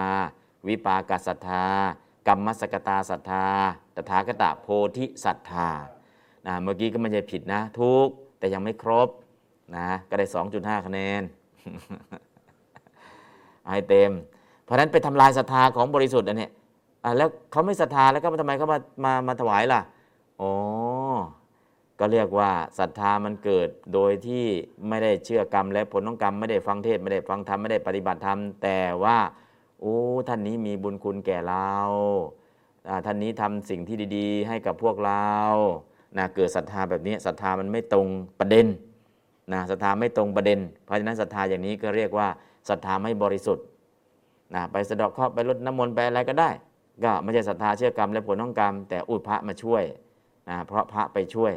[0.68, 1.64] วิปากศรัทธา
[2.28, 3.46] กรรมสกตาศรัทธา
[3.96, 4.68] ตถาคตโพ
[4.98, 5.70] ธิศรัทธา
[6.46, 8.08] นะเมื่อกี้ก็ไม่ใช่ผิดนะทุก
[8.40, 9.10] แต่ยังไม่ครบ
[9.78, 10.26] นะก็ได้
[10.56, 11.22] 2.5 คะแนน
[13.70, 14.12] ให้เต็ม
[14.64, 16.50] เพราะนั้นไปทำลายศรัทธาของบริสุทธิ์อันนี้
[17.18, 19.82] แล้วเขาไม่ศรัทธาแล้วก็ทำไมเขามามามาถวายล่ะ
[20.42, 20.52] อ๋อ
[22.00, 24.46] ก็เรียกว่าศรัทธามันเกิดโดยที่
[24.88, 29.18] ไม่ได้เชื่อกรรมและผลของกรรมไม่ได้ฟังเทศไม่ได้ฟังธรรมไม่ได้ปฏิบัติธรรมแต่ว่า
[29.82, 29.98] โอ้
[30.28, 31.74] ท่านนี้มีบุญคุณแก่เรา
[33.06, 35.30] ท่านนี้ทำสิ่งที่ดีๆ ให้กับพวกเรา
[36.18, 38.08] นะเกิดศรัทธาแบบนี้ศรัทธามันไม่ตรง
[38.40, 38.66] ประเด็น
[39.54, 42.28] นะศรัทธาไม่ตรงประเด็น เพราะฉะนั้นศรัทธาอย่างนี้ก็เรียกว่า
[42.70, 43.66] ศรัทธาไม่บริสุทธิ์
[44.54, 46.50] นะไปสะดอกเคราะห์ไปรดน้ำมนต์ไปอะไรก็ได้
[47.04, 49.84] ก็ไม่ใช่ศรัทธาเชื่อกรรมและผลของกรรม แต่อุพระมาช่วย
[50.50, 51.54] นะเพราะพระไปช่วย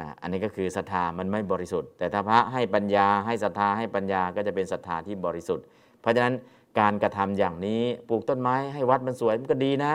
[0.00, 5.64] นะอันนี้ก็คือศรัทธามันไม่บริสุทธิ์ แต่ถ้าพระให้ปัญญาให้ศรัทธาให้ปัญญาก็จะเป็นศรัทธาที่บริสุทธิ์
[6.00, 6.34] เพราะฉะนั้น
[6.78, 9.92] การกระทำอย่างนี้ปลูกต้นไม้ให้วัดมันสวยมันก็ดีนะ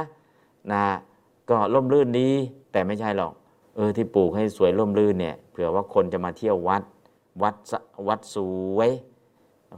[0.72, 0.84] นะ
[1.50, 2.30] ก็ร่มรื่นดี
[2.72, 3.34] แต่ไม่ใช่หรอก
[3.76, 6.84] เออที่ปลูกให้สวยร่มรื่นเนี่ยเผื่อว่าคนจะมาเที่ยววัด
[7.44, 7.56] วัด
[8.08, 8.38] วัดส
[8.78, 8.90] วย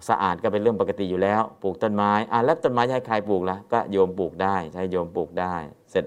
[0.10, 5.56] สะอาดก็เป็นเรื่องปกติอยู่แล้ว ปลูกต้นไม้อะแล้วต้นไม้ให้ใครปลูกล่ะก็โยมปลูกได้ใช้โยมปลูกได้
[5.92, 6.06] เสร็จ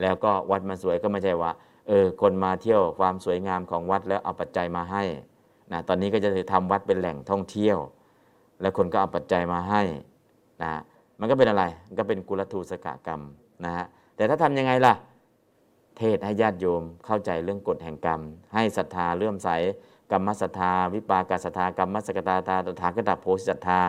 [0.00, 1.50] แล้วก็วัดมันสวยก็ไม่ใช่ว่า
[1.88, 5.02] เออคนมาเที่ยวความสวยงามของวัดแล้วเอาปัจจัยมาให้
[5.72, 7.78] นะตอนนี้ก็จะทำวัดเป็นแหล่งท่องเที่ยว
[8.60, 9.82] แล้วคนก็เอาปัจจัยมาให้
[10.62, 10.72] นะ
[11.20, 13.22] มันก็เป็นอะไรมันก็เป็นกุลทูสกกรรม
[13.64, 13.86] นะฮะ
[14.16, 14.94] แต่ถ้าทำยังไงล่ะ
[15.98, 18.20] เทศให้ญาติโยมเข้าใจเรื่องกฎแห่งกรรม
[18.54, 19.48] ให้ศรัทธาเลื่อมใส
[20.12, 23.80] กรรมศรัทธา วิปากศรัทธากรรมสกตาตาตถาคตโพธิศรัทธา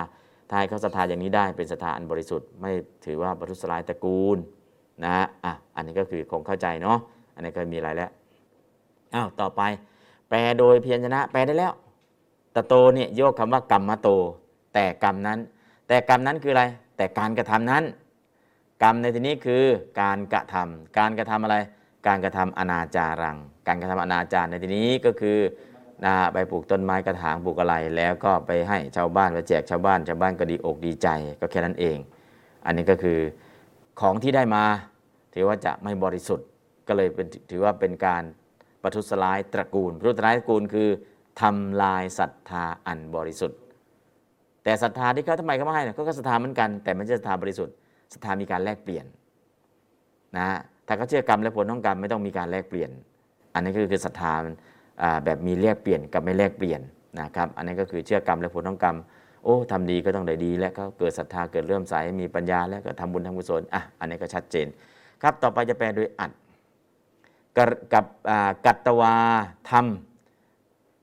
[0.49, 2.71] ถ้าให้เขาศรัทธาอย่างนี้ได้เป็นศรัทธาอันบริสุทธิ์ไม่
[3.05, 4.37] ถือว่าบรรทุสลายตระกูล
[5.05, 5.15] นะ
[5.45, 6.97] อะอันนี้ก็คือคงเข้าใจเนาะ
[7.35, 8.11] อันนี้ก็มีอะไรแล้ว
[9.13, 9.61] อ้าวต่อไป
[10.29, 11.73] แปลโดยเพียรชนะ แปลได้แล้ว
[12.55, 14.09] ตะโตเนี่ยโยกคำว่ากรรมมาโต
[14.73, 15.39] แต่กรรมนั้น
[15.87, 16.63] แต่กรรมนั้นคืออะไร
[16.97, 17.83] แต่การกระทำนั้น
[18.83, 19.63] กรรมในที่นี้คือ
[20.01, 21.57] การกระทำการกระทำอะไร
[22.07, 25.37] การกระทำอนาจารัง การกระทำอนาจารในที่นี้ก็คือ
[26.05, 31.07] นะไปปลูกต้นไม้กระถางปลูกอะไร แล้วก็ไปให้ชาวบ้านไปแจกชาวบ้านชาวบ้านก็ดีอกดีใจ
[31.41, 31.97] ก็แค่นั้นเอง
[32.65, 33.19] อันนี้ก็คือ
[34.01, 34.63] ของที่ได้มา
[35.33, 36.47] ถือว่าจะไม่บริสุทธิ์
[36.87, 38.23] ก็เลยเป็นถือว่าเป็นการ
[38.83, 40.89] ประทุษร้ายตระกูลประทุษร้ายตระกูลคือ
[41.41, 43.59] ทำลายศรัทธาอันบริสุทธิ์
[44.63, 47.75] แต่ศรัทธาที่เขาทำไมเขาไม่ให้เนี่ยก็ศรัทธาเหมือนกัน แต่ไม่ใช่ศรัทธาบริสุทธิ์
[48.13, 49.05] ศรัทธามีการแลกเปลี่ยน
[50.37, 50.47] นะ
[50.87, 52.89] ถ้าเขาเชื่อกรรมและผลของกรรมไม่ต้องมีการแลกเปลี่ยน
[53.53, 54.53] อันนี้ก็คือศรัทธามัน
[55.25, 56.81] แบบมีแลกเปลี่ยนกับไม่แลกเปลี่ยน
[57.19, 58.97] นะครับอันนี้ก็คือเชื่อกรรมและผลของกรรม
[59.43, 64.67] โอ้ทำดีก็ต้องได้ดี และก็เกิดศรัทธาเกิดเลื่มใสมีปัญญาแล้วก็ทำบุญทำกุศลอะอันนี้ก็ชัดเจน
[65.21, 66.31] ครับต่อไปจะแปลโดยอัด
[67.57, 68.05] กับ
[68.65, 69.15] กัตตวา
[69.69, 69.85] ธรรม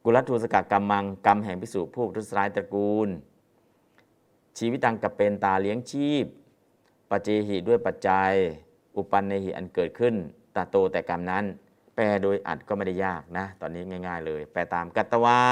[0.05, 3.09] กุลทูสกกรรมังกรรมแห่งพิสุผู้ทุสร้ายตระกูล
[4.59, 6.24] ชีวิตังกับเป็นตาเลี้ยงชีพ
[7.11, 8.32] ปัจเจหิด้วยปัจจัย
[8.97, 10.14] อุปันเนหิอันเกิดขึ้น
[10.55, 11.45] ตาโตแต่กรรมนั้น
[12.01, 15.42] แปลโดยอัดก็ไม่ได้ยากนะ ตอนนี้ง่าย ๆ เลย แปลตามกัตตวา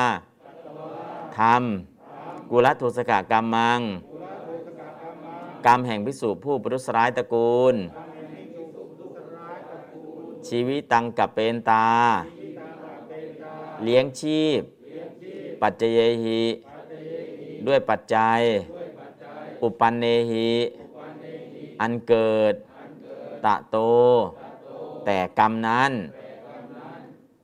[1.38, 1.62] ธรรม
[2.50, 3.80] กุลทุสกกรรมมัง
[5.66, 7.74] กรรมแห่งพิสูจผู้ปรุษร้ายตระกูล
[10.48, 11.88] ชีวิตตังกับเป็นตา
[13.84, 14.60] เลี้ยงชีพ
[15.60, 16.42] ปัจเจยหิ
[17.66, 18.40] ด้วยปัจจัย
[19.62, 20.50] อุปันเนหิ
[21.80, 22.54] อันเกิด
[23.44, 23.76] ตะโต
[25.04, 25.92] แต่กรรมนั้น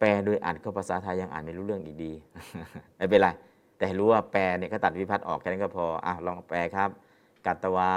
[0.05, 2.13] แปลโดยอ่านก็ภาษาไทยยังอ่านไม่รู้เรื่องอีกดี
[2.97, 3.29] ไม่เป็นไร
[3.79, 6.91] แต่รู้ว่าแปลเนี่ยก็ตัดวิพัฒน์ออกแค่นั้นก็พออะลองแปลครับ
[7.47, 7.95] กัตตวา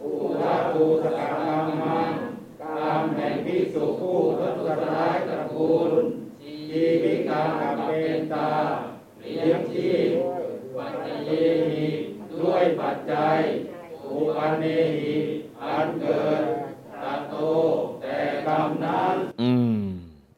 [0.00, 1.30] ผู้ละภูสกรร
[1.64, 2.10] มมัง
[2.62, 4.18] กรรมแห่งพิสุผู้
[4.56, 5.92] ทุษร้ายตระกูล
[6.42, 8.50] ชีวิตากับเป็นตา
[9.20, 10.08] เลี้ยงชีพ
[10.76, 10.94] ปัจ
[11.26, 11.30] เย
[11.70, 11.86] หิ
[12.40, 13.40] ด้วยปัจจัย
[14.04, 14.64] อุปันเน
[15.00, 15.16] หิ
[15.62, 16.42] อันเกิด
[17.02, 17.36] ตะโต
[18.12, 19.80] แต่กรรมนั้น อืม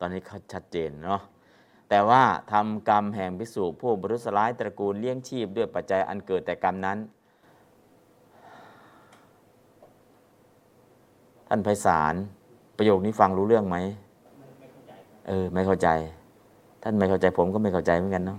[0.01, 1.20] ตอนนี้เขาชัดเจนเนาะ
[1.91, 2.22] แต่ว่า
[2.53, 6.99] ทำกรรมแห่งพิสูจผู้บรุษร้ายตระกูลเลี้ยงชีพด้วยปัจจัยอันเกิดแต่กรรมนั้น
[11.49, 12.14] ท่านไพศาล
[12.77, 13.77] ประโยคนี้ฟังรู้เรื่องไหม
[15.29, 15.89] เออ ไม่เข้าใจ
[16.83, 18.39] ท่านไม่เข้าใจผมก็ไม่เข้าใจเหมือนกันเนาะ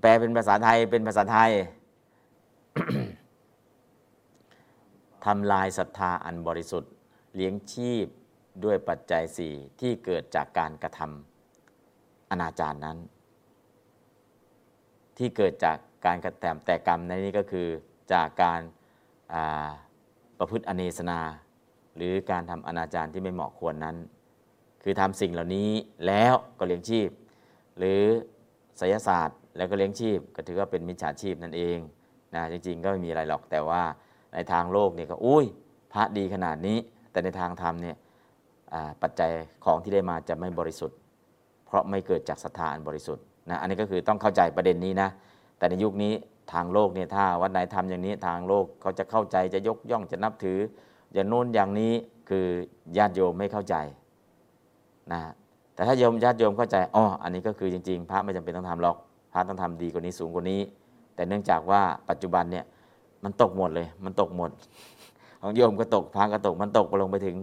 [0.00, 1.50] แปลเป็นภาษาไทยเป็นภาษาไทย
[5.26, 6.92] ทำลายศรัทธาอันบริสุทธิ์
[7.34, 8.06] เลี้ยงชีพ
[8.64, 12.98] ด้วยปัจจัยสี่ที่เกิดจากการกระทำอนาจารนั้น
[15.18, 17.68] ที่เกิดจากการกระทำแต่กรรมในนี้ก็คือ
[18.12, 19.68] จากการา
[20.38, 21.20] ประพฤติอเนสนา
[21.96, 23.96] หรือการทำอนาจารที่ไม่เหมาะควรนั้น
[24.82, 25.70] คือทำสิ่งเหล่านี้
[26.06, 27.08] แล้วก็เลี้ยงชีพ
[27.78, 28.00] หรือ
[28.78, 31.78] ไสยศาสตร์แล้วก็เลี้ยงชีพ ก็ถือว่าเป็นมิจฉาชีพนั่นเอง
[32.34, 33.82] นะจริงๆ ก็ไม่มีอะไรหรอกแต่ว่า
[34.36, 35.44] ในทางโลกเนี่ยก็อุ้ย
[35.92, 36.78] พระดีขนาดนี้
[37.10, 37.96] แต่ในทางธรรมเนี่ย
[39.02, 39.30] ปัจจัย
[39.64, 40.96] ของที่ได้มาจะไม่บริสุทธิ์
[41.66, 45.08] เพราะไม่เกิดจากศรัทธาอันบริสุทธิ์นะอันนี้ก็คือต้องเข้าใจประเด็นนี้นะ
[45.58, 46.12] แต่ในยุคนี้
[46.52, 50.58] ทางโลกเนี่ยถ้าวัดไหนทำอย่างนี้ทางโลกเขาจะเข้าใจจะยกย่องจะนับถือ
[51.12, 51.92] อย่างโน้นอย่างนี้
[52.28, 52.46] คือ
[52.96, 53.74] ญาติโยมไม่เข้าใจ
[55.12, 55.20] นะ
[55.74, 58.96] แต่ถ้าโยมญาติโยมเข้าใจอ๋ออันนี้ก็คือจริง ๆ พระไม่จำเป็นต้องทำหรอก
[59.32, 60.60] พระต้องทำดีกว่านี้สูงกว่านี้
[61.14, 62.64] แต่เนื่องจากว่าปัจจุบันเนี่ย
[63.26, 64.50] มันตกหมดเลย มันตกหมด
[65.40, 67.36] ของโยมก็ตกพระก็ตก มันตกลงไปถึง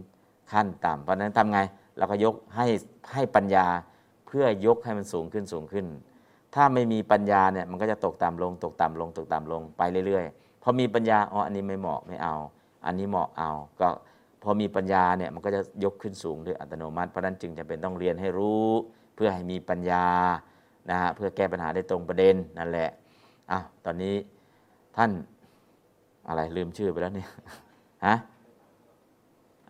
[0.52, 1.60] ขั้นต่ำเพราะนั้นทำไง
[1.98, 2.68] เราก็ยกให้
[3.14, 3.66] ให้ปัญญา
[4.28, 5.86] เพื่อยกให้มันสูงขึ้นสูงขึ้น
[6.56, 12.36] ถ้าไม่มีปัญญาเนี่ยมันก็จะตกต่ำลง ตกต่ำลง ตกต่ำลงไปเรื่อยๆพอมีปัญญาอ๋ออันนี้ไม่เหมาะไม่เอา
[12.86, 13.88] อันนี้เหมาะเอาก็
[14.44, 18.68] พอมีปัญญาเนี่ยมันก็จะยกขึ้นสูงโดยอัตโนมัติ เพราะฉะนั้นจึงจะเป็นต้องเรียนให้รู้
[19.16, 20.06] เพื่อให้มีปัญญา
[20.90, 22.90] นะฮะเพื่อแก้ปัญหาได้ตรงประเด็นนั่นแหละ
[23.52, 24.16] อะตอนนี้
[24.98, 25.12] ท่าน
[26.28, 27.28] อะไรลืมชื่อไปแล้วเนี่ย
[28.06, 28.16] ฮะ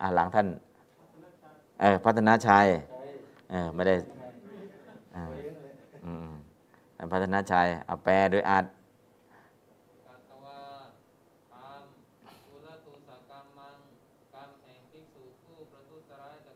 [0.00, 0.46] อะหลังท่าน
[1.80, 2.66] เออพัฒนาชัย
[3.50, 3.94] เออไม่ได้
[5.16, 5.22] อ่า
[6.04, 6.30] อืม
[6.96, 8.64] ท่านพัฒนาชัยเอาแปลโดยอาจ
[10.06, 10.60] กัตตวา
[11.52, 11.82] ธรรม
[12.46, 13.76] กุลตุสกรรมมัง
[14.34, 16.52] กรรมแห่งภิกษุผู้ประทุษร้ายตร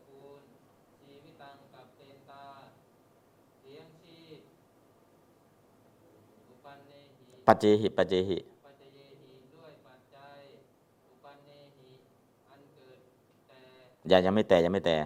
[14.09, 14.97] อย่ายังไม่แต่ยังไม่แต่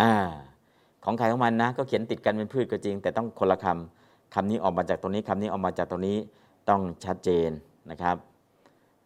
[0.00, 0.12] อ่า
[1.04, 6.16] ของใครของมันนะ ก็เขียนติดกันเป็นพืชก็จริง แต่ต้องคนละคำคำนี้ออกมาจากตรงนี้คำนี้ออกมาจากตรงนี้
[6.68, 7.50] ต้องชัดเจน
[7.90, 8.16] นะครับ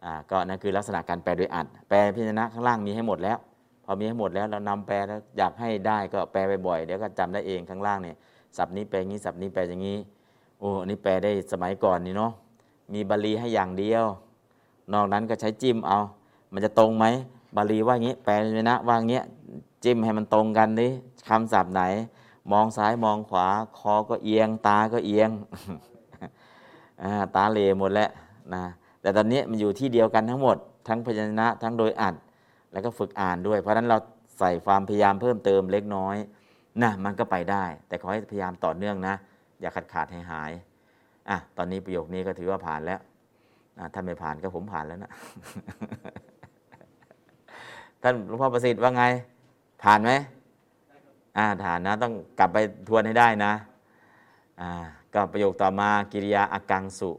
[0.03, 3.37] อ่าก็นั่นคือลักษณะการแปลโดยอัด แปลพิจารณะข้างล่างมีให้หมดแล้ว
[3.85, 8.17] พอมีให้หมดแล้วเรานำแปลแล้วอยากให้ได้ก็แปลบ่อยๆเดี๋ยวก็จำได้เองข้างล่างเนี่ย
[8.57, 9.97] ศัพท์นี้แปลอย่างนี้ศัพท์นี้แปลอย่างนี้
[10.59, 12.31] โอ้อันนี้แปลได้สมัยก่อนนี่เนาะ
[12.93, 14.05] มีบาลีให้อย่างเดียว
[14.93, 15.99] นอกนั้นก็ใช้จิ้มเอา
[16.53, 17.05] มันจะตรงไหม
[17.55, 19.25] บาลีว่าอย่างนี้แปลเลยนะว่าอย่างเงี้ย
[19.83, 20.87] จิ้มให้มันตรงกันดิ
[21.27, 21.81] คำศัพท์ไหน
[22.51, 25.29] มองซ้ายมองขวา คอก็เอียง ตาก็เอียง
[27.35, 28.09] ตาเลหมดแล้ว
[28.53, 28.63] นะ
[29.01, 30.57] แต่ตอนนี้มันอยู่ที่เดียวกันทั้งหมด
[30.87, 32.15] ทั้งพยัญชนะทั้งโดยอัด
[32.71, 33.97] แล้วก็ฝึกอ่านด้วย เพราะฉะนั้นเรา
[34.39, 36.15] ใส่ความพยายามเพิ่มเติมเล็กน้อย
[36.81, 39.15] นะมันก็ไปได้ แต่ขอให้พยายามต่อเนื่องนะ
[39.61, 40.51] อย่าขาดขาดหายหาย
[41.29, 42.99] อะตอนนี้ประโยคนี้ก็ถือว่าผ่านแล้ว
[43.79, 45.11] อะถ้าไม่ผ่านก็ผมผ่านแล้วนะ
[48.01, 49.03] ท่านหลวงพ่อประสิทธิ์ว่าไง
[49.83, 50.11] ผ่านไหม
[51.37, 52.57] อ่าผ่านนะ ต้องกลับไป
[52.87, 53.53] ทวนให้ได้นะ
[54.61, 54.71] อ่า
[55.13, 57.11] ก็ประโยคต่อมากิริยาอากังสุ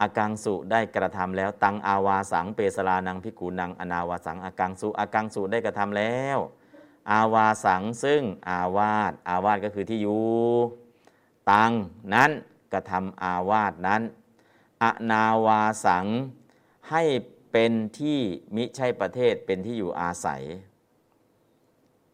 [0.00, 6.38] อากังสุได้กระทำแล้ว ตังอาวาสังเปสลานังพิกูนังอนาวาสังอากังสุอากังสุได้กระทำแล้ว
[7.10, 10.24] อาวาสังซึ่งอาวาสอาวาสก็คือที่อยู่
[11.50, 11.70] ตัง
[12.14, 12.30] นั้น
[12.72, 14.02] กระทำอาวาสนั้น
[14.84, 16.06] อนาวาสัง
[16.90, 17.02] ให้
[17.52, 18.18] เป็นที่
[18.56, 20.42] มิใช่ประเทศเป็นที่อยู่อาศัย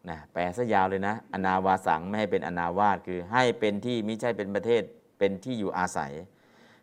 [0.09, 4.81] นะแปลซะยาวเลยนะ อนาวาสังไม่ให้เป็นอนาวาสคือให้เป็นที่มิใช่เป็นประเทศ
[5.17, 6.11] เป็นที่อยู่อาศัย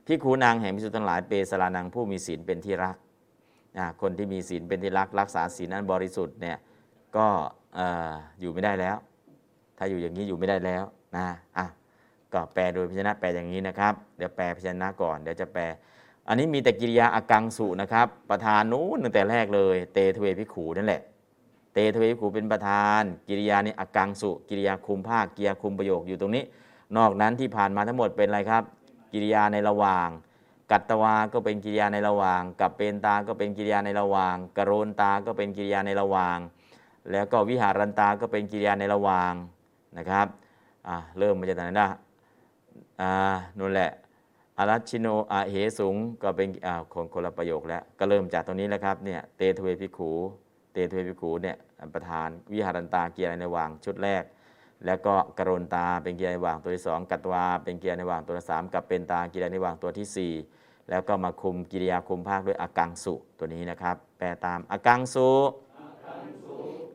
[0.07, 2.97] พิคูนางแห่งพิสุทั้งหลายเปสลานางผู้มีศีลเป็นที่รัก
[3.79, 6.59] นะคนที่มีศีลเป็นที่รักรักษาศีลนั้นบริสุทธิ์เนี่ย
[7.17, 7.29] ก็
[7.75, 7.81] เอ
[8.11, 8.97] ออยู่ไม่ได้แล้ว
[9.79, 10.85] ถ้าอยู่อย่างนี้อยู่ไม่ได้แล้ว
[11.17, 11.27] นะ
[11.59, 11.67] อะ
[12.33, 15.63] ก็แปลโดยพยัญชนะแปลอย่างนี้นะครับ เดี๋ยวแปลพยัญชนะก่อน เดี๋ยวจะแปล
[16.29, 21.03] อันนี้มีแต่กิริยา อกังสุนะครับ ประธานนู้นตั้งแต่แรกเลย เต เทฺว ภิกขูนั่นแหละ
[21.73, 26.45] เต เทฺว ภิกขูเป็นประธาน กิริยานี่ อกังสุ กิริยาคุมภาคกิริยาคุมประโยคอยู่ตรงนี้
[26.97, 28.63] นอกนั้นที่ผ่านมาทั้งหมดเป็นอะไรครับ
[29.13, 30.09] กิริยาในระหว่าง
[30.71, 36.39] กัตวา ก็เป็นกิริยาในระหว่าง กัปเปนตา ก็เป็นกิริยาในระหว่าง กโรนตา ก็เป็นกิริยาในระหว่าง
[37.11, 39.33] แล้วก็วิหรันตา ก็เป็นกิริยาในระหว่าง
[39.99, 40.27] นะครับ
[40.89, 41.89] อะเริ่มมาจากไหนนะ
[43.01, 43.13] อ่า
[43.59, 43.91] นู่นแหละ
[44.59, 50.11] อลัชชิโน อเหสุงก็เป็นอ่าคนคนละประโยคแล้ว ก็เริ่มจากตรงนี้แล้วครับเนี่ยเต เทฺว ภิกขู
[50.73, 51.57] เต เทฺว ภิกขูเนี่ย
[51.95, 54.25] ประธานวิหรันตา กิริยาในระหว่างชุดแรก
[54.87, 60.33] แล้วก็กโรนตาเป็นกิริยาในระหว่างตัวที่สองกัตวาเป็นกิริยาในระหว่างตัวที่สามกัปเปนตา กิริยาในระหว่างตัวที่สี่
[60.91, 65.31] แล้วก็มาคุมกิริยาคุมภาคด้วยอากังสุตัวนี้นะครับ แปลตามอากังสุ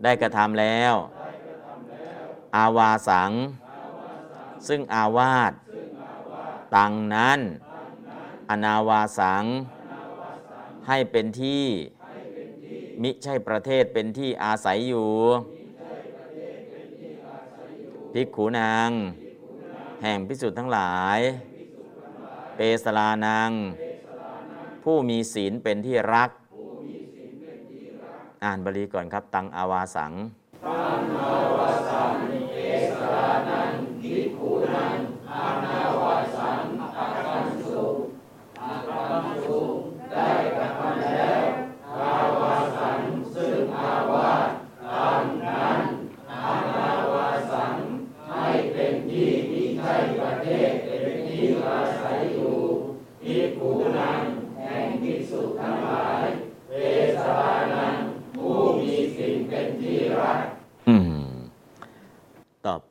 [0.03, 0.93] ได้กระทำแล้ว
[2.55, 3.31] อาวาสัง
[4.67, 5.53] ซึ่งอาวาส
[6.75, 7.39] ตังนั้น
[8.49, 9.45] อนาวาสัง
[10.87, 11.63] ให้เป็นที่
[13.01, 15.09] มิใช่ประเทศเป็นที่อาศัยอยู่
[18.13, 18.89] ภิกขุนาง
[20.03, 21.19] แห่งพิสุทธ์ทั้งหลาย
[22.55, 23.51] เปสลานัง
[24.83, 26.29] ผู้มีศีลเป็นที่รัก
[28.43, 30.13] อ่านบาลีก่อนครับ ตังอาวาสัง
[30.65, 31.01] ตัง
[35.63, 35.82] อื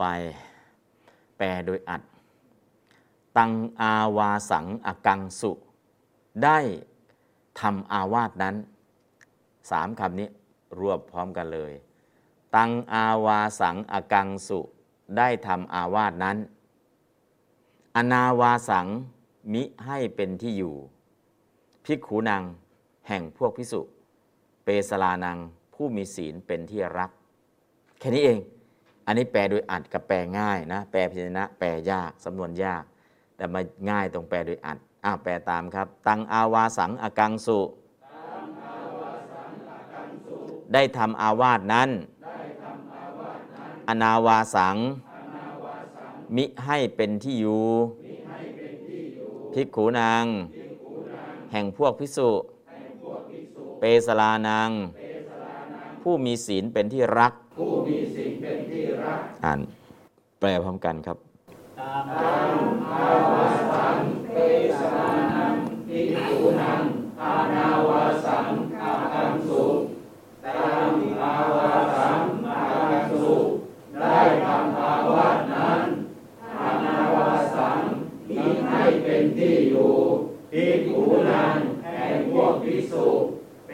[0.02, 0.06] ไป
[1.38, 2.02] แปลโดยอัด
[3.38, 5.52] ตังอาวาสังอกังสุ
[6.44, 6.58] ได้
[7.60, 8.56] ทำอาวาสนั้น
[9.70, 10.28] สามคำนี้
[10.80, 11.72] รวบพร้อมกันเลย
[12.56, 14.60] ตังอาวาสังอกังสุ
[15.16, 16.36] ได้ทำอาวาสนั้น
[17.96, 18.86] อนาวาสัง
[19.52, 20.74] มิให้เป็นที่อยู่
[21.84, 22.42] ภิกขุนัง
[23.08, 23.80] แห่งพวกพิสุ
[24.64, 25.38] เปสลานัง
[25.74, 27.10] ผู้มีศีลเป็นที่รัก
[27.98, 28.38] แค่นี้เอง
[29.06, 32.84] อันนี้แปลโดยอัดกับแปลง่ายนะ แปลพิจนะ แปลยากสำนวนยาก
[33.36, 37.60] แต่มาง่ายตรงแปลโดยอัดอ้าวแปลตามครับ ตังอาวาสังอกังสุ
[40.72, 41.90] ได้ทำอาวาสนั้น
[43.88, 44.76] อนาวาสัง
[46.36, 47.64] มิให้เป็นที่อยู่
[49.52, 50.24] ภิกขุนาง
[51.52, 52.30] แห่งพวกพิสุ
[53.78, 54.70] เปสลานัง
[56.02, 58.81] ผู้มีศีลเป็นที่รัก ผู้มีสิ่งเป็นที่รัก
[59.44, 59.60] อ่าน
[60.40, 61.16] แปลพร้อมกันครับ
[65.88, 66.80] ภิกขุนัง
[67.20, 68.48] อานาวาสัง
[68.80, 69.62] อากังสุ
[70.44, 70.92] ตาม
[71.22, 72.60] อาวาสังอา
[72.90, 73.34] กังสุ
[74.00, 75.80] ได้ทำอาวาสนั้น
[76.58, 77.78] อานาวาสัง
[78.28, 79.90] มีให้เป็นที่อยู่
[80.50, 83.06] ภิกขุนังแห่งพวกภิกษุ
[83.66, 83.70] เป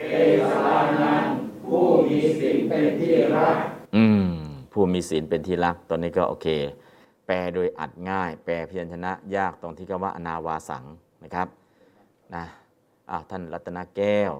[0.53, 0.71] สา
[1.03, 1.25] นัง
[1.65, 3.59] ผู้มีสิ่งเป็นที่รัก
[4.81, 6.47] ผู้มีศีลเป็นที่รักตอนนี้ก็โอเค
[7.27, 10.85] แปลโดยอัดง่าย แปลพยัญชนะยากตรงที่คำว่า อนาวาสัง
[11.25, 11.49] นะครับ
[12.35, 12.45] นะ
[13.11, 14.33] อ้าวท่านรัตนแก้ว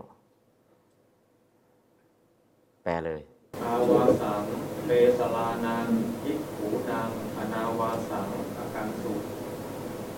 [2.83, 3.21] แปลเลย
[3.65, 4.45] อาวาสัง
[4.87, 5.89] เปสลานัง
[6.25, 8.29] อิกขูนังอนาวาสัง
[8.59, 9.15] อากังสุ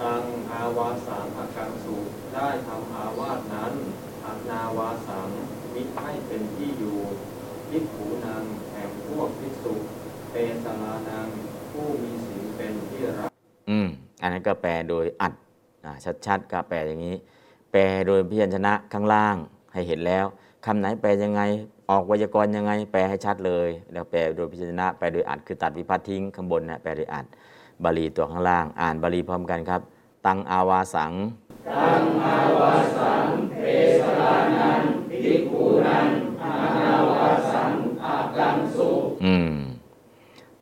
[0.00, 1.96] ตังอาวาสังอากังสุ
[2.34, 3.74] ได้ทำอาวาสนั้น
[4.24, 5.28] อนาวาสัง
[5.74, 6.98] มิให้เป็นที่อยู่
[7.72, 9.74] อิกขูนังแห่งพวกภิกษุ
[10.32, 11.26] เปสลานัง
[11.72, 13.30] ผู้มีศีลเป็นที่รัก
[13.70, 13.88] อืม
[14.22, 15.32] อันนั้นก็แปลโดยอัด
[15.84, 15.92] อ่า
[16.26, 17.16] ชัดๆก็แปลอย่างนี้
[17.72, 19.36] แปลโดยพยัญชนะข้างล่าง
[19.72, 20.24] ให้เห็นแล้ว
[20.66, 21.42] คำไหนแปลยังไง
[21.90, 27.26] ออกไวยากรณ์ยังไง แปลให้ชัดเลย แล้วแปลโดยพยัญชนะ แปลโดยอัดคือตัดวิพัตน์ทิ้งข้างบนนะแปลโดยอัด
[27.84, 29.80] บาลีตัวข้างล่าง อ่านบาลีพร้อมกันครับ
[30.26, 31.12] ตังอาวาสัง
[31.78, 33.28] ตังอาวาสัง
[33.60, 33.64] เป
[34.00, 36.06] สลานังภิกขุนัง
[36.42, 37.72] อานาวาสัง
[38.04, 38.90] อากังสุ
[39.24, 39.49] อืม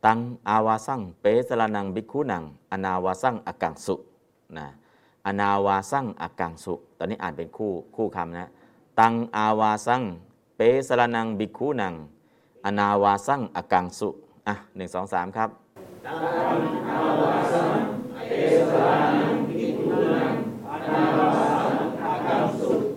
[0.06, 0.18] ตัง
[0.48, 2.42] อาวาสังเปสลานังบิกขุนัง
[2.72, 3.94] อนาวาสังอกังสุ
[4.56, 4.66] นะ
[5.26, 8.48] อนาวาสังอกังสุ ตอนนี้อ่านเป็นคู่คู่คำนะ
[9.00, 10.02] ตังอาวาสัง
[10.56, 11.94] เปสลานังบิกขุนัง
[12.64, 14.08] อนาวาสังอกังสุ
[14.46, 15.48] อะหนึ่งสองสามครับ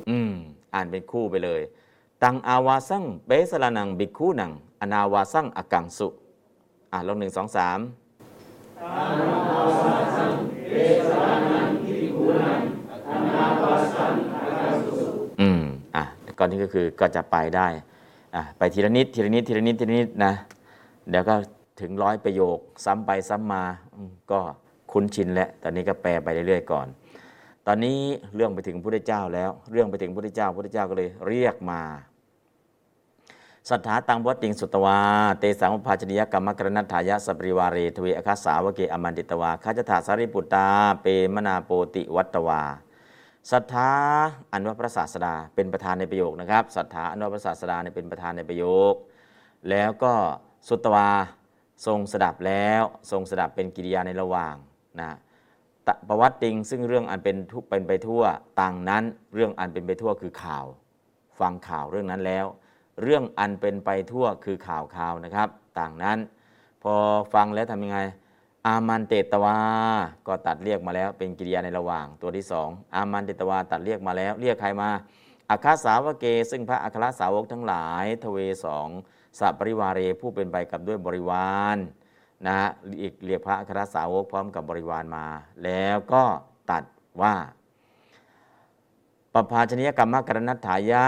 [0.10, 0.32] อืม
[0.74, 1.62] อ่านเป็นคู่ไปเลย
[2.24, 6.08] ตังอาวาสังเปสลานังบิกขุนัง อนาวาสังอกังสุ
[6.94, 7.80] อะลงหนึ่งสองสาม
[15.42, 15.64] อืม
[15.96, 16.04] อะ
[16.38, 17.68] ก่อนนี้ก็คือก็จะไปได้
[18.36, 20.34] อะไปทีละนิดทีละนิดทีละนิดทีละนิดนะ
[21.10, 21.36] เดี๋ยวก็
[21.82, 23.64] ถึงร้อยประโยค ซ้ำไปซ้ำมา
[24.32, 24.40] ก็
[24.92, 26.88] คุ้นชินแล้วตอนนี้ก็แปลไปเรื่อยๆก่อน
[27.68, 28.00] ตอนนี้
[28.36, 31.82] เรื่องไปถึงพระพุทธเจ้าแล้ว เรื่องไปถึงพระพุทธเจ้าพระพุทธเจ้าก็เลยเรียกมา
[33.70, 35.00] สัทธาตังวัติงสุตวา
[35.40, 40.68] เตสังภาชนิยกรรมกรณัฐายะสปริวาเรทเวอคัสสาวเกอมันติตวาขาจถาสาริปุตตา
[41.02, 41.06] เป
[41.36, 42.62] มนาโปติวัตตวา
[43.52, 43.92] ศรัทธา
[44.52, 48.94] อันว่าพระศาสดาเป็นประธานในประโยคนะครับศรัทธาอันว่าพระศาสดาเนี่ยเป็นประธานในประโยค
[49.70, 50.14] แล้วก็
[50.68, 51.10] สุตวา
[51.86, 54.56] ทรงสดับแล้ว ทรงสดับเป็นกิริยาในระหว่าง
[55.00, 55.10] นะ
[55.88, 58.24] ตะประวัติติงซึ่งเรื่องอันเป็นทุกเป็นไปทั่ว
[58.60, 59.04] ต่างนั้น
[59.34, 60.66] เรื่องอันเป็นไปทั่วคือข่าว
[61.40, 62.48] ฟังข่าวเรื่องนั้นแล้ว
[63.02, 65.48] เรื่องอันเป็นไปทั่วคือข่าวข่าวนะครับ
[65.80, 66.18] ต่างนั้น
[66.84, 66.94] พอ
[67.34, 68.00] ฟังแล้วทำยังไง
[68.66, 69.58] อามันเตตวา
[70.28, 74.90] ก็ตัดเรียกมาแล้ว เป็นกิริยาในระหว่างตัวที่สองอามันเตตวาตัดเรียกมาแล้ว เรียกใครมา
[75.50, 78.88] อัคาสาวเก ซึ่งพระอัครสาวกทั้งหลายทเวสอง
[79.40, 81.78] สัปริวาเรผู้เป็นไปกับด้วยบริวาร
[82.46, 82.70] นะฮะ
[83.02, 85.26] อีกเรียกพระอัครสาวกพร้อมกับบริวารมา
[85.64, 86.24] แล้วก็
[86.72, 86.84] ตัด
[87.22, 87.36] ว่า
[89.34, 91.04] ปภาชนียกรรมกรณัฐายะ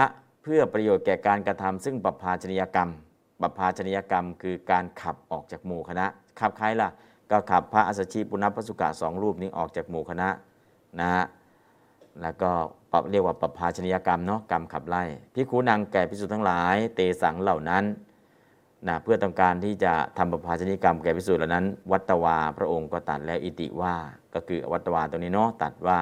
[0.46, 2.90] เพื่อประโยชน์แก่การกระทำซึ่งปภาชนียกรรม
[3.40, 6.06] ปภาชนียกรรม คือการขับออกจากหมู่คณะ
[6.40, 6.88] ขับใครล่ะ
[7.30, 10.28] ก็ขับพระอัสสชิปุณพสุกะสองรูปนี้ออกจากหมู่คณะ
[11.00, 11.24] นะฮะ
[12.22, 12.50] แล้วก็
[12.92, 15.02] ปรับเรียกว่าปภาชนียกรรมเนาะกรรมขับไล่
[15.34, 17.84] พิคูนางแก่พิสุทั้งหลาย เตสังเหล่านั้น
[18.88, 23.94] นะเพื่อต้องการที่จะทำปภาชนียกรรมแก่พิสุเหล่านั้น วัตวาพระองค์ก็ตัดแล้วอิติว่า
[24.34, 25.98] ก็คือวัตวาตัวนี้เนาะตัดว่า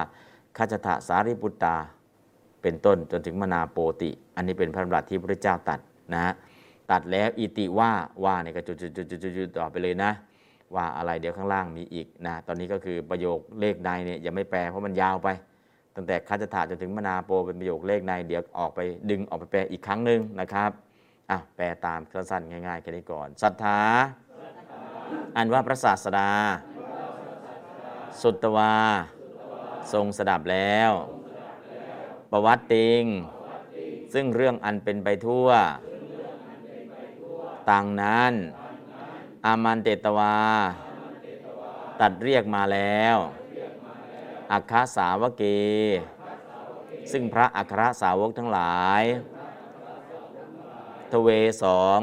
[0.57, 1.75] ขาจถะสารีปุตตา
[2.63, 5.79] เป็นต้นจนถึงมนาโปติ อันนี้เป็นพระดำรัสที่พระเจ้าตัด
[6.13, 6.33] นะฮะ
[6.91, 7.91] ตัดแล้วอิติว่า
[8.23, 10.11] ว่าเนี่ยก็จุดจุดจุดจุดจุดต่อไปเลยนะ
[10.75, 15.29] ว่าอะไรเดี๋ยวข้างล่างมีอีกนะตอนนี้ก็คือประโยคเลขในเนี่ยอย่าไม่แปลเพราะมันยาวไป
[15.95, 20.71] ตั้งแต่คัจถาจนถึงมนาโปเป็นประโยคเลขในเดี๋ยวออกไปดึงออกไปแปลอีกครั้งหนึ่งนะครับ
[21.31, 23.79] อะแปลตามสั้นๆง่ายๆแค่นี้ก่อนศรัทธา
[25.37, 26.29] อันว่าพระศาสดา
[28.21, 28.73] สุตวา
[29.93, 30.91] ทรงสดับแล้ว
[32.35, 33.03] ประวัติติง
[34.13, 35.47] ซึ่งเรื่องอันเป็นไปทั่ว
[37.69, 38.33] ต่างนั้น
[39.45, 40.37] อามันเตตวา
[41.99, 43.17] ตัดเรียกมาแล้ว
[44.51, 45.43] อัคคสาวเก
[47.11, 49.03] ซึ่งพระอัครสาวกทั้งหลาย
[51.11, 51.29] ทเว
[51.63, 51.99] สอง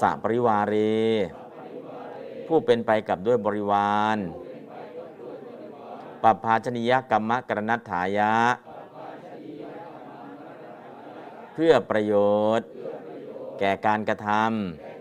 [0.00, 1.00] สะปริวารี
[2.46, 4.18] ผู้เป็นไปกับด้วยบริวาร
[6.22, 8.34] ปภาชนิยกรรมกรณัฐายะ
[11.64, 12.14] พื่อประโย
[12.58, 12.68] ชน์
[13.58, 14.28] แก่การกระท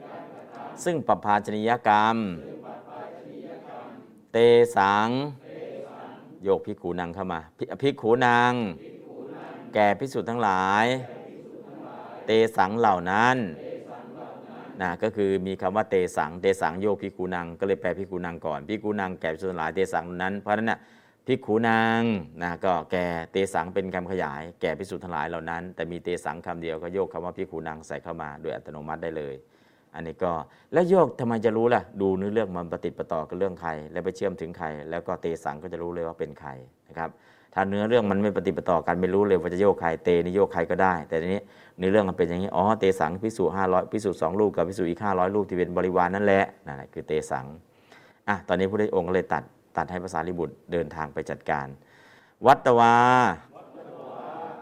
[0.05, 2.15] ำซึ่งปภาชนิยกรรม
[4.31, 4.37] เต
[4.77, 5.07] สัง
[6.43, 7.39] โยกพิกขูนางเข้ามา
[7.81, 8.53] พิขูนาง
[9.73, 10.85] แก่พิสุทธ์ทั้งหลาย
[12.25, 13.37] เตสังเหล่านั้น
[14.81, 20.79] นะก็คือมีคำว่าเตสัง เตสังโยกพิกูนางก็เลยแปลพิกูนางก่อนพิกูนางแก่พิสุทธ์ทั้งหลายเตสังนั้น เพราะนั้นนะ
[21.37, 22.01] กขูนาง
[22.43, 29.35] นะก็แก่เตสังเป็นคำขยาย แก่พิสุทธิ์ทั้งหลายเหล่านั้น แต่มีเตสังคำเดียวก็โยกคำว่าพิกขูนางใส่เข้ามาโดยอัตโนมัติได้เลย
[29.95, 30.31] อันนี้ก็
[30.73, 36.49] แล้วโยกทำไมจะรู้ล่ะ ดูเนื้อเรื่องมันปฏิปต่อกับเรื่องใคร แล้วไปเชื่อมถึงใคร แล้วก็เตสังก็จะรู้เลยว่าเป็นใคร
[36.89, 37.09] นะครับ
[37.53, 41.41] ถ้าเนื้อเรื่องมันไม่ปฏิปต่อกันไม่รู้เลยว่าจะโยกใครเตนี่โยกใครก็ได้ แต่ทีนี้
[41.77, 47.45] เนื้อเรื่องมันเป็นอย่างนี้อ๋อเตสังพิสูจห้าร้อยพิสูจสองลูกกับพิสูจอีกห้าร้อยลูกที่เป็นบริวารนั่นแหละนั่นแหละคือเตสัง
[48.27, 49.43] อะตอนนี้พระองค์ก็เลยตัด
[49.77, 51.67] ตัดให้ภาษาลิบุตรเดินทางไปจัดการ
[52.45, 52.95] วัตวา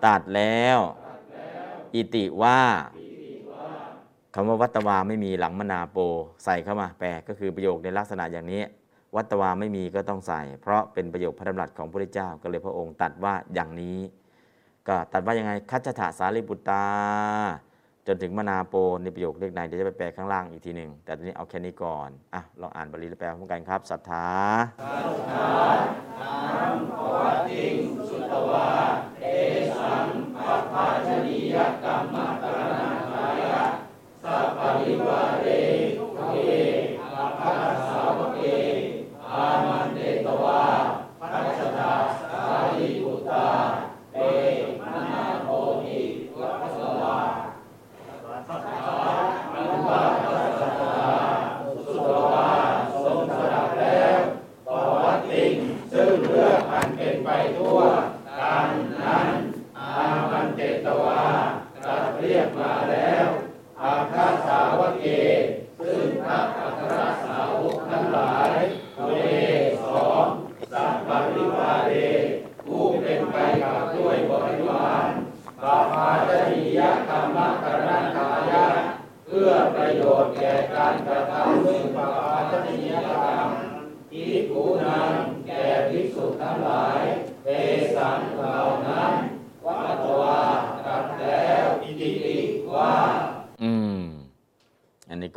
[0.05, 0.79] ตัดแล้ว
[1.93, 2.59] อิติว่า
[4.33, 5.97] คำว่าวัตวาไม่มีหลังมนาโป
[6.45, 8.63] ใส่เข้ามาแปลก็คือประโยคในลักษณะอย่างนี้
[9.15, 13.99] วัตวาไม่มีก็ต้องใส่ เพราะเป็นประโยคพระดำรัสของพระพุทธเจ้าก็เลยพระองค์ตัดว่าอย่างนี้
[14.87, 16.85] ก็ตัดว่ายังไงคัจฉะสารีบุตตา
[18.07, 24.27] จนถึงมนาโปในประโยคเลขกในเดี๋ยวจะไปแปลข้างล่างอีกทีหนึ่งแต่ตอนนี้เอาแค่นี้ก่อนอะลองอ่านบาลีและแปลพร้อมกันครับศรัทธา
[24.81, 25.49] ศรัทธา
[26.19, 26.25] ธร
[26.65, 26.77] รม
[27.13, 27.15] ว
[27.47, 27.77] ติง
[28.09, 28.69] สุตวา
[29.21, 29.25] เอ
[29.77, 30.07] สัง
[30.45, 32.75] ปัปาชนียกรรมตรณ
[33.13, 33.63] ทายะ
[34.23, 35.47] สัพพิวาเร
[36.31, 36.35] เก
[37.13, 38.39] อภัสสาวเก
[39.29, 40.63] อามันเตตวา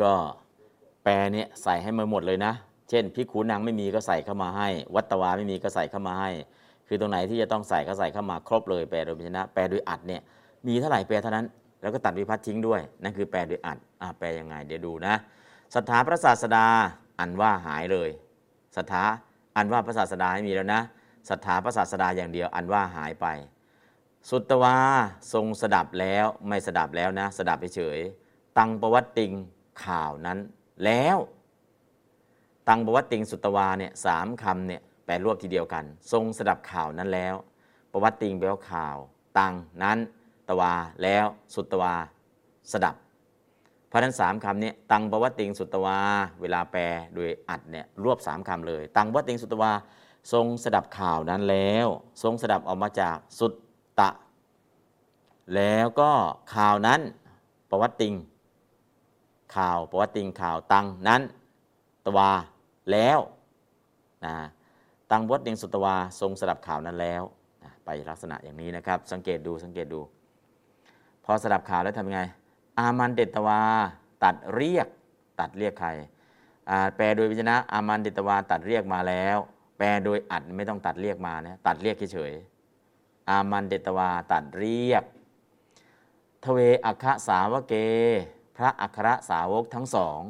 [0.03, 0.13] ก็
[1.05, 2.53] แปลเนี่ยใส่ให้มาหมดเลยนะ
[2.91, 6.31] เช่นพิกขูนางไม่มีก็ใส่เข้ามาให้ วัตวาไม่มีก็ใส่เข้ามาให้
[6.87, 10.21] คือตรงไหนที่จะต้องใส่ก็ใส่เข้ามาครบเลยแปลโดยพยัญชนะแปลโดยอัดเนี่ย
[10.67, 11.47] มีเท่าไหร่แปลเท่านั้น
[11.83, 15.15] แล้วก็ตัดวิพัฒน์ทิ้งด้วยนั่นคือแปลโดยอัดอ่าแปลยังไง เดี๋ยวดูนะ
[15.75, 16.67] สถาพระศาสดา
[17.21, 18.11] อันว่าหายเลย
[18.77, 19.03] สถา
[19.57, 20.81] อันว่าพระศาสดาไม่มีแล้วนะ
[21.31, 23.27] สถาพระศาสดาอย่างเดียว อันว่าหายไป
[24.29, 24.77] สุตวา
[25.33, 27.99] ทรงสดับแล้วไม่สดับแล้วนะ สดับเฉย
[28.59, 29.33] ตังประวัติติง
[29.85, 30.39] ข่าวนั้น
[30.85, 31.19] แล้ว
[32.69, 37.35] ตังประวัติติงสุตวาเนี่ยสามคำเนี่ยแปลรวบทีเดียวกัน ทรงสดับข่าวนั้นแล้ว
[37.93, 38.97] ประวัติติงแปลว่าข่าว
[39.39, 39.99] ตังนั้น
[40.49, 41.95] ตวาแล้วสุตวา
[42.73, 42.97] สดับ
[43.91, 45.99] พราะนั้นสามคำนี้ตังประวัติติงสุตวา
[46.41, 46.83] เวลาแปล
[47.15, 49.73] โดยอัดเนี่ยรวบสามคำเลย ตังประวัติติงสุตวา
[50.33, 51.87] ทรงสดับข่าวนั้นแล้ว
[52.23, 53.53] ทรงสดับออกมาจากสุต
[54.01, 54.11] ตะ
[55.55, 56.13] แล้วก็
[56.55, 57.01] ข่าวนั้น
[57.71, 58.15] ประวัติติง
[59.57, 61.23] ข่าวประวัติติงข่าวตังนั้น
[62.05, 62.31] ตวา
[62.93, 63.19] แล้ว
[64.27, 64.35] นะ
[65.11, 67.23] ตังวัติติงสุตวาทรงสดับข่าวนั้นแล้ว
[67.63, 70.01] นะไปลักษณะอย่างนี้นะครับ สังเกตดูสังเกตดู
[71.25, 72.23] พอสดับข่าวแล้วทำยังไง
[72.79, 73.61] อามันเดตวา
[74.25, 74.87] ตัดเรียก
[75.41, 75.91] ตัดเรียกใคร
[76.97, 79.39] แปลโดยวิจนะอามันเดตวาตัดเรียกมาแล้ว
[79.79, 82.33] แปลโดยอัดไม่ต้องตัดเรียกมานะตัดเรียกเฉย
[83.29, 85.05] อามันเดตวาตัดเรียก
[86.45, 87.75] ทเวอัคคสาวเก
[88.63, 90.21] ระอัครสาวกทั้งสอง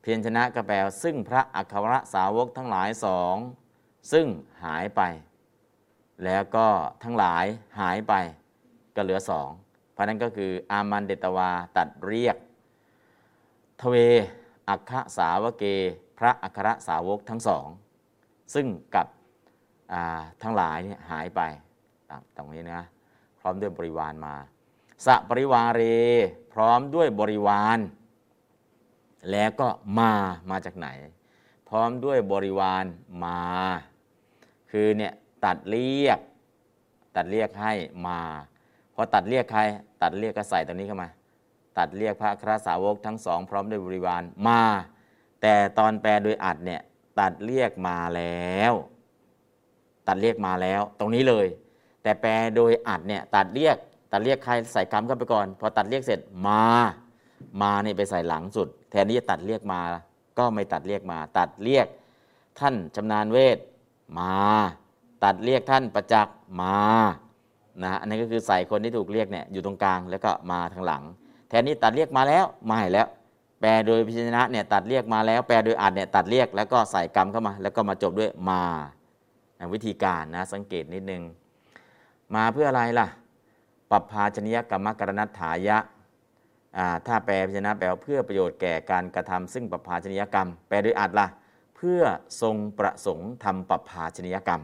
[0.00, 3.36] เพียรชนะกระแปลว่าซึ่งพระอัครสาวกทั้งหลายสอง
[4.12, 4.26] ซึ่ง
[4.64, 5.02] หายไป
[6.24, 6.66] แล้วก็
[7.02, 7.44] ทั้งหลาย
[7.80, 8.14] หายไป
[8.96, 9.48] ก็เหลือสอง
[9.92, 12.36] เพราะนั้นก็คืออามันเดตวาตัดเรียก
[13.80, 13.94] ทเว
[14.68, 15.64] อัคคสาวเก
[16.18, 17.66] พระอัครสาวกทั้งสอง
[18.54, 19.06] ซึ่งกับ
[20.42, 21.40] ทั้งหลายเนี่ยหายไป
[22.10, 22.82] ตามตรงนี้นะ
[23.40, 24.34] พร้อมด้วยบริวารมา
[25.04, 25.82] สะปริวาเร
[26.52, 27.78] พร้อมด้วยบริวาร
[29.30, 30.12] แล้วก็มา
[30.50, 30.88] มาจากไหน
[31.68, 32.84] พร้อมด้วยบริวาร
[33.24, 33.40] มา
[34.70, 35.12] คือเนี่ย
[35.44, 36.18] ตัดเรียก
[37.16, 37.72] ตัดเรียกให้
[38.06, 38.18] มา
[38.94, 39.60] พอตัดเรียกใคร
[40.02, 41.08] ตัดเรียกก็ใส่ตรงนี้เข้ามา
[41.78, 44.62] ตัดเรียกพระคราสาวกทั้งสอง พร้อมด้วยบริวารมา
[45.42, 46.80] แต่ตอนแปลโดยอัดเนี่ย
[47.20, 48.72] ตัดเรียกมาแล้ว
[50.06, 51.46] ตัดเรียกมาแล้ว ตรงนี้เลย
[52.02, 53.76] แต่แปลโดยอัดเนี่ยตัดเรียก
[54.12, 56.64] ตัดเรียกใครใส่คำเข้าไปก่อน พอตัดเรียกเสร็จมา
[57.62, 59.80] มาเนี่ยไปใส่หลังสุด แทนที่จะตัดเรียกมา
[60.38, 61.86] ก็ไม่ตัดเรียกมา ตัดเรียก
[62.58, 63.58] ท่านชำนาญเวท
[64.18, 64.34] มา
[65.24, 66.78] ตัดเรียกท่านประจักษ์มา
[67.82, 71.02] นะอันนี้ก็คือใส่คนที่ถูกเรียกเนี่ยอยู่ตรงกลางแล้วก็มาทางหลัง
[71.48, 73.06] แทนนี้ตัดเรียกมาแล้วมาให้แล้ว
[73.60, 78.62] แปลโดยพิจารณะเนี่ยตัดเรียกมาแล้ว แปลโดยอัดเนี่ยตัดเรียกแล้วก็ใส่กรรมเข้ามา แล้วก็มาจบด้วยมา
[79.74, 81.22] วิธีการนะสังเกตนิดนึง
[82.34, 83.06] มาเพื่ออะไรล่ะ
[83.92, 85.78] ปรับภาชนิยกรรมกรณัตถายะ
[87.06, 91.26] ถ้าแปลพิจารณะแปลว่าเพื่อประโยชน์แก่การกระทำซึ่งปรับภาชนิยกรรม แปลโดยอัดล่ะ
[91.76, 92.00] เพื่อ
[92.42, 94.62] ทรงประสงค์ทำปรับภาชนิยกรรม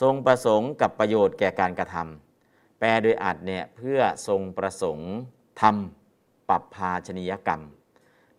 [0.00, 5.10] ทรงประสงค์กับประโยชน์แก่การกระทำแปลโดยอัดเนี่ยเพื่อทรงประสงค์
[5.60, 7.60] ทำปรับภาชนิยกรรม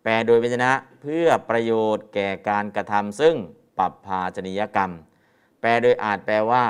[0.02, 3.36] แปลโดยวิจนะเพื่อประโยชน์แก่การกระทำซึ่ง
[3.78, 4.90] ปรับภาชนิยกรรม
[5.60, 6.64] แปลโดยอาจแปลว่า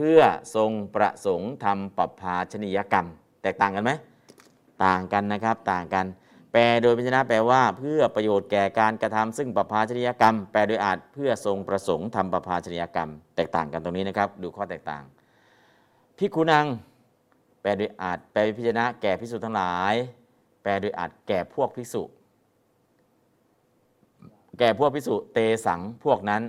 [0.00, 0.20] พื่อ
[0.56, 3.06] ทรงประสงค์ทำปรับภาชนิยกรรม
[3.42, 3.92] แตกต่างกันไหม
[4.84, 6.06] ต่างกันนะครับต่างกัน
[6.52, 15.02] แปลโดยพิจนะแปลว่าเพื่อประโยชน์แก่การกระทำซึ่งปรับภาชนิยกรรม แปลโดยอาจเพื่อทรงประสงค์ทำปรับภาชนิยกรรม แตกต่างกันตรงนี้นะครับ ดูข้อแตกต่าง
[16.18, 16.66] พิกุนัง
[17.60, 19.94] แปลโดยอาจแปลพิจนะแก่พิสุทั้งหลาย
[20.62, 22.02] แปลโดยอาจแก่พวกพิสุ
[24.58, 26.42] แก่พวกพิสุเตสังพวกนั้น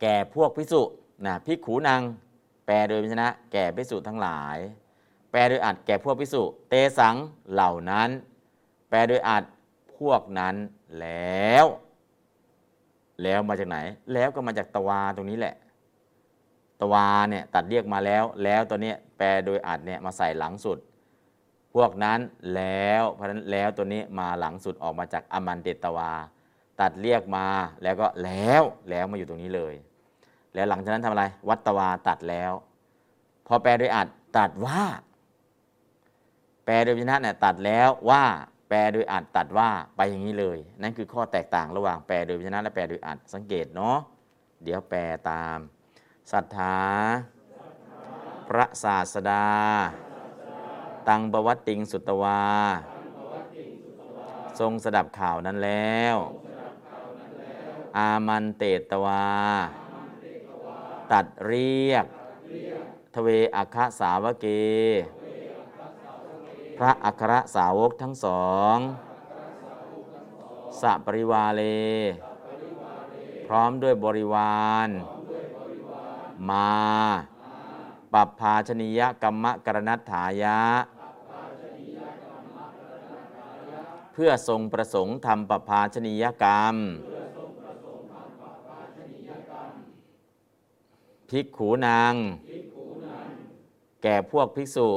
[0.00, 0.82] แก่พวกพิสุ
[1.24, 2.00] นะพิขูนาง
[2.66, 4.58] แปลโดยพิจนะ แก่พิสุทั้งหลาย
[5.30, 7.14] แปลโดยอัดแก่พวกพิสุเตสัง
[7.52, 8.08] เหล่านั้น
[8.88, 9.44] แปลโดยอัด
[9.96, 10.54] พวกนั้น
[11.00, 11.66] แล้ว
[13.22, 13.78] แล้วมาจากไหน
[14.12, 15.54] แล้วก็มาจากตวาตรงนี้แหละ
[16.80, 20.78] ตวาเนี่ยตัดเรียกมาแล้ว แล้วตัวนี้แปลโดยอัดเนี่ยมาใส่หลังสุด
[21.74, 22.20] พวกนั้น
[22.54, 26.12] แล้วเพราะฉะนั้นแล้วตัวนี้มาหลังสุดออกมาจากอมันเดตวา
[26.80, 27.46] ตัดเรียกมา
[27.82, 29.74] แล้วก็แล้วแล้วมาอยู่ตรงนี้เลย
[30.54, 32.52] แล้วหลังจากนั้นทำอะไร วัตวาตัดแล้ว
[33.46, 34.82] พอแปลโดยอัดตัดว่า
[36.64, 38.24] แปลโดยพยัญชนะเนี่ยตัดแล้วว่า
[38.68, 43.98] แปลโดยอัดตัดว่าไปอย่างนี้เลย นั่นคือข้อแตกต่างระหว่างแปลโดยพยัญชนะและแปลโดยอัดสังเกตเนาะ
[44.62, 45.58] เดี๋ยวแปลตาม
[46.32, 46.78] ศรัทธา
[48.48, 49.46] พระศาสดา
[51.08, 52.42] ตังบวัตติงสุตวา
[54.60, 56.16] ทรงสดับข่าวนั้นแล้ว
[57.96, 59.24] อามันเตตวา
[61.12, 62.04] ตัดเรียก
[63.14, 64.46] ทเวอัคสาวเก
[66.78, 68.76] พระอัครสาวกทั้งสอง
[70.80, 71.62] สัปริวาเล
[73.46, 74.88] พร้อมด้วยบริวาร
[76.50, 76.70] มา
[78.12, 80.60] ปัปภาชนียกรรมกรณัตถายะ
[84.12, 86.76] เพื่อทรงประสงค์ทำปปภาชนียกรรม
[91.30, 92.14] ภิกขูนาง
[94.02, 94.88] แก่พวกภิกษุ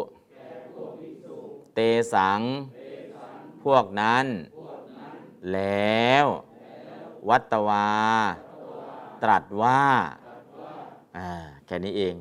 [1.75, 1.79] เต
[2.13, 2.41] สัง
[3.63, 4.25] พวกนั้น
[5.53, 6.25] แล้ว
[7.29, 7.89] วัตวา
[9.23, 9.83] ตรัสว่า
[11.17, 11.29] อ่า
[11.65, 12.13] แค่นี้เอง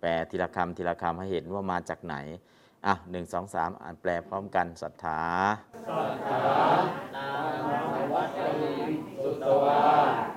[0.00, 2.16] แปลทีละคำทีละคำให้เห็นว่ามาจากไหน
[2.86, 5.20] อะหนึ่งสองสามอ่านแปลพร้อมกันศรัทธา
[5.88, 6.44] ศรัทธา
[7.16, 7.28] นา
[7.92, 8.74] มวัตติ
[9.16, 9.82] สุตวา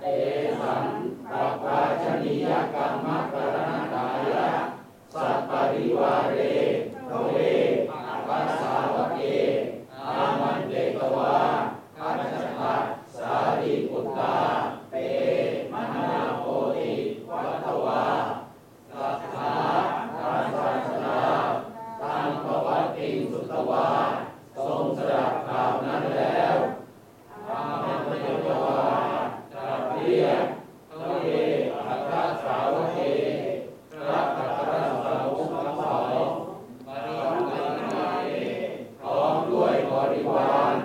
[0.03, 0.07] เอ
[0.61, 0.85] สัง
[1.31, 1.33] ป
[1.63, 4.49] ปาชนียกรรมกรณกายะ
[5.13, 6.39] สัพปริวาเร
[7.09, 7.35] ทเว
[8.07, 9.19] อัปสสาวเก
[9.95, 11.35] อามันเตตวา
[11.97, 12.83] คัจจตัส
[13.15, 14.37] สารีปุตตา
[14.91, 14.95] เต
[15.71, 16.43] มนาโพ
[16.75, 16.91] ติ
[17.29, 18.03] วัตวา
[18.91, 19.53] สัทธา
[20.15, 21.21] พระศาสดา
[22.01, 23.87] ตังปวัตติงสุตวา
[24.57, 26.55] ทรงสดับข่าวนั้นแล้ว
[27.49, 28.81] อามันเตตวา
[29.53, 30.43] ตรัสเรียก
[30.89, 30.91] ท
[31.21, 31.27] เว
[31.87, 32.97] อัครสาวเก
[33.91, 34.71] พระอัคร
[35.03, 36.11] สาวกทั้งสอง
[36.87, 38.27] บริวาร
[39.01, 40.75] พร้อมด้วยบริวาร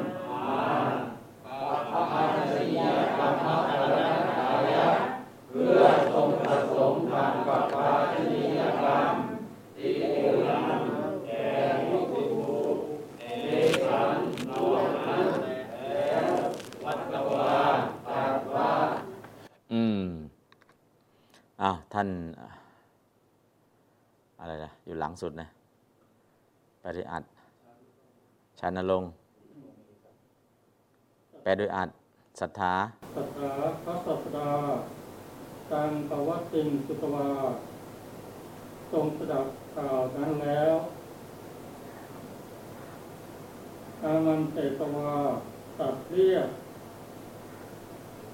[0.47, 0.63] มา
[1.45, 2.81] ปัปภาชนีย
[3.19, 3.33] กรรม
[3.69, 3.99] กรณ
[4.37, 4.89] ทายะ
[5.49, 5.81] เพื่อ
[6.13, 9.15] ทรงประสงค์ทำปัปภาชนียกรรม
[9.77, 10.83] ที่เกิดนั้น
[11.27, 11.47] แก่
[11.81, 12.83] ผู้ติดทุกข์
[13.21, 13.27] เอ
[13.83, 14.17] สัน
[14.49, 15.27] นอกนั้น
[15.81, 16.27] แล้ว
[16.85, 17.55] วัตตวา
[18.09, 18.71] ตรัสว่า
[19.73, 20.05] อืม
[21.63, 22.09] อ้าวท่าน
[24.41, 25.47] อะไรนะอยู่หลัง สุดนะ
[26.83, 27.23] ปฏิอัด
[28.59, 29.05] ชานลง
[31.43, 31.89] แปลโดยอัด
[32.41, 32.75] ศรัทธา
[33.17, 33.51] สัทธา
[33.85, 34.51] พระสัสดา
[35.73, 37.29] ตังปวัติงสุตวา
[38.93, 40.75] ทรงสดับข่าวนั้นแล้ว
[44.03, 45.13] อามันเตตวา
[45.79, 46.49] ตัดเรียก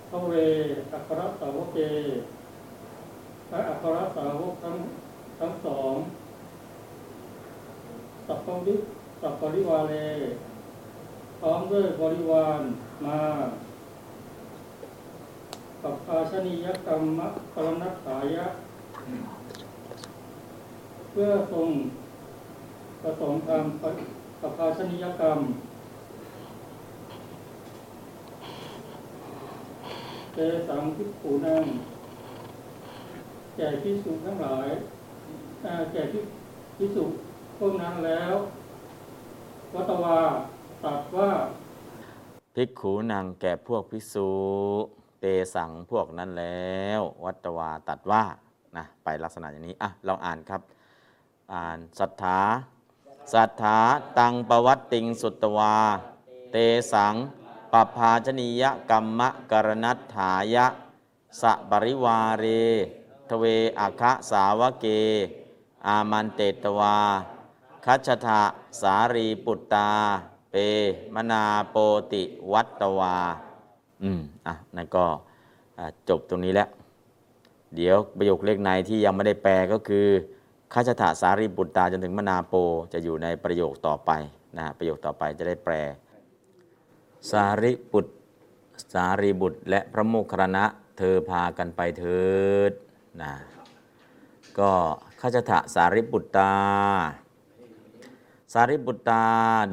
[0.08, 0.32] พระเว
[0.92, 1.78] อัครสาวกเก
[3.50, 4.76] พระอัครสาวกทั้ง
[5.38, 5.94] ทั้งสอง
[8.32, 8.76] สัพพวิ
[9.20, 9.94] สัพปริวาเล
[11.40, 12.60] พร้อมด้วยบริวาร
[13.04, 13.20] มา
[15.82, 17.02] กับภาชนียกรรม
[17.54, 18.46] ปรณัตถายะ
[21.10, 21.70] เพื่อทรง
[23.02, 23.82] ประสงค์ทำ
[24.40, 25.40] กับภาชนียกรรม
[30.34, 30.38] เจ
[30.68, 31.64] สังพิกขูนัง
[33.56, 34.68] แก่พิสุทั้งหลาย
[35.92, 36.20] แก่พิ
[36.78, 37.06] พิสุ
[37.64, 38.34] พวกนั้นแล้ว
[39.74, 40.18] วัตวา
[40.84, 41.30] ตรัสว่า
[42.54, 44.28] ภิกขูนางแก่พวกภิกษุ
[45.20, 45.24] เต
[45.54, 48.24] สังพวกนั้นแล้ว วัตวาตัดว่า
[48.76, 50.62] นะไปลักษณะอย่างนี้อะลองอ่านครับ
[51.52, 52.40] อ่านศรัทธา
[53.34, 53.78] ศรัทธา
[54.18, 55.76] ตังปวัตติงสุตวา
[56.52, 56.56] เต
[56.92, 57.14] สัง
[57.72, 59.20] ปภาชนียกรรม
[59.50, 60.66] กรณัตถายะ
[61.40, 62.44] สะปริวาเร
[63.28, 63.44] ทเว
[63.78, 64.86] อัคสาวเก
[65.86, 66.96] อามันเตตวา
[67.84, 68.40] คัชทะ
[68.80, 69.90] สารีปุตตา
[70.50, 70.54] เป
[71.14, 71.76] มนาโป
[72.12, 73.16] ติวัตตวา
[74.02, 75.04] อืม อะ นั่นก็
[76.08, 76.68] จบตรงนี้แล้ว
[77.76, 80.06] เดี๋ยวประโยคเลขในที่ยังไม่ได้แปลก็คือ
[80.72, 82.54] คัชทะสารีปุตตาจนถึงมนาโป
[82.92, 84.10] จะอยู่ในประโยคต่อไป
[84.56, 85.74] นะฮะประโยคต่อไปจะได้แปล
[87.30, 88.12] สารีบุตร
[88.92, 90.64] สารีบุตร และพระโมคคัลลานะ
[90.98, 92.22] เธอพากันไปเถิ
[92.70, 92.72] ด
[93.22, 93.32] นะ
[94.58, 94.70] ก็
[95.20, 96.52] ข้าชทะสารีบุตรตา
[98.54, 99.24] สารีบุตรตา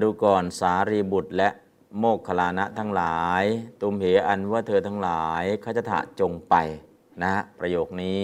[0.02, 1.50] ดูก่อนสารีบุตรและ
[1.98, 3.44] โมคคัลานะทั้งหลาย
[3.82, 6.56] ตุมเหอันว่าเธอทั้งหลายข้าชทะจงไป
[7.24, 8.20] นะประโยคนี้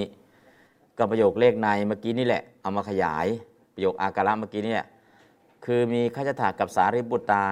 [0.97, 3.25] ก็ประโยคเลขในเมื่อกี้นี่แหละ เอามาขยาย
[3.73, 4.73] ประโยคอาการะเมื่อกี้นี่
[5.65, 7.43] คือมีข้าชทะกับสารีบุตรตา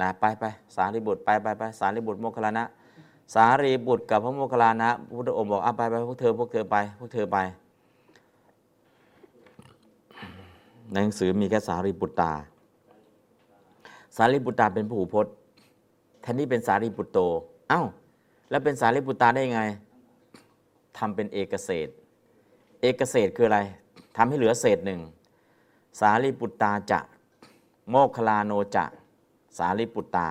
[0.00, 0.44] นะไปไป
[0.76, 2.64] สารีบุตรไปไปไปสารีบุตรโมคคัลานะ
[3.34, 7.38] สารีบุตรกับพระโมคคัลานะพระพุทธองค์บอกเอาไปไปพวกเธอพวกเธอไปพวกเธอไป
[10.90, 12.32] ในหนังสือมีแค่สารีบุตตา
[14.16, 15.34] สารีบุตตาเป็นผู้พจน์
[16.22, 17.18] แทนที่เป็นสารีบุตโต
[17.68, 17.82] เอ้า
[18.50, 19.62] แล้วเป็นสารีบุตตาได้ยังไง
[20.98, 21.88] ทำเป็นเอกเศษ
[22.80, 23.60] เอกเศษคืออะไร
[24.16, 25.00] ทำให้เหลือเศษหนึ่ง
[26.00, 27.00] สารีบุตตาจะ
[27.90, 28.84] โมคลาโนจะ
[29.58, 30.28] สารีบุตตา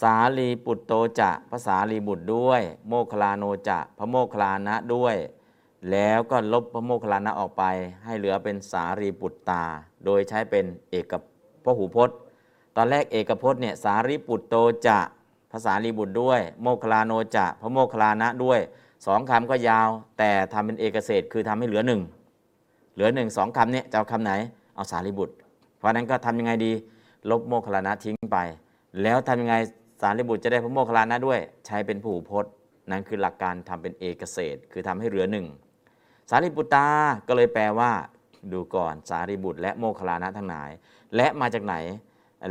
[0.00, 5.16] สารีปุตโตจะภาษารีบุตรด้วย โมคลาโนจะพระโมคลานะด้วย
[5.90, 7.64] แล้วก็ลบพระโมคคลานะออกไป
[8.04, 9.62] ให้เหลือเป็นสารีปุตตา
[10.04, 11.12] โดยใช้เป็นเอก
[11.64, 12.16] พระหูพจน์
[12.76, 14.56] ตอนแรกเอกพจน์เนี่ยสารีปุตโต
[14.86, 14.98] จะ
[15.52, 18.60] ภาษารีบุตรด้วย โมคคลาโนจะพระโมคคลานะด้วย
[19.06, 19.88] สองคำก็ยาว
[20.18, 22.00] แต่ทำเป็นเอกเศษคือทำให้เหลือหนึ่ง
[22.94, 24.32] เหลือหนึ่งสองคำเนี่ยจะเอาคำไหน
[24.74, 25.34] เอาสารีบุตร
[25.78, 26.72] เพราะนั้นก็ทำยังไงดี
[27.30, 28.38] ลบโมคคลานะทิ้งไป
[29.02, 29.54] แล้วทำยังไง
[30.02, 32.52] สารีบุตรจะได้พระโมคคลลานะด้วย ใช้เป็นผู้พจน์
[32.90, 35.46] นั่นคือหลักการทำเป็นเอกเศษคือทำให้เหลือหนึ่ง
[36.30, 36.88] สารีบุตรตา
[37.28, 37.92] ก็เลยแปลว่า
[38.52, 40.70] ดูก่อนสารีบุตร และโมคลานะทั้งหลาย
[41.16, 41.74] และมาจากไหน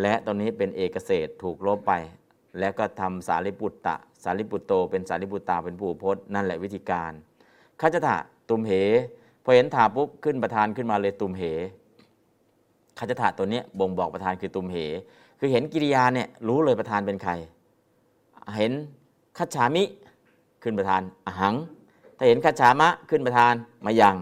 [0.01, 1.93] และตอนนี้เป็นเอกเศษถูกลบไป
[2.59, 7.11] แล้วก็ทำสารีบุตตะ สารีบุตโต เป็นสารีบุตตาเป็นผู้พจน์นั่นแหละวิธีการ
[7.81, 8.17] ข้าจะถะ
[8.49, 8.71] ตุมเห
[9.43, 11.43] พอเห็นถาปุ๊บขึ้นประธานขึ้นมาเลยตุมเห
[12.97, 14.77] ข้าจะถะตัวนี้บ่งบอกประธานคือตุมเห
[15.39, 17.31] คือเห็นกิริยาเนี่ยรู้เลยประธานเป็นใคร
[18.57, 18.71] เห็น
[19.37, 19.83] คัจฉามิ
[20.63, 21.55] ขึ้นประธานอหัง
[22.23, 23.53] ถ้าเห็นคัจฉามะขึ้นประธาน
[23.85, 24.17] มายัง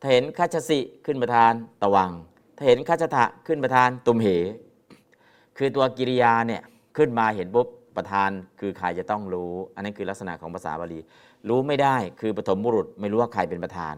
[0.00, 1.52] ถ้าเห็นคัจสิขึ้นประธาน
[1.82, 2.10] ตะวัง
[2.56, 4.28] ถ้าเห็นคัจฉทะขึ้นประธานตุมเห
[5.56, 6.62] คือตัวกิริยาเนี่ย
[6.96, 8.30] ขึ้นมาเห็นปุ๊บประธาน
[8.60, 11.00] คือใครจะต้องรู้ อันนี้คือลักษณะของภาษาบาลี
[11.48, 13.96] รู้ไม่ได้คือปฐมบุรุษไม่รู้ว่าใครเป็นประธาน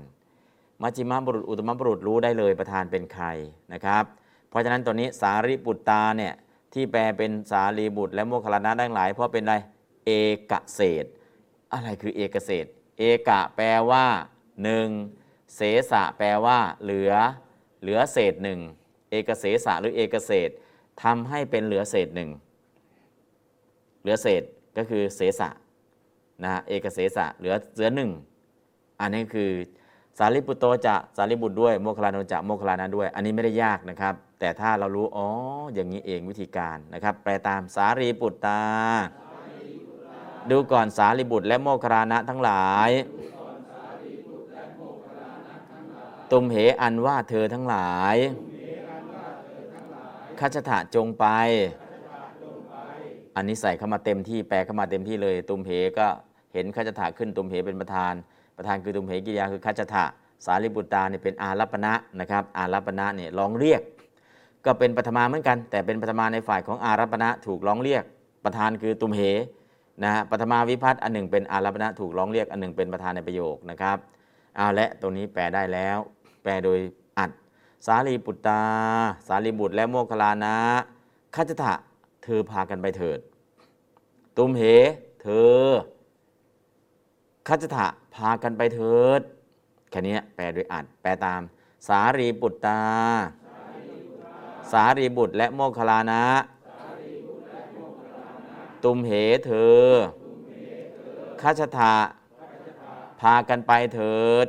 [0.82, 3.26] มัจจิมบุรุษอุตมบุรุษรู้ได้เลยประธานเป็นใคร
[3.72, 4.04] นะครับ
[4.48, 6.34] เพราะฉะนั้นตัวนี้สารีบุตรตาเนี่ย
[6.74, 9.54] ที่แปลเป็นสารีบุตรและโมคคลานะได้หลาย เพราะเป็นอะไร
[10.06, 10.10] เอ
[10.50, 11.04] กเศษ
[11.72, 12.66] อะไรคือเอกเศษ
[12.98, 14.06] เอกะแปลว่า
[14.62, 14.88] หนึ่ง
[15.56, 15.60] เส
[15.90, 17.12] สะแปลว่า เหลือ
[17.82, 18.60] เหลือเศษหนึ่ง
[19.10, 20.50] เอกเสสะหรือเอกเศษ
[21.02, 22.30] ทำให้เป็นเหลือเศษหนึ่ง
[24.00, 24.42] เหลือเศษ
[24.76, 25.50] ก็คือเสสะ
[26.44, 28.10] นะเอกเสสะเหลือเหลือหนึ่ง
[29.00, 29.50] อันนี้คือ
[30.18, 35.28] สารีบุตโตจะสารีบุตรด้วยโมคลาโนจะโมคลานะด้วย อันนี้ไม่ได้ยากนะครับ แต่ถ้าเรารู้อ๋อ
[35.74, 38.60] อย่างนี้เองวิธีการนะครับแปลตามสารีบุตตา
[40.50, 42.90] ดูก่อนสารีบุตรและโมคคลานะทั้งหลาย
[46.30, 48.16] ตุมเหอันว่าเธอทั้งหลาย
[50.40, 51.26] คัจฉะจงไป
[53.36, 56.06] อันนี้ใส่เข้ามาเต็มที่แปลเข้ามาเต็มที่เลย ตุมเหก็
[56.52, 58.12] เห็นคัจฉะขึ้นตุมเหเป็นประธาน
[58.56, 60.04] ประธานคือตุมเหกิริยาคือคัจฉะ
[60.44, 63.82] สารีบุตรตาเนี่ยเป็นอารัปณะนะครับ อารัปณะเนี่ยร้องเรียก
[64.64, 68.04] ก็เป็นปฐมาเหมือนกัน แต่เป็นปฐมาในฝ่ายของอารัปณะถูกร้องเรียก
[68.44, 69.20] ประธานคือตุมเห
[70.02, 73.96] นะฮะปฐมาวิพัฒน์อันหนึ่งเป็นอารัปณะถูกร้องเรียกอันหนึ่งเป็นประธานในประโยคนะครับ
[74.56, 75.98] เอาและตรงนี้แปลได้แล้ว
[76.42, 76.78] แปลโดย
[77.18, 77.30] อัด
[77.86, 78.62] สารีบุตตา
[79.28, 80.56] สารีบุตรและโมคลานะ
[81.34, 81.72] คัจฉะ
[82.22, 83.18] เธอพากันไปเถิด
[84.36, 84.62] ตุมเห
[85.22, 85.28] เธ
[85.60, 85.66] อ
[87.48, 89.20] คัจฉะพากันไปเถิด
[89.90, 91.40] แค่นี้แปลโดยอัด แปลตาม
[91.88, 92.80] สารีบุตตา
[94.72, 96.22] สารีบุตรและโมคลานะ
[98.84, 99.12] ตุมเห
[99.46, 99.52] เธ
[99.84, 99.88] อ
[101.42, 101.68] คัจฉะ
[103.20, 104.46] พากันไปเถิด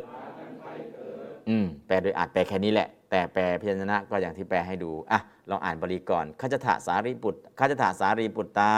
[1.49, 5.19] อืม แปลโดยอัดแปลแค่นี้แหละ แต่แปลพยัญชนะก็อย่างที่แปลให้ดู อะ
[5.49, 8.75] ลองอ่านบาลีก่อนคัจฉะสารีบุตรคัจฉะสารีบุตรตา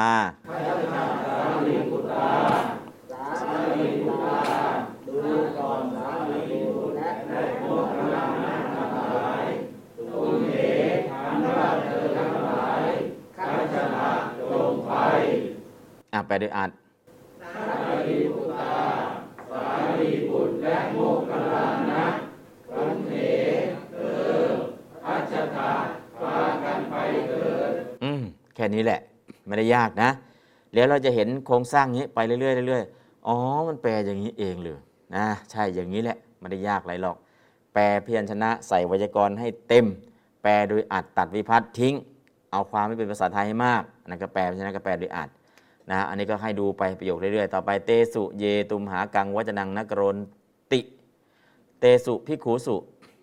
[5.23, 9.47] ดูก่อนสารีบุตรและโมคคัลลานะทั้งหลาย
[10.09, 10.53] ตุมเห
[11.23, 12.89] อันว่าเธอทั้งหลาย
[13.37, 13.83] คัจฉะ
[14.51, 14.93] จงไป
[16.13, 16.69] อะแปลโดยอัด
[28.03, 28.21] อืม
[28.55, 28.99] แค่นี้แหละ
[29.47, 30.09] ไม่ได้ยากนะ
[30.73, 33.35] แล้วเราจะเห็นโครงสร้างนี้ไปเรื่อยๆเรื่อยๆอ๋อ
[33.67, 34.77] มันแปลอย่างนี้เองหรือ
[35.15, 37.17] นะใช่อย่างนี้แหละไม่ได้ยากอะไรหรอก
[37.73, 39.85] แปลเพียรชนะใส่ไวยากรณ์ให้เต็ม
[40.43, 41.95] แปลโดยอัดตัดวิพัฒน์ทิ้ง
[42.51, 45.29] เอาความไม่เป็นภาษาไทยให้มากนั่นก็แปลเพราะฉะนั้นก็แปลโดยอัด
[45.91, 50.17] นะอันนี้ก็ให้ดูไปประโยคเรื่อยๆ ต่อไปเตสุเยตุมหากังวัจนังนกรน
[50.71, 50.81] ติ
[51.79, 52.75] เตสุพิขูสุ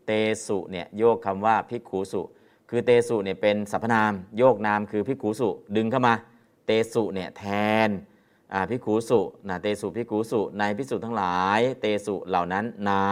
[0.07, 0.13] เต
[0.47, 2.23] สุเนี่ยโยกคำว่าพิขูสุ
[2.71, 6.15] คือเตสุเนี่ยเป็นสรรพนาม โยกนามคือพิขูสุดึงเข้ามา
[6.67, 7.45] เตสุเนี่ยแท
[7.89, 7.91] น
[8.71, 13.03] พิขูสุนะเตสุพิขูสุในพิสุทั้งหลาย เตสุเหล่านั้นหนา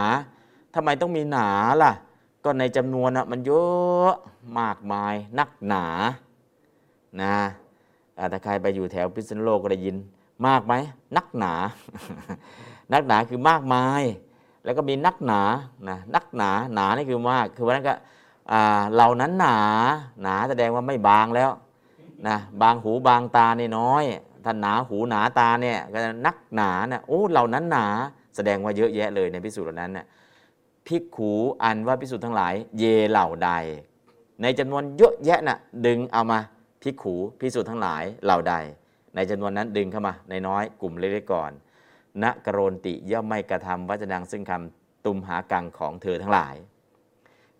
[0.73, 1.49] ทำไมต้องมีหนา
[1.83, 1.91] ล่ะ
[2.43, 4.13] ก็ในจำนวนนะมันเยอะ
[4.59, 5.85] มากมายนักหนา
[7.21, 7.35] นะ
[8.31, 9.95] ถ้าใครไปอยู่แถวพิษณุโลกก็ได้ยิน
[10.47, 10.73] มากไหม
[11.17, 11.53] นักหนา
[12.93, 14.03] นักหนาคือมากมาย
[14.63, 15.41] แล้วก็มีนักหนา
[15.89, 17.95] นะนักหนาหนานี่คือมาก คือวันนั้นก็
[18.93, 19.57] เหล่านั้นหนา
[20.21, 21.51] หนาแสดงว่าไม่บางแล้ว
[22.27, 24.03] นะบางหูบางตานี่น้อย
[24.45, 27.87] ท่านหนาหูหนาตาเนี่ยก็นักหนาเนี่ยโอ้เหล่านั้นหนา
[28.35, 30.05] แสดงว่าเยอะแยะเลยในพิสูจน์เหล่านั้นเนี่ย
[30.87, 31.31] พิกขู
[31.63, 33.49] อันว่าพิสูจน์ทั้งหลาย เยเหล่าใด
[34.41, 36.39] ในจำนวนเยอะแยะน่ะดึงเอามา
[36.81, 38.53] พิกขูพิสูจน์ทั้งหลายเหล่าใด
[39.15, 41.51] ในจำนวนนั้นดึงเข้ามา ในน้อยกลุ่มเล็กๆก่อน
[42.23, 46.55] ณกรณติย่อมไม่กระทำวัจนังซึ่งคำตุมหากังของเธอทั้งหลาย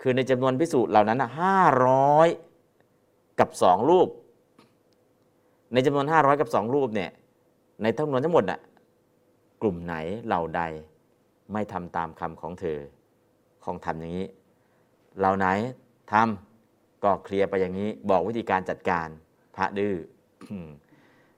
[0.02, 1.58] คือในจำนวนพิสูจน์เหล่านั้นห้า
[1.88, 2.28] ร้อย
[3.40, 4.08] กับสองรูป
[5.74, 7.12] ในจำนวนห้าร้อยกับสองรูปเนี่ย
[7.82, 8.60] ในทั้งมวลทั้งหมดน่ะ
[9.62, 9.96] กลุ่มไหน
[10.26, 10.62] เหล่าใด
[11.54, 12.80] ไม่ทำตามคำของเธอ
[13.64, 14.28] ของทำอย่างนี้
[15.20, 15.48] เหล่าไหน
[16.14, 16.47] ทำ
[17.04, 19.08] ก็เคลียร์ไปอย่างนี้ บอกวิธีการจัดการ
[19.56, 19.96] พระดื้อ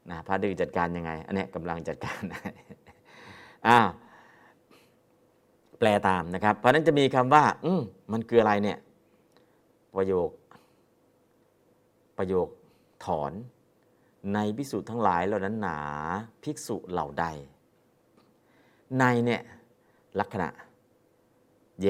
[0.10, 2.22] นะพระดื้อจัดการยังไง อันนี้กำลังจัดการ
[3.68, 3.90] อ้าว
[5.80, 7.82] แปลตามนะครับ เพราะนั้นจะมีคำว่า อืม
[8.12, 8.78] มันคืออะไรเนี่ย
[9.96, 10.30] ประโยค
[12.18, 12.48] ประโยค
[13.06, 13.32] ถอน
[14.34, 15.80] ในภิกษุทั้งหลายเหล่านั้นหนา
[16.44, 17.26] ภิกษุเหล่าใด
[19.00, 19.42] ในเนี่ย
[20.20, 20.50] ลักษณะ
[21.82, 21.88] เย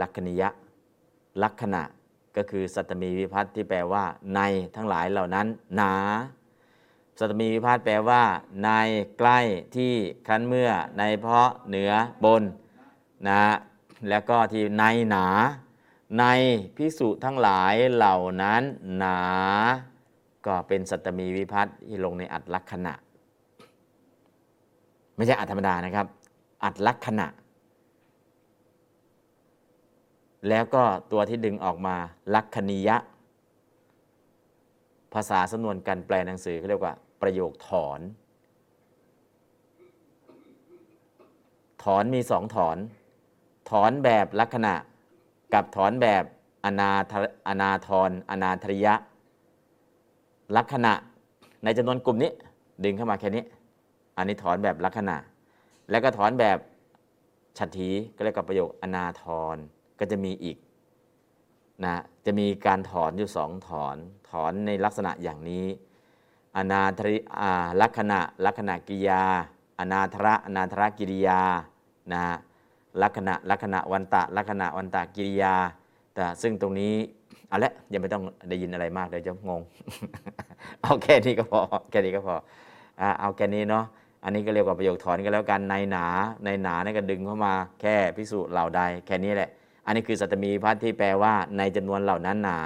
[0.00, 0.48] ลักษณิยะ
[1.42, 1.82] ลักษณะ
[2.36, 4.04] ก็คือสัตมีวิพัฒน์ที่แปลว่า
[4.34, 4.40] ใน
[4.76, 5.46] ทั้งหลายเหล่านั้น
[5.76, 5.94] หนา
[7.18, 8.22] สัตมีวิพาทแปลว่า
[8.64, 8.68] ใน
[9.18, 9.38] ใกล้
[9.76, 9.92] ที่
[10.26, 11.92] ครั้นเมื่อในเพราะเหนือ
[12.24, 12.42] บน
[13.28, 13.42] นะ
[14.08, 15.26] แล้วก็ที่ในหนา
[16.18, 16.24] ใน
[16.76, 18.62] พิสุทั้งหลายเหล่านั้น
[18.98, 19.20] หนา
[20.46, 22.92] ก็เป็นสัตมีวิพัฒน์ที่ลงในอัตลักษณะ
[25.16, 26.06] ไม่ใช่อัตธรรมดานะครับ
[26.64, 27.26] อัตลักษณะ
[30.48, 30.82] แล้วก็
[31.12, 31.96] ตัวที่ดึงออกมา
[32.34, 32.96] ลักษณียะ
[35.14, 38.00] ภาษาสำนวนการแปลหนังสือเขาเรียกว่า ประโยคถอน
[41.82, 42.76] ถอนมีสองถอน
[43.70, 44.74] ถอนแบบลักษณะ
[45.54, 46.24] กับถอนแบบ
[46.64, 46.90] อนา
[47.48, 48.94] อนาทรอนาธริยะ
[50.56, 50.92] ลักษณะ
[51.64, 52.30] ในจำนวนกลุ่มนี้
[52.84, 53.44] ดึงเข้ามาแค่นี้
[54.16, 55.16] อันนี้ถอนแบบลักษณะ
[55.90, 56.58] แล้วก็ถอนแบบ
[57.58, 59.24] ฉัตถีก็เรียกว่าประโยคอนาท
[59.54, 59.56] ร
[59.98, 60.56] ก็จะมีอีก
[61.84, 61.94] นะ
[62.26, 63.96] จะมีการถอนอยู่สองถอน
[64.30, 65.66] ถอนในลักษณะอย่างนี้
[66.56, 67.16] อนาทริ
[67.82, 69.22] ลักษณะลักษณะกิยา
[69.78, 71.40] อนาทระอนาทระกิริยา
[72.12, 72.24] นะ
[73.02, 75.54] ลักษณะลักษณะวันตะลักษณะวันตะกิริยา
[76.14, 76.94] แต่ซึ่งตรงนี้
[77.48, 79.62] เอาละยังไม่ต้องได้ยินอะไรมากเดี๋ยวจะงง
[80.82, 81.60] เอาแค่นี้ก็พอ
[81.90, 82.36] แค่นี้ก็พอ
[83.20, 83.84] เอาแค่นี้เนาะ
[84.24, 86.06] อันนี้ก็เรียกว่าประโยคถอนกันแล้วกันในหนา
[86.44, 89.50] ในหนานี่ก็ดึงเข้ามาแค่พิสูจน์เหล่าใดแค่นี้แหละ
[89.86, 92.60] อันนี้คือสัตมีพัฒที่แปลว่าในจำนวนเหล่านั้นหนา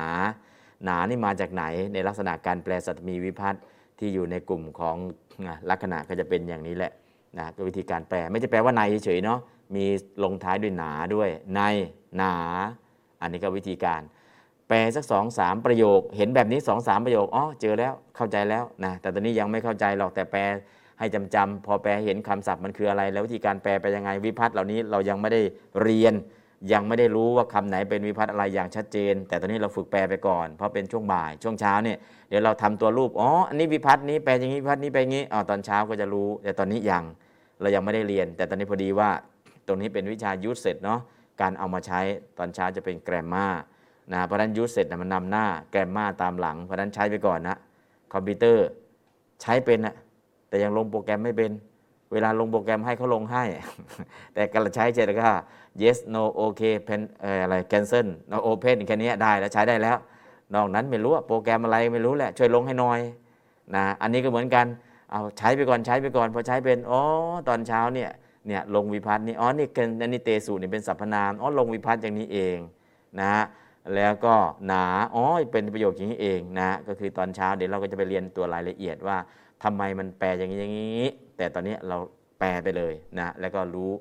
[0.84, 3.62] หนานี่มาจากไหน ในลักษณะการแปลสัตมีวิพัฒน์
[3.98, 4.96] ที่อยู่ในกลุ่มของ
[5.70, 6.92] ลักษณะก็จะเป็นอย่างนี้แหละ
[7.38, 9.40] นะก็วิธีการแปลไม่จะแปลว่าในเฉยเนาะ
[9.76, 9.84] มี
[10.24, 11.60] ลงท้ายด้วยหนาด้วย ใน
[12.16, 12.34] หนา
[13.20, 14.00] อันนี้ก็วิธีการ
[14.68, 20.40] แปลสักสองสามประโยค เห็นแบบนี้สองสามประโยคอ๋อเจอแล้วเข้าใจแล้วนะแต่ตอนนี้ยังไม่เข้าใจหรอกแต่แปล
[20.98, 25.40] ให้จำจำพอแปลเห็นคำศัพท์มันคืออะไร แล้ววิธีการแปลไปยังไงวิพัฒน์เหล่านี้เรายังไม่ได้
[25.82, 26.14] เรียน
[26.72, 37.04] ยังไม่ได้รู้ว่าคำไหนเป็นวิพัฒน์อะไรอย่างชัดเจน แต่ตอนนี้เราฝึกแปลไปก่อน เพราะเป็นช่วงบ่ายช่วงเช้าเนี่ยเดี๋ยวเราทำตัวรูปอ๋ออันนี้วิพัฒน์นี้แปลอย่างนี้วิพัฒน์นี้แปลอย่างนี้อ๋อตอนเช้าก็จะรู้ แต่ตอนนี้ยัง
[37.60, 39.10] เรายังไม่ได้เรียน แต่ตอนนี้พอดีว่า
[39.66, 41.00] ตรงนี้เป็นวิชายูสเสร็จเนาะ
[41.40, 42.00] การเอามาใช้
[42.38, 43.46] ตอนเช้าจะเป็นแกรมมา
[44.12, 47.56] นะเพราะนั้นยูสเสร็จมันนำหน้าแกรมมาตามหลัง เพราะนั้นใช้ไปก่อนนะ
[48.12, 48.66] คอมพิวเตอร์
[49.42, 49.94] ใช้เป็นนะ
[50.48, 51.50] แต่ยังลงโปรแกรมไม่เป็น
[52.12, 53.44] เวลาลงโปรแกรมให้เขาลงให้
[54.34, 55.28] แต่การใช้เจตก็
[55.82, 57.00] yes no okay pen
[57.42, 59.96] อะไร cancel no open แค่นี้ได้แล้วใช้ได้แล้ว
[60.54, 63.00] นอกนั้นไม่รู้โปรแกรมอะไรไม่รู้แหละช่วยลงให้หน่อย
[63.74, 64.66] นะอันนี้ก็เหมือนกัน
[65.10, 67.00] เอาใช้ไปก่อนใช้ไปก่อนพอใช้เป็นอ๋อ
[67.48, 68.10] ตอนเช้าเนี่ย
[68.46, 72.58] เนี่ยลงวิพัฒน์นี่อ๋อนี่เกนนี่เตสูนี่เป็นสรรพนามอ๋อลงวิพัฒน์อย่างนี้เอง
[73.20, 73.34] นะ
[73.94, 74.34] แล้วก็
[74.66, 74.84] หนา
[75.14, 79.16] อ๋อเป็นประโยคอย่างนี้เองนะก็คือตอนเช้าเดี๋ยวเราก็จะไปเรียนตัวรายละเอียดว่า
[79.62, 81.04] ทำไมมันแปลอย่างนี้อย่างนี้
[81.36, 81.96] แต่ตอนนี้เรา
[82.38, 83.92] แปลไปเลยนะแล้วก็รู้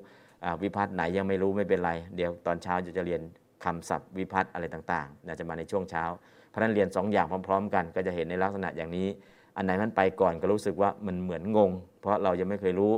[0.62, 3.20] วิพัฒน์ไหนยังไม่รู้ไม่เป็นไร เดี๋ยวตอนเช้าจะจะเรียน
[3.64, 6.04] คำศัพท์วิพัฒน์อะไรต่างๆจะมาในช่วงเช้า
[6.48, 9.08] เพราะนั้นเรียน2ออย่างพร้อม ๆ กัน ก็จะเห็นในลักษณะอย่างนี้
[9.56, 12.92] อันไหนมันไปก่อนก็รู้สึกว่ามันเหมือนงง เพราะเรายังไม่เคยรู้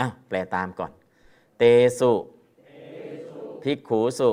[0.00, 0.92] อะแปลตามก่อน
[1.58, 1.62] เต
[1.98, 2.12] สุ
[3.62, 4.30] พิกขูสุ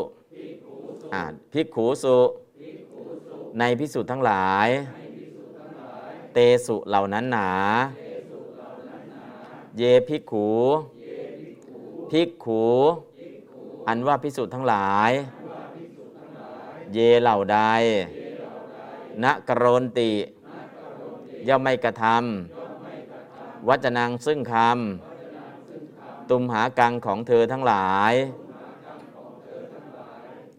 [1.14, 1.22] อ่า
[1.54, 2.18] พิกขูสุ
[3.60, 4.70] ในพิสุทั้งหลาย
[6.34, 7.50] เตสุเหล่านั้นหนา
[9.78, 10.48] เยพิกขู
[12.12, 12.66] ภิกขู
[13.88, 15.12] อันว่าพิสุทั้งหลาย
[16.94, 17.60] เยเหล่าใด
[19.24, 20.12] ณกรณติ
[21.48, 28.14] ย่อมไม่กระทำวัจนังซึ่งคำตุมหากังของเธอทั้งหลาย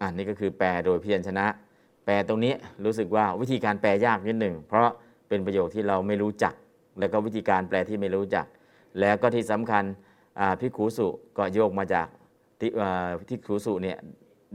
[0.03, 1.47] อันนี้ก็คือแปลโดยเพียรชนะ
[2.05, 2.55] แปลตรงนี้
[2.85, 4.89] รู้สึกว่าวิธีการแปลยากนิดหนึ่ง เพราะ
[5.29, 6.55] เป็นประโยคที่เราไม่รู้จัก
[6.99, 8.47] แล้วก็วิธีการแปลที่ไม่รู้จัก
[9.01, 9.85] แล้วก็ที่สำคัญ
[10.61, 12.09] พิคูสุก็โยกมาจาก
[12.61, 12.71] ที่
[13.29, 13.99] พิคูสุเนี่ย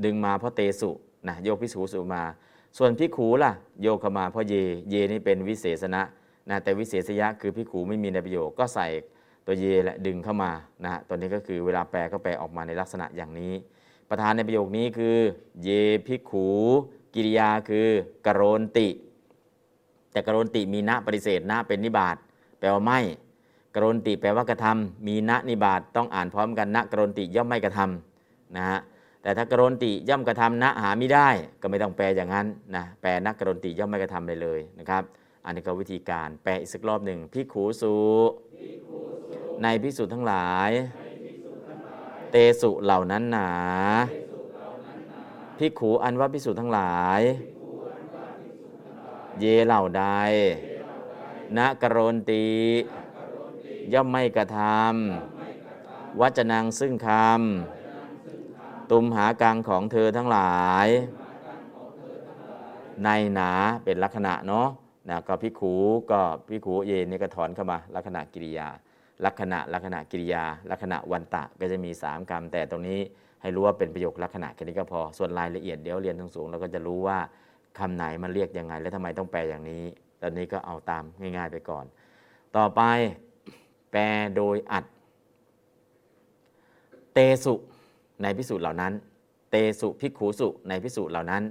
[0.04, 0.92] ดึงมาเพราะเตสุ
[1.28, 2.24] นะโยกพิคูสุมา
[2.78, 3.52] ส่วนพิขูล่ะ
[3.82, 4.54] โยกเข้ามาเพราะเย
[4.90, 6.02] เยนี่เป็นวิเศษณะ
[6.50, 8.88] นะแต่วิเศษยะคือพิขูไม่มีในประโยคก็ใส่
[9.46, 10.52] ตัวเยและดึงเข้ามา
[10.84, 13.54] นะตัวนี้ก็คือเวลาแปลก็แปลออกมาในลักษณะอย่างนี้
[14.10, 15.18] ประธานในประโยคนี้คือ
[15.64, 15.70] เย
[16.08, 16.48] พิขู
[17.14, 17.88] กิริยาคือ
[18.26, 18.88] กรนติ
[20.12, 22.16] แต่กรนติมีณปฏิเสธณเป็นนิบาต
[22.60, 23.00] แปลว่าไม่
[23.76, 28.80] กรนติแปลว่ากระทำมีณนิบาตต้องอ่านพร้อมกันณกรนติย่อมไม่กระทำนะฮะ
[29.22, 31.30] แต่ถ้ากรนติย่อมกระทำณหาไม่ได้
[31.62, 35.04] ก็ไม่ต้องแปลอย่างนั้นนะแปลณกรนติย่อมไม่กระทำเลยเลยนะครับ
[35.46, 37.94] อันนี้ก็วิธีการแปลอีกสักรอบหนึ่งพิขูสู
[39.64, 40.70] ในพิสุทั้งหลาย
[42.32, 43.52] เตสุเหล่านั้นหนา
[45.58, 47.22] พิขูอันว่าพิสุทั้งหลาย
[49.40, 50.04] เยเหล่าใด
[51.58, 52.46] ณกรนติ
[53.94, 60.88] ย่อมไม่กระทำวัจนังซึ่งคำตุมหากังของเธอทั้งหลาย
[63.04, 63.52] ในหนา
[63.84, 64.68] เป็นลักษณะเนาะ
[65.10, 65.74] นะก็พิขู
[66.12, 68.68] ก็พิขูเยนนี่ก็ถอนเข้ามา ลักษณะกิริยา
[69.26, 73.00] ลักษณะลักษณะกิริยา ลักษณะวันตะก็จะมี3คำแต่ตรงนี้
[73.42, 77.18] ให้รู้ว่าเป็นประโยคลักษณะแค่นี้ก็พอ ส่วนรายละเอียดเดี๋ยวเรียนสูงเราก็จะรู้ว่า
[77.80, 79.84] คำไหนมันเรียกยังไง และทำไมต้องแปลอย่างนี้
[80.22, 81.86] ตอนนี้ก็เอาตามง่าย ๆ ไปก่อน
[82.58, 82.82] ต่อไป
[83.92, 84.02] แปล
[84.36, 84.86] โดยอัด
[87.14, 87.54] เตสุ
[88.22, 88.94] ในพิสูจน์เหล่านั้น
[89.52, 91.44] เตสุพิกขูสุในพิสูจน์เหล่านั้น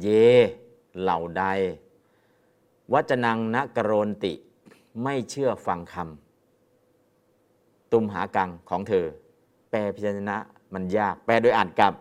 [0.00, 0.08] เย
[1.00, 1.44] เหล่าใด
[2.92, 4.32] วัจนังนกรนติ
[5.02, 9.06] ไม่เชื่อฟังคำตุมหากังของเธอ
[9.70, 10.36] แปลพิจารณะ
[10.74, 11.94] มันยาก แปลโดยอัดกับ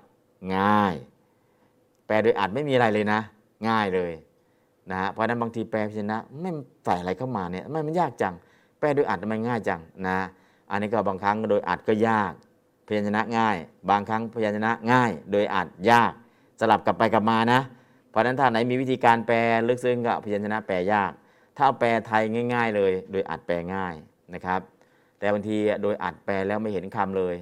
[0.56, 0.96] ง่าย
[2.08, 3.20] แปลโดยอัดไม่มีอะไรเลยนะ
[3.68, 4.14] ง่ายเลย
[4.92, 6.52] นะเพราะนั้นบางทีแปลพิจารณะไม่
[6.86, 8.34] ใส่อะไรเข้ามาเนี่ยไม่มันยากจัง
[8.80, 10.18] แปลโดยอัดทำไมง่ายจังนะ
[10.72, 12.34] อันนี้ก็บางครั้งโดยอัดก็ยาก
[12.88, 13.58] พยัญชนะง่าย
[13.90, 16.12] บางครั้งพยัญชนะง่าย โดยอัดยาก
[16.60, 17.60] สลับกลับไปกลับมานะ
[18.10, 19.38] เพราะฉะนั้นถ้าไหนมีวิธีการแปล
[19.70, 21.12] ลึกซึ้งก็พยัญชนะแปลยาก
[21.58, 22.24] ถ้าแปลไทย
[22.54, 23.94] ง่าย ๆ เลย โดยอัดแปลง่าย
[24.34, 24.62] นะครับ
[25.20, 27.36] แต่บางทีโดยอัดแปลแล้วไม่เห็นคำเลย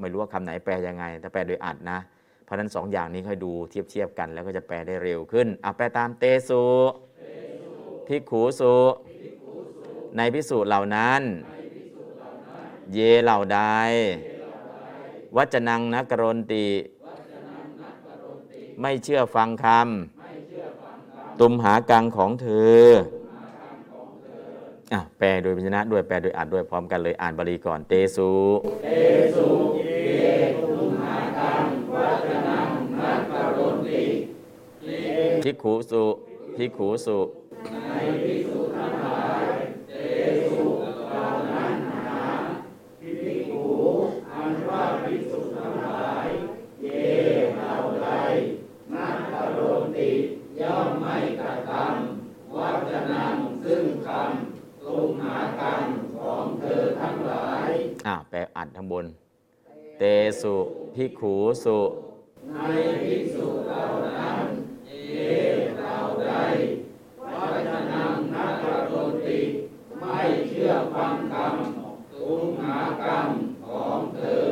[0.00, 1.98] ไม่รู้ว่าคำไหนแปลยังไงแต่แปลโดยอัดนะ
[2.44, 6.64] เพราะนั้นสองอย่างนี้ค่อยดูเทียบเทียบกัน แล้วก็จะแปลได้เร็วขึ้นเอาแปลตามเตสุ
[8.06, 8.74] พิกขูสุ
[10.18, 11.22] ในพิสูจน์เหล่านั้น
[12.92, 13.60] เยเหล่าใด
[15.36, 16.66] วัจนังนักรนติ
[18.80, 22.48] ไม่เชื่อฟังคำตุมหากังของเธ
[22.80, 22.84] อ
[24.92, 28.30] อะแปลโดยพิจนะด้วยแปลโดยอ่านด้วยพร้อมกันเลยอ่านบาลีก่อนเตสุ
[28.84, 28.88] เต
[29.36, 29.80] สุเย
[30.56, 32.68] ตุมหากังวัจนัง
[33.00, 34.04] นักรนติ
[35.42, 36.04] ทิขุสุ
[36.56, 37.18] ทิขุสุ
[37.72, 39.52] ในพิสุทั้งหลาย
[39.88, 39.94] เต
[40.48, 40.66] สุ
[41.08, 41.76] เหล่านั้น
[42.06, 42.26] หา
[43.00, 43.64] พิภู
[44.32, 46.28] อันว่าพิสุทั้งหลาย
[46.82, 46.86] เย
[47.56, 48.08] เหล่าใด
[48.94, 49.18] นัก
[49.54, 49.58] โร
[49.96, 50.10] ติ
[50.60, 53.34] ย่อมไม่กระทำวัจนัง
[53.64, 55.84] ซึ่งคำตุมหากัน
[56.16, 57.70] ของเธอทั้งหลาย
[58.08, 59.04] อ่า แปลอัดทั้งบน
[59.98, 60.02] เต
[60.40, 60.54] สุ
[60.94, 61.34] พิขู
[61.64, 61.78] สุ
[62.52, 62.58] ใน
[63.04, 63.86] พิสุเหล่า
[64.18, 64.46] นั้น
[65.10, 65.16] เย
[65.78, 66.32] เหล่าใด
[67.32, 68.94] วัจนังนักโร
[69.26, 69.40] ติ
[70.00, 73.28] ไม่เชื่อฟังคำตุมหากรรม
[73.66, 74.46] ของเธอ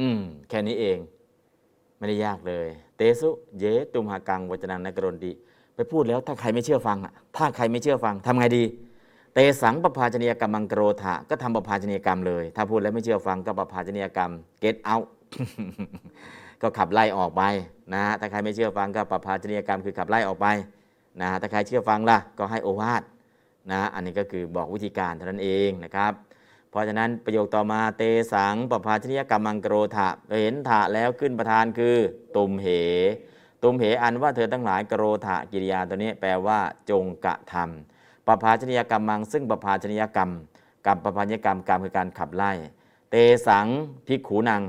[0.00, 0.98] อืม แค่นี้เอง
[1.98, 5.32] ไม่ได้ยากเลย เตสุ เยตุมหากังวจนังนกรนติ
[5.74, 8.64] ไปพูดแล้วถ้าใครไม่เชื่อฟังอะ ถ้าใครไม่เชื่อฟังทำไงดี
[9.34, 14.30] เตสังปภาชนียกรรมังกรธะก็ทำปภาชนียกรรมเลย ถ้าพูดแล้วไม่เชื่อฟังก็ปภาชนียกรรม
[14.60, 14.98] เกตเอา
[16.62, 17.42] ก็ขับไล่ออกไป
[17.94, 20.46] นะถ้าใครไม่เชื่อฟังก็ปภาชนียกรรมคือขับไล่ออกไป
[21.20, 23.02] นะถ้าใครเชื่อฟังล่ะก็ให้โอวาท
[23.70, 26.12] นะอันนี้ก็คือบอกวิธีการเท่านั้นเองนะครับ
[26.70, 28.02] เพราะฉะนั้นประโยคต่อมาเต
[28.32, 30.08] สังปภาชนียกรรมังกรธะ
[30.40, 31.96] เห็นถะแล้วขึ้นประธานคือ
[32.36, 32.68] ตุมเห
[33.64, 36.58] ตุมเหอันว่าเธอทั้งหลายกรธะกิริยาตัวนี้แปลว่า
[36.90, 37.89] จงกระทำ
[38.30, 40.30] ปภาชนียกรรมัง ซึ่งปภาชนียกรรม
[40.86, 42.52] กรรมปภาชนียกรรมกรรมคือการขับไล่
[43.10, 43.16] เต
[43.46, 43.66] สัง
[44.06, 44.62] พิกขูนัง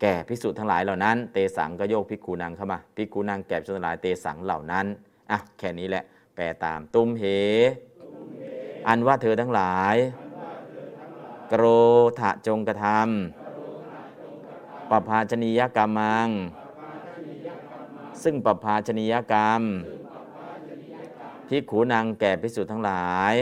[0.00, 4.86] แก่พิสุทั้งหลายเหล่านั้น เตสังก็โยกพิกขูนังเข้ามาพิกขูนังแก่พิสุทั้งหลายเตสังเหล่านั้น
[5.30, 6.04] อะแค่นี้แหละ
[6.34, 7.24] แปลตามตุมเห
[8.86, 9.96] อันว่าเธอทั้งหลาย
[11.52, 11.64] กร
[12.20, 16.28] ธะจงกระทำปภาชนียกรรมัง
[18.22, 19.62] ซึ่งปภาชนียกรรม
[21.48, 23.34] พิขูนางแก่พิสุทั้งหลาย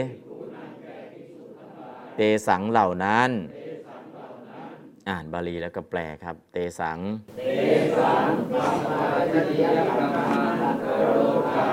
[2.15, 3.29] เตสังเหล่านั้น
[5.09, 6.99] อ่านบาลีแล้วก็แปลครับ เตสัง
[7.37, 7.43] เต
[7.97, 9.01] สังปัปปา
[9.31, 10.25] ชนิยกรรมั
[10.73, 11.17] งกโร
[11.53, 11.67] ธา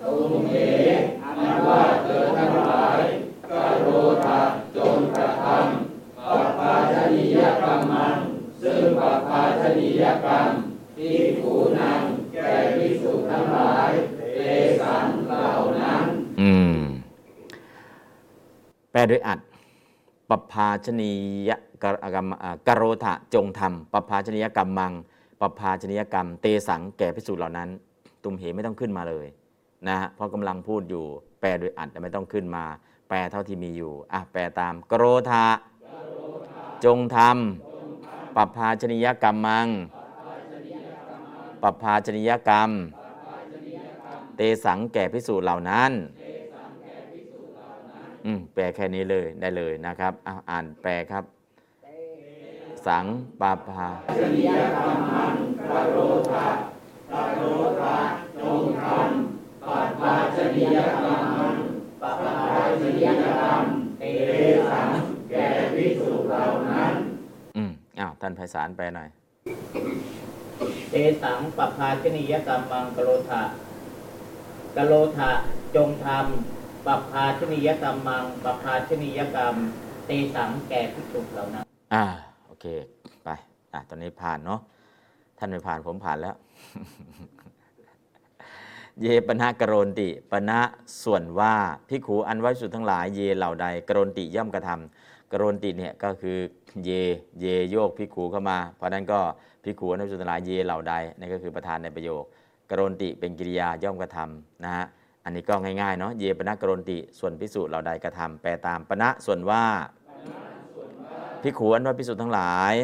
[0.00, 0.54] ตุมเห
[1.24, 3.00] อันว่าเธอทั้งหลาย
[3.50, 3.52] ก
[3.82, 3.88] โร
[4.24, 4.40] ธา
[4.76, 8.16] จงกระทำปัปปาชนิยกรรมัง
[8.62, 10.48] ซึ่งปัปปาชนิยกรรม
[10.96, 12.00] ที่ผูนัง
[12.34, 13.90] แก่ภิกษุทั้งหลาย
[14.82, 15.52] สังเหล่า
[15.82, 16.06] นั้น
[16.40, 16.78] อืม
[18.90, 19.38] แปลโดยอัด
[20.30, 21.12] ปภาชนี
[21.48, 21.50] ย
[21.82, 24.92] กรรมอ่ากโรธะจงทำปภาชนียกรรมมัง
[25.40, 27.68] ปภาชนียกรรม เตสังแก่พิสูจน์เหล่านั้น
[28.22, 29.26] ตุมเหไม่ต้องขึ้นมาเลย
[29.88, 31.04] นะฮะเพราะกำลังพูดอยู่
[31.40, 32.64] แปลโดยอัดแต่ไม่ต้องขึ้นมา
[33.08, 35.46] แปลเท่าที่มีอยู่อะแปลตามกโรธะ
[36.84, 39.68] จงทำปภาชนียกรรมมัง
[41.62, 42.70] ปภาชนียกรรม
[44.36, 45.92] เตสังแก่พิสูจน์เหล่านั้น
[48.26, 51.24] อืมแปลแค่นี้เลยได้เลยนะครับอาอ่านแปลครับ
[52.86, 53.06] สัง
[53.40, 53.88] ปาภา
[62.02, 62.44] ปัปปา
[62.80, 63.64] ชนิยกรรม
[63.98, 64.02] เต
[64.70, 64.90] สัง
[65.30, 66.94] แก่ภิกษุเหล่านั้น
[67.56, 69.08] อืมอ้าวท่านไพศาลแปลหน่อย
[70.90, 73.42] เตสังปภาชนิยกรรมังกโรธะ
[74.76, 75.30] กโรธะ
[75.76, 79.54] จงทำปภาชนิยกรรมมังปภาชนิยกรรม
[80.06, 82.04] เตสังแก่ภิกษุเหล่านั้น อ่า
[82.46, 82.66] โอเค
[83.24, 83.28] ไป
[83.72, 84.60] อะตอนนี้ผ่านเนาะ
[85.38, 86.36] ท่านไม่ผ่านผมผ่านแล้ว
[89.00, 90.60] เยปนะกรณติปณะ
[91.02, 91.54] ส่วนว่า
[91.88, 96.38] พิขูอันไว้สุดทั้งหลาย เยเหล่าใดกรณติย่อมกระทำกรณติเนี่ยก็คือ
[96.84, 96.90] เย
[97.40, 99.20] เยโยกพิขูเข้ามา เพราะนั้นก็
[99.64, 102.24] พิขูอันไว้สุดทั้งหลายเยเหล่าใดนั่ก็คือประธานในประโยค
[102.70, 104.86] กรณติเป็นกิริยาย่อมกระทำนะฮะ
[105.24, 109.64] อันนี้ก็ง่ายๆเนาะเยปนะกรณติส่วนพิสูจน์เหล่าใดกระทำแปลตามปณะส่วนว่า
[111.42, 112.74] พิขูอันว่าพิสุทธ์ทั้งหลาย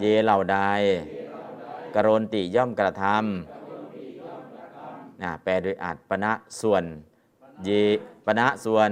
[0.00, 0.58] เยเหล่าใด
[1.94, 6.84] กรณติย่อมกระทำนะแปลโดยอัดปณะส่วน
[7.64, 7.70] เย
[8.26, 8.90] ปณะส่วน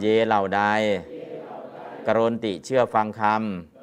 [0.00, 0.62] เยเหล่าใด
[2.06, 3.77] กรณติเชื่อฟังคำ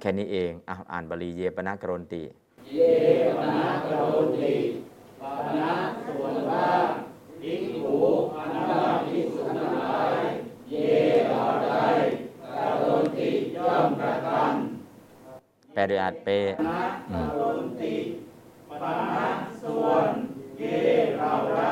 [0.00, 2.22] แค่นี้เองอะอ่านบาลีเยปณะกรณติ
[2.72, 2.78] เย
[3.38, 4.02] ปนะกโร
[4.36, 4.54] ติ
[5.20, 5.22] ป
[5.60, 5.72] นะ
[6.06, 6.68] ส่วนว่า
[7.40, 7.98] ภิกขุ
[8.36, 10.20] อันว่าภิกษุทั้งหลาย
[10.70, 10.74] เย
[11.26, 11.76] เหล่าใด
[12.54, 12.84] กโร
[13.16, 16.28] ติย่อมกระทำแปลโดยอัดเป
[17.10, 17.42] อืมกโร
[17.80, 17.94] ติ
[18.68, 19.28] ปนะ
[19.62, 20.10] ส่วน
[20.58, 20.62] เย
[21.16, 21.62] เหล่าใด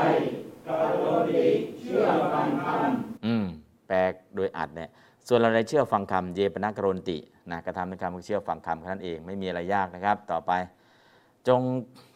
[0.67, 0.69] ก
[1.01, 1.45] โรติ
[1.81, 3.45] เชื่อฟังคำอืม
[3.89, 3.97] แปล
[4.37, 4.91] โดยอัดเนี่ย
[5.29, 7.19] ส่วนเราได้เชื่อฟังคำเยปนะกรณติ
[7.51, 10.53] นะกระทำในคำคือเชื่อฟังคำแค่นั้นเองไม่มีอะไรยากนะครับ ต่อไป
[11.49, 11.61] จง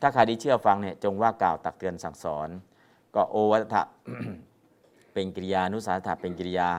[0.00, 2.48] ถ้าใครที่เชื่อฟังเนี่ยจงว่ากล่าวตักเตือนสั่งสอน
[3.14, 3.82] ก็โอวัตถะ
[5.12, 6.70] เป็นกิริยานุสาสถะเป็นกิริยา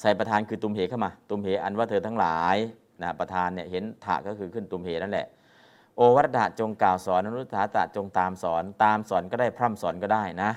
[0.00, 2.56] ใส่ประธานคือตุมเหเข้ามา ตุมเหอันว่าเธอทั้งหลาย
[3.02, 5.26] นะประธานเนี่ยเห็นถะก็คือขึ้นตุมเหนั่นแหละ
[5.96, 10.50] โอวัตถะจงกล่าวสอนอนุสาสถะจงตามสอน ตามสอนก็ได้พร่ำสอนก็ได้นะ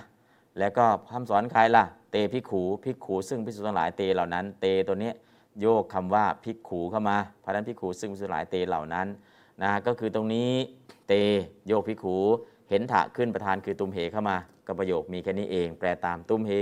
[0.59, 1.83] แล้วก็พร่ำสอนใครล่ะ
[2.15, 5.11] ตพิกขูพิกขูซึ่งพิสุทั้งหลายเตเหล่านั้น เตตัวนี้
[5.61, 9.07] โยกคำว่าพิกขูเข้ามาเพราะนั้นพิกขูซึ่งพิสุทั้งหลายเตเหล่านั้น
[9.61, 10.51] นะก็คือตรงนี้
[11.07, 11.13] เต
[11.67, 12.17] โยกพิกขู
[12.69, 14.37] เห็นถะขึ้นประธานคือตุมเหเข้ามา
[14.67, 16.53] ก็ประโยคมีแค่นี้เอง แปลตามตุมเห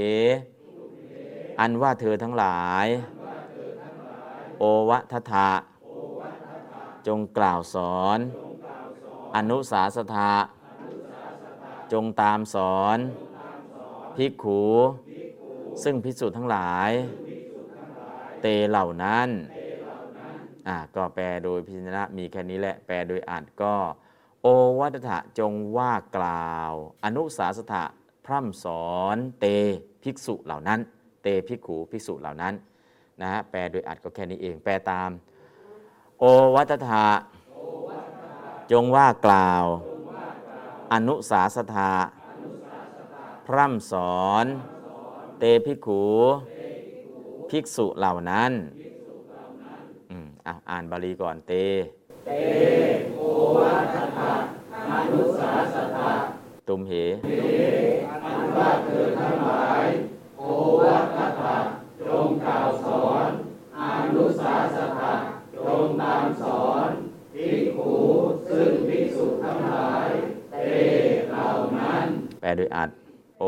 [1.59, 2.88] อันว่าเธอทั้งหลาย
[4.59, 5.49] โอวะทถะ
[7.07, 8.19] จงกล่าวสอน
[9.35, 10.34] อนุสาสถะ
[11.93, 12.97] จงตามสอน
[14.17, 14.61] ภิกขู
[15.83, 16.91] ซึ่งพิสุทั้งหลาย
[18.41, 19.29] เตเหล่านั้น
[20.67, 23.75] อ่าก็แปลโดยพิจนะมีแค่นี้แหละ แปลโดยอ่านก็
[24.41, 24.47] โอ
[24.79, 26.71] วัตถะจงว่ากล่าว
[27.03, 27.83] อนุสาสถะ
[28.25, 29.45] พร่ำสอนเต
[30.03, 30.79] ภิกษุเหล่านั้น
[31.23, 32.53] เตภิกขูภิกษุเหล่านั้น
[33.21, 35.09] นะฮะแปลโดยอัดก็แค่นี้เอง แปลตาม
[36.19, 36.23] โอ
[36.55, 37.07] วัตถะ
[38.71, 39.65] จงว่ากล่าว
[40.93, 41.93] อนุสาสถะ
[43.47, 44.45] พร่ำสอน
[45.43, 46.01] ตภิกขู
[47.49, 48.51] ภิกษุเหล่านั้น
[50.11, 51.51] อืมอะอ่านบาลีก่อนเต
[52.25, 52.31] เต
[53.15, 53.21] โอ
[53.57, 54.33] วัตถะ
[54.91, 56.11] อนุสาสถะ
[56.67, 56.91] ตุมเห
[58.23, 59.85] อันว่าเธอทั้งหลาย
[60.37, 60.43] โอ
[60.81, 61.05] วัต
[61.41, 61.57] ถะ
[62.07, 63.29] จงกล่าวสอน
[63.79, 63.81] อ
[64.15, 65.13] นุสาสถะ
[65.65, 66.89] จงตามสอน
[67.33, 67.95] ภิกขุ
[68.49, 70.09] ซึ่งภิกษุทั้งหลาย
[70.51, 70.55] เต
[71.29, 72.05] เหล่านั้น
[72.41, 72.89] แปลโดยอัด
[73.39, 73.43] โอ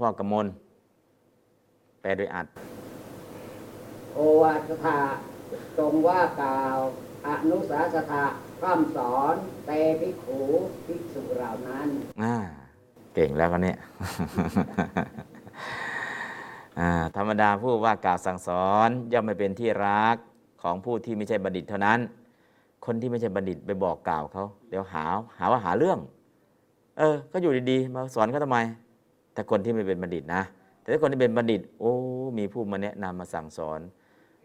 [0.00, 0.46] หล่านั้นอะหลวงพ่อกำมล
[2.00, 2.46] แปลโดยอัด
[4.14, 4.98] โอวาทถา
[5.78, 6.76] จงว่ากล่าว
[7.26, 8.24] อนุสาสถะ
[8.60, 9.34] พร่ำสอน
[9.66, 9.70] เต
[10.00, 10.40] ภิกขุ
[10.86, 11.88] ภิกษุเหล่านั้น
[12.22, 12.34] อ่า
[13.14, 13.76] เก่งแล้วก็เนี่ย
[16.78, 20.16] อ่าธรรมดาผู้ว่ากล่าวสั่งสอนย่อมไม่เป็นที่รัก
[20.62, 21.98] ของผู้ที่ไม่ใช่บัณฑิตเท่านั้น
[22.84, 25.04] คนที่ไม่ใช่บัณฑิตไปบอกกล่าวเขาเดี๋ยวหา
[25.38, 25.98] หาว่าหาเรื่อง
[26.98, 28.58] เออ ก็อยู่ดีๆ มาสอนเขาทำไม
[29.34, 30.42] แต่คนที่ไม่เป็นบัณฑิตนะ
[30.80, 31.92] แต่ถ้าคนที่เป็นบัณฑิต โอ้
[32.38, 33.80] มีผู้มาแนะนำมาสั่งสอน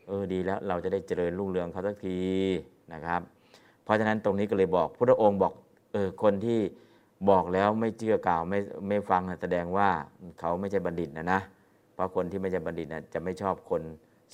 [0.08, 2.20] เออดีแล้วเราจะได้เจริญรุ่งเรืองเขาสักที
[2.94, 3.22] นะครับ
[3.84, 5.54] เพราะฉะนั้นตรงนี้ก็เลยบอกพระองค์บอก
[5.94, 6.60] เออคนที่
[7.30, 9.90] บอกแล้วไม่เชื่อกล่าวไม่ไม่ฟังแสดงว่า
[10.40, 11.42] เขาไม่ใช่บัณฑิตนะนะ
[11.94, 13.84] เพราะคนที่ไม่ใช่บัณฑิตนะจะไม่ชอบคน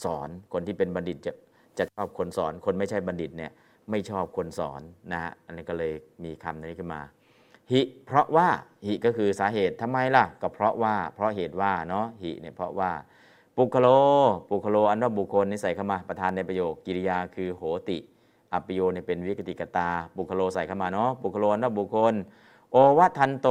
[0.03, 1.33] สอน คนที่เป็นบัณฑิตจะ
[1.77, 3.51] จะชอบคนสอน คนไม่ใช่บัณฑิตเนี่ย
[3.89, 4.81] ไม่ชอบคนสอน
[5.11, 5.91] นะฮะอันนี้ก็เลย
[6.23, 7.01] มีคำนี้ขึ้นมา
[7.73, 8.47] หิเพราะว่า
[8.85, 12.91] หิก็คือสาเหตุทำไมล่ะ ก็เพราะว่า เพราะเหตุว่าเนาะหิเนี่ยเพราะว่า
[13.57, 13.87] ปุคโล
[14.49, 17.97] ปุคโลอันว่าบุคคลนี่ใส่เข้ามาประธานในประโยคกิริยาคือโหติ
[18.53, 22.13] อัปปิโยเนี่ยเป็นวิกติกตา บุคโลใส่เข้ามาเนาะปุคโลอันว่าบุคคล
[22.71, 23.47] โอวัทันโต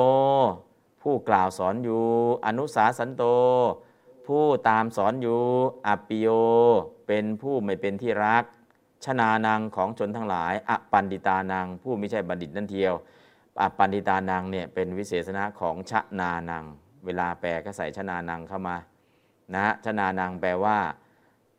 [1.02, 2.02] ผู้กล่าวสอนอยู่
[2.46, 3.24] อนุสาสันโต
[4.26, 5.40] ผู้ตามสอนอยู่
[5.86, 6.28] อัปปิโย
[7.06, 8.44] เป็นผู้ไม่เป็นที่รัก
[9.04, 12.94] ชนานังของชนทั้งหลายอปันดิตานังผู้ไม่ใช่บัณฑิตนั่นเทียว
[13.78, 16.64] ปันดิตานังเนี่ยเป็นวิเศษณะของชนานัง
[17.04, 18.76] เวลาแปลก็ใส่ชนานังเข้ามา
[19.54, 20.78] นะชนานังแปลว่า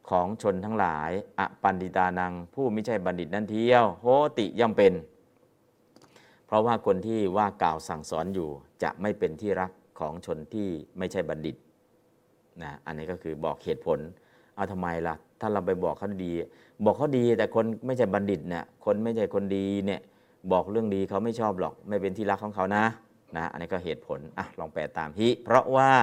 [0.10, 4.08] ของชนทั้งหลายอปันดิตานัง ผู้ไม่ใช่บัณฑิตนั่นเที่ยวโห
[4.40, 4.94] ติย่อมเป็น
[6.46, 8.50] เพราะว่าคนที่ว่ากล่าวสั่งสอนอยู่
[8.84, 10.68] จะไม่เป็นที่รักของชนที่
[10.98, 11.56] ไม่ใช่บัณฑิต
[12.62, 14.00] นะอันนี้ก็คือบอกเหตุผล
[14.56, 16.32] เอาทำไมล่ะถ้าเราไปบอกเขาดี
[16.86, 20.02] บอกเขาดีแต่คนไม่ใช่บัณฑิตเนี่ยคนไม่ใช่คนดีเนี่ย
[20.52, 22.86] บอกเรื่องดีเขาไม่ชอบหรอกไม่เป็นที่รักของเขานะ
[23.36, 25.94] นะอันนี้ก็เหตุผลอะลองแปลตามฮิเพราะว่า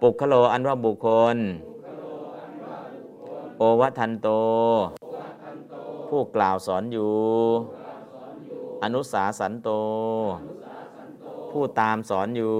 [0.00, 1.36] ปุคโลอันว่าบุคคล
[3.58, 4.28] โอวัทันโต
[6.08, 7.14] ผู้กล่าวสอนอยู่
[8.82, 9.68] อนุสาสันโต
[11.52, 12.56] ผู้ตามสอนอยู่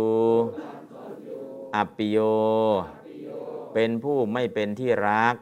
[1.75, 2.19] อัปปิโย
[3.75, 5.35] เป็นผู้ไม่เป็นที่รัก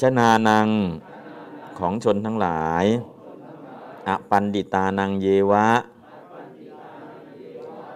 [0.00, 0.68] ชนานัง
[1.78, 2.84] ของชนทั้งหลาย
[4.08, 5.68] อปันดิตานังเยวะ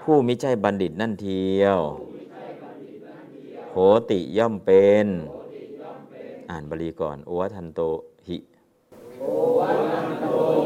[0.02, 1.78] ผู้มิใช่บัณฑิตนั่นเทียว
[3.72, 3.76] โห
[4.10, 5.06] ติย่อมเป็น
[6.50, 7.80] อ่านบาลีก่อน โอวทันโต
[8.28, 8.38] หิ
[9.20, 9.30] อื
[10.08, 10.61] มประ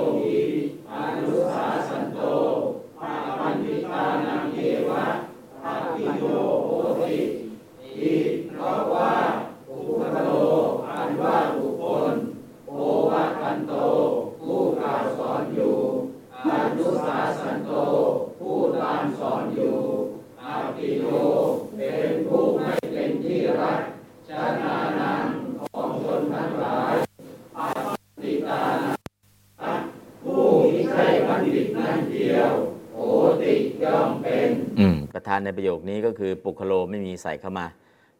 [35.28, 37.66] ธานในประโยคนี้ก็คือปุคโลไม่มีใส่เข้ามา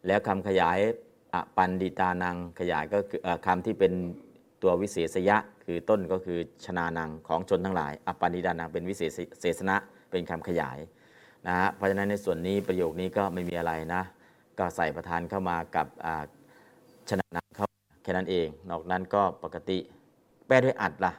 [0.07, 0.77] แล้วคำขยาย
[1.33, 3.93] อปันดิตานังขยายก็คือคำที่เป็น
[4.61, 9.11] ตัววิเศษยะ คือต้นก็คือชนานังของชนทั้งหลาย อปันดิตานังเป็นวิเศษ
[9.41, 9.75] เศษณะ
[10.11, 10.77] เป็นคำขยาย
[11.47, 14.01] นะฮะเพราะฉะนั้นในส่วนนี้ประโยคนี้ก็ไม่มีอะไรนะ
[14.59, 15.87] ก็ใส่ประธานเข้ามากับ
[17.09, 17.67] ชนานังเข้า
[18.03, 19.77] แค่นั้นเอง นอกนั้นก็ปกติ
[20.47, 21.13] แปลด้วยอัดล่ะ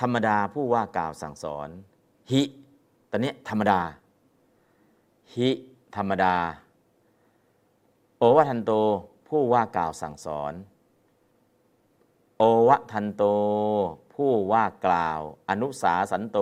[0.00, 1.68] ธรรมดาผู้ว่ากล่าวสั่งสอน
[2.30, 2.42] หิ
[3.10, 3.80] ตอนนี้ธรรมดา
[5.34, 5.50] หิ
[5.96, 6.36] ธรรมดา
[8.18, 8.72] โอวทันโต
[9.28, 10.52] ผู้ว่ากล่าวสั่งสอน
[12.38, 13.22] โอวทันโต
[14.14, 16.38] ผู้ว่ากล่าว อนุสาสันโต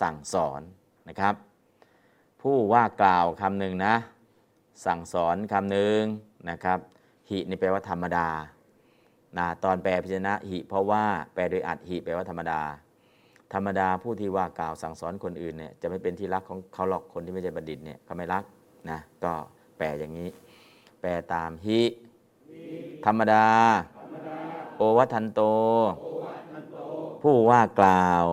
[0.00, 0.60] สั่งสอน
[1.08, 1.34] นะครับ
[2.42, 3.94] ผู้ว่ากล่าวคำหนึ่งนะ
[4.86, 6.00] สั่งสอนคำหนึ่ง
[6.50, 6.78] นะครับ
[7.30, 8.28] หินี่แปลว่าธรรมดา
[9.38, 11.04] นะตอนแปลพิจนะหิเพราะว่า
[11.34, 12.62] แปลโดยอัดหิแปลว่าธรรมดา
[13.52, 18.44] ธรรมดาผู้ที่ว่ากล่าวสั่งสอนคนอื่นเนี่ยจะไม่เป็นที่รักของเขาหรอกคนที่ไม่ใช่บัณฑิตเนี่ยเขาไม่รัก
[18.90, 19.32] นะก็
[19.76, 20.28] แปลอย่างนี้
[21.00, 21.80] แปลตามหิ
[23.04, 23.46] ธรรมดา
[24.76, 25.40] โอวัทันโต
[27.22, 28.24] ผู้ว่ากล่าว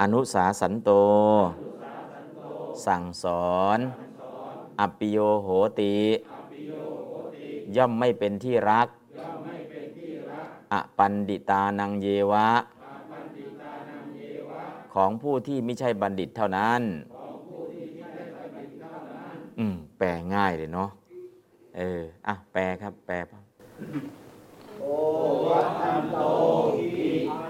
[0.00, 0.90] อนุสาสันโต
[2.86, 3.78] สั่งสอน
[4.80, 5.48] อปปิโยโห
[5.80, 5.96] ติ
[7.76, 8.88] ย่อมไม่เป็นที่รัก
[10.72, 12.48] อปันดิตานังเยวะ
[14.94, 16.82] ของผู้ที่ไม่ใช่บัณฑิตเท่านั้น
[19.58, 20.90] อืม แปลง่ายเลยเนาะ
[21.76, 23.14] เออ อะ แปลครับ แปล
[24.80, 24.84] โอ
[25.48, 26.16] วัตันโต
[26.76, 26.86] อิ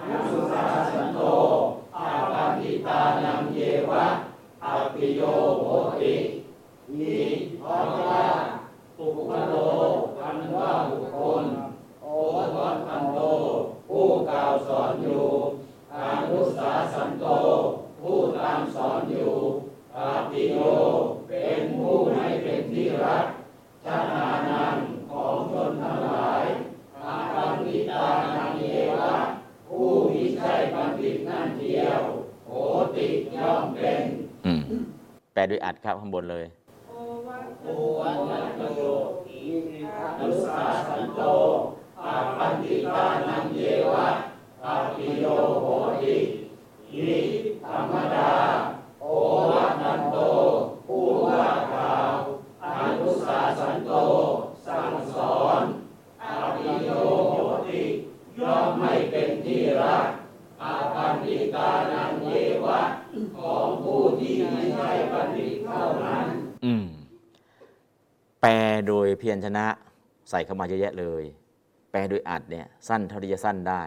[0.09, 1.21] นัสุสาสันโต
[1.97, 3.59] อาปันติตานังเย
[3.91, 4.07] วะ
[4.65, 5.21] อภิโย
[5.61, 5.66] โห
[6.01, 6.15] ติ
[6.91, 7.15] อิ
[7.62, 8.25] พัตตา
[8.97, 9.55] ปุคโล
[10.21, 11.45] อันว่าบุคคล
[12.03, 12.07] โอ
[12.57, 13.19] วัตันโต
[13.89, 15.25] ผู้กล่าวสอนอยู่
[16.05, 17.27] อนุสาสันโต
[18.01, 19.33] ผู้ตามสอนอยู่
[19.95, 20.57] ปาติโย
[21.29, 23.27] เป็นผู้ให้เป็นที่รัก
[23.85, 24.77] ชนานัน
[25.11, 26.45] ของชนทั้งหลาย
[27.05, 28.07] อาคันติตา
[28.37, 29.17] นังเยวะ
[29.69, 32.01] ผู้มิใช่บัณติตนั่นเดียว
[32.47, 32.53] โห
[32.97, 33.07] ติ
[33.37, 34.03] ย่อมเป็น
[35.35, 36.45] แปลด้วยอัดครับข้างบนเลย
[36.89, 36.93] โอ
[37.27, 37.37] วั
[38.61, 38.81] ตโย
[39.29, 39.41] อิ
[40.21, 41.23] นุสาสันโต
[42.05, 43.61] อาคันติตานังเย
[43.93, 44.07] วะ
[44.66, 45.27] อาปิโย
[45.62, 45.66] โห
[46.03, 46.16] ติ
[46.93, 47.11] อิ
[47.66, 48.32] ธรรมดา
[49.01, 49.05] โอ
[49.51, 50.16] วันนันโต
[50.86, 52.15] ผู้ว่ากล่าว
[52.65, 52.66] อ
[53.01, 53.93] นุสาสันโต
[54.66, 55.62] สั่งสอน
[56.23, 56.89] อาปิโย
[57.31, 57.35] โห
[57.69, 57.82] ติ
[58.41, 60.07] ย่อมไม่เป็นที่รัก
[60.62, 62.28] อาปันติกานังเย
[62.65, 62.81] วะ
[63.36, 66.27] ของผู้ที่ไม่ใช่บัณฑิตเท่านั้น
[66.65, 66.86] อืม
[68.41, 68.53] แปล
[68.86, 69.66] โดยเพียรชนะ
[70.31, 71.24] ใส่เข้ามาเยอะแยะเลย
[71.91, 73.82] แปลโดยอัดเนี่ย สั้นเท่าที่จะสั้นได้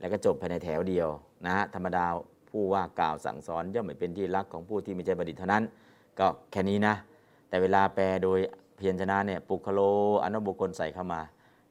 [0.00, 1.08] แล้วก็จบภายในแถวเดียว
[1.46, 2.04] นะฮะธรรมดา
[2.50, 5.64] ผู้ว่ากล่าวสั่งสอนย่อมไม่เป็นที่รักของผู้ที่ไม่ใช่บัณฑิตเท่านั้น
[6.18, 6.94] ก็แค่นี้นะ
[7.48, 8.38] แต่เวลาแปลโดย
[8.76, 9.80] เพียรชนะเนี่ยปุคโล
[10.24, 11.20] อนุบุคคลใส่เข้ามา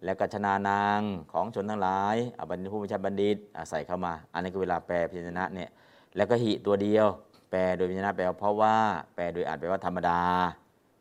[0.05, 0.99] แล้วก็ชนานาง
[1.33, 3.37] ของชนทั้งหลายอบัณฑิตผู้ไม่ใช่บัณฑิต
[3.69, 5.69] ใส่เข้ามา อันนี้คือเวลาแปลเพียรชนะเนี่ย
[6.15, 7.07] แล้วก็หิตัวเดียว
[7.51, 8.75] แปลโดยเพียรชนะแปลว่าเพราะว่า
[9.15, 10.19] แปลโดยอัดแปลว่าธรรมดา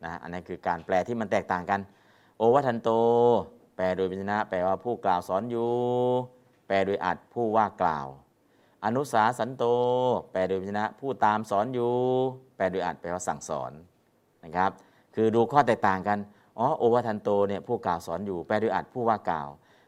[0.03, 1.79] นะอันนี้คือการแปลที่มันแตกต่างกัน
[2.37, 2.89] โอวัทันโต
[3.75, 5.71] แปลโดยเพิจนะ แปลว่าผู้กล่าวสอนอยู่
[6.67, 8.07] แปลโดยอัดผู้ว่ากล่าว
[8.85, 9.63] อนุสาสันโต
[10.31, 11.93] แปลโดยพิจนะ ผู้ตามสอนอยู่
[12.55, 13.71] แปลโดยอัดแปลว่าสั่งสอน
[14.43, 14.71] นะครับ
[15.15, 16.19] คือดูข้อแตกต่างกัน
[16.59, 19.47] อ๋อโอวัทันโตเนี่ยผู้กล่าวสอนอยู่ แปลโดยอัดผู้ว่ากล่าว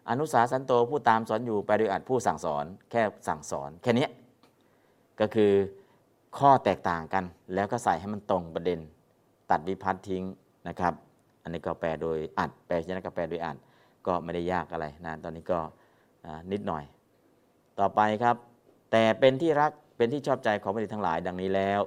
[0.10, 4.08] อนุสาสันโตผู้ตามสอนอยู่ แปลโดยอัดผู้สั่งสอน แค่สั่งสอน แค่นี้
[5.20, 5.52] ก็คือ
[6.38, 7.24] ข้อแตกต่างกัน
[7.54, 8.80] แล้วก็ใส่ให้มันตรงประเด็น
[9.52, 10.24] ตัดวิพัฒน์ทิ้ง
[10.68, 10.94] นะครับ
[11.44, 13.58] อันนี้ก็แปลโดยอัด แปลชนะก็แปลโดยอัด
[14.08, 15.60] ก็ไม่ได้ยากอะไรนะตอนนี้ก็
[16.52, 16.84] นิดหน่อย
[17.80, 18.36] ต่อไปครับ
[18.92, 21.82] แต่เป็นที่รักเป็นที่ชอบใจของบัณฑิตทั้งหลายดังนี้แล้ว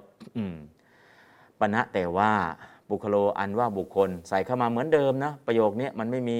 [1.58, 2.32] ปณะแต่ว่า
[2.90, 6.38] บุคโลอันว่าบุคคล ใส่เข้ามาเหมือนเดิมนะประโยคนี้มันไม่มี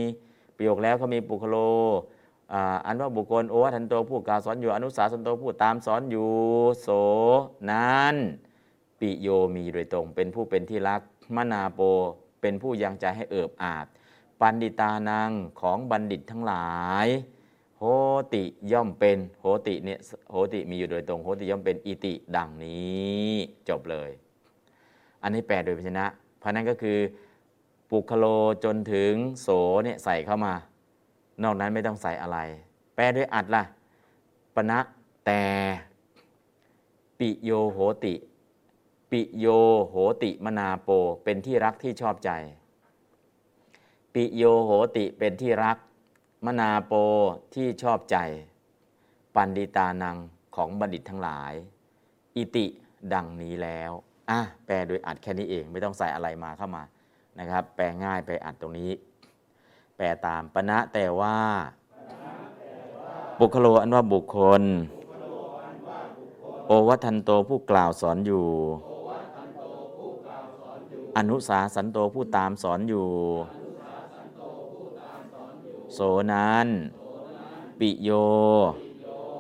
[0.57, 1.57] ประโยคแล้วเขามีบุคโล
[2.53, 2.55] อ,
[2.87, 6.31] อันว่าบุคคลโอวัทันโตผู้กาสอนอยู่อนุสาสันโตผู้ตามสอนอยู่
[6.81, 6.89] โส
[7.71, 8.15] นั้น
[8.99, 11.01] ปิโยมีโดยตรง เป็นผู้เป็นที่รัก
[11.37, 11.81] มนาโป
[12.41, 13.87] เป็นผู้ยังใจให้เอิบอาบ
[14.41, 16.71] ปันดิตานังของบัณฑิตทั้งหลา
[17.07, 17.09] ย
[17.83, 17.87] โห
[18.35, 20.01] ติย่อมเป็นโหติเนี่ย
[20.31, 23.35] โหติมีอยู่โดยตรงโหติย่อมเป็นอิติดังนี้
[23.69, 24.11] จบเลย
[25.23, 26.07] อันนี้แปลโดยพยัญชนะ
[26.39, 26.99] เพราะนั้นก็คือ
[27.91, 28.27] ปุคโล
[28.65, 29.13] จนถึง
[29.43, 29.49] โส
[29.85, 30.55] เนี่ยใส่เข้ามา
[31.43, 32.39] นอกนั้นไม่ต้องใส่อะไร
[32.95, 33.65] แปลด้วยอัดล่ะ
[34.55, 34.79] ปณะ
[35.27, 35.43] แต่
[37.19, 38.15] ปิโยโหติ
[39.11, 39.47] ปิโย
[39.89, 40.89] โหติมนาโป
[41.25, 42.31] เป็นที่รักที่ชอบใจ
[44.15, 45.77] ปิโยโหติเป็นที่รัก
[46.47, 46.93] มนาโป
[47.55, 48.17] ที่ชอบใจ
[49.35, 50.17] ปันดิตานัง
[50.57, 51.53] ของบัณฑิตทั้งหลาย
[52.37, 52.67] อิติ
[53.15, 53.91] ดังนี้แล้ว
[54.31, 56.83] อะแปลโดยอัดแค่นี้เองไม่ต้องใส่อะไรมาเข้ามา
[57.39, 58.91] นะครับ แปลง่ายไปอัดตรงนี้
[59.97, 61.37] แปลตามปณะแต่ว่า
[63.41, 64.63] บุคโลอันว่าบุคคล
[66.67, 68.47] โอวัทันโตผู้กล่าวสอนอยู่
[71.17, 73.07] อนุสาสันโตผู้ตามสอนอยู่
[75.95, 75.99] โส
[76.33, 76.67] นั้น
[77.79, 78.11] ปิโย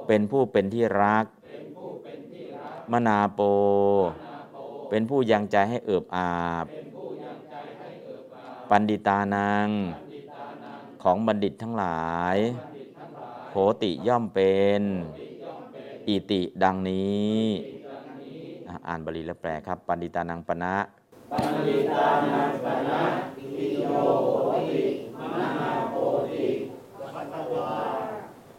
[0.06, 1.24] เป็นผู้เป็นที่รัก
[2.92, 3.40] มนาโป
[4.88, 6.32] เป็นผู้ยังใจให้เอิบอา
[6.64, 6.66] บ
[8.70, 9.68] ปันดิตานัง
[11.02, 12.36] ของบัณฑิตทั้งหลาย
[13.50, 14.82] โหติย่อมเป็น
[16.08, 17.40] อิติดังนี้
[18.86, 20.76] อ่านบาลีและแปลครับ ปันดิตานังปณะ
[21.32, 23.02] ปัญญิตานังปนะ
[23.36, 23.86] ปิโย
[24.22, 24.28] โห
[24.68, 24.82] ติ
[25.18, 25.94] มนาโป
[26.30, 26.46] ติ
[27.14, 27.72] ปัตตวา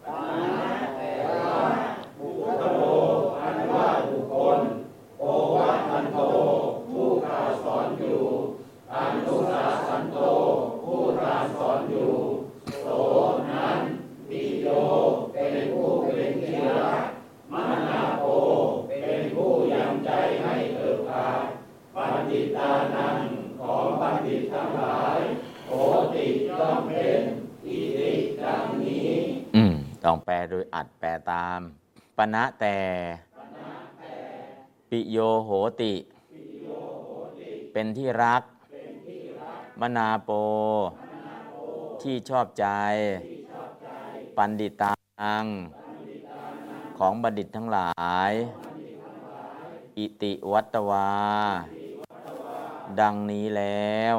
[0.05, 1.59] ปนะแต่ว่า
[2.19, 2.81] บุคคโล
[3.41, 4.59] อันว่าบุคคล
[5.19, 5.23] โอ
[5.55, 6.19] วัทันโต
[6.89, 8.19] ผู้กล่าวสอนอยู่
[8.93, 10.17] อนุสาสันโต
[10.83, 12.11] ผู้ตามสอนอยู่
[12.81, 12.87] โส
[13.51, 13.79] นั้น
[14.29, 14.67] ปิโย
[15.33, 17.03] เป็นผู้เป็นที่รัก
[17.51, 17.53] ม
[17.89, 18.23] นาโป
[18.87, 20.09] เป็นผู้ยังใจ
[20.41, 21.41] ให้เอิบอาบ
[21.95, 23.17] บัณฑิตานัง
[23.61, 25.19] ของบัณฑิตทั้งหลาย
[25.67, 25.71] โห
[26.13, 27.21] ติย่อมเป็น
[27.65, 28.11] อิติ
[28.43, 29.09] ดังนี้
[29.55, 29.73] อืม
[30.03, 31.59] ต้องแปลโดยอัดแปลตาม
[32.17, 32.77] ปณะแต่
[34.89, 35.49] ปิโยโห
[35.81, 35.93] ติ
[37.71, 38.43] เป็นที่รัก
[39.79, 40.29] มนาโป
[42.01, 42.65] ที่ชอบใจ
[44.35, 44.93] ปันดิตั
[45.41, 45.45] ง
[46.97, 47.91] ของบัณฑิตทั้งหลา
[48.29, 48.31] ย
[49.97, 51.09] อิติวัตวา
[52.99, 54.17] ดังนี้แล้ว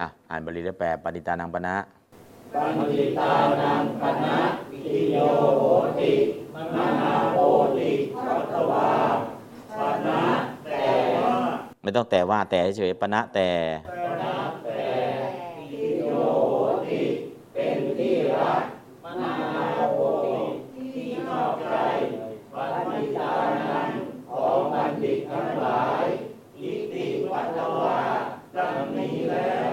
[0.00, 1.76] อะ อ่านบาลีแล้วแปลปณิตานังปณะ
[2.60, 4.38] ปัญจิตานังปณะ
[4.70, 5.16] วิโย
[5.58, 5.62] โห
[5.98, 6.12] ติ
[6.54, 7.36] มนาโป
[7.76, 8.88] ติพัตวา
[9.78, 10.22] ปณะ
[10.64, 10.88] แต่
[11.82, 13.48] ไม่ต้องแต่ว่าแต่เฉยปณะแต่
[13.88, 13.92] ป
[14.22, 14.34] ณะ
[14.64, 14.90] แต่
[15.58, 16.54] วิโยโห
[16.86, 17.00] ติ
[17.54, 18.62] เป็นที่รัก
[19.04, 19.34] มนา
[19.92, 20.36] โหติ
[20.74, 21.74] ที่ชอบใจ
[22.54, 23.80] ปัญจิตานั
[24.30, 26.04] ของบัณฑิทั้งหลาย
[26.58, 28.00] อิติปัตวา
[28.56, 29.70] ตั้งนี้แล้ว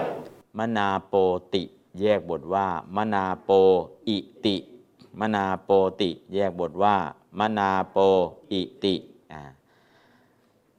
[0.58, 1.16] มนาโป
[1.54, 1.64] ติ
[2.00, 2.66] แยกบทว่า
[2.96, 3.50] มนาโป
[4.08, 4.56] อิติ
[5.20, 6.96] มนาโปติ แยกบทว่า
[7.38, 7.98] มนาโป
[8.52, 8.94] อิติ
[9.32, 9.42] อ่า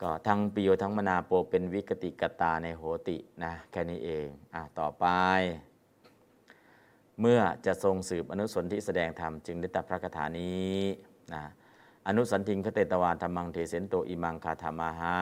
[0.01, 5.05] ก็ทั้งปิโยทั้งมนาโปเป็นวิกติกตาในโหตินะแค่นี้เองอะต่อไป
[7.19, 10.79] เมื่อจะทรงสืบอนุสนที่แสดงธรรมจึงได้ตรัสพระคาถานี้
[11.33, 11.43] นะ
[12.07, 15.17] อนุสันทิงคเตตวานธรรมังเทเสนโตอิมังคาธรรมาหะ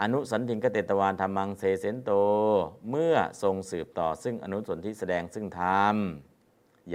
[0.00, 2.10] อนุสันทิงคเตตวานธรรมังเทเสนโต
[2.90, 5.96] เมื่อทรงสืบต่อซึ่งอนุสนที่แสดงซึ่งธรรม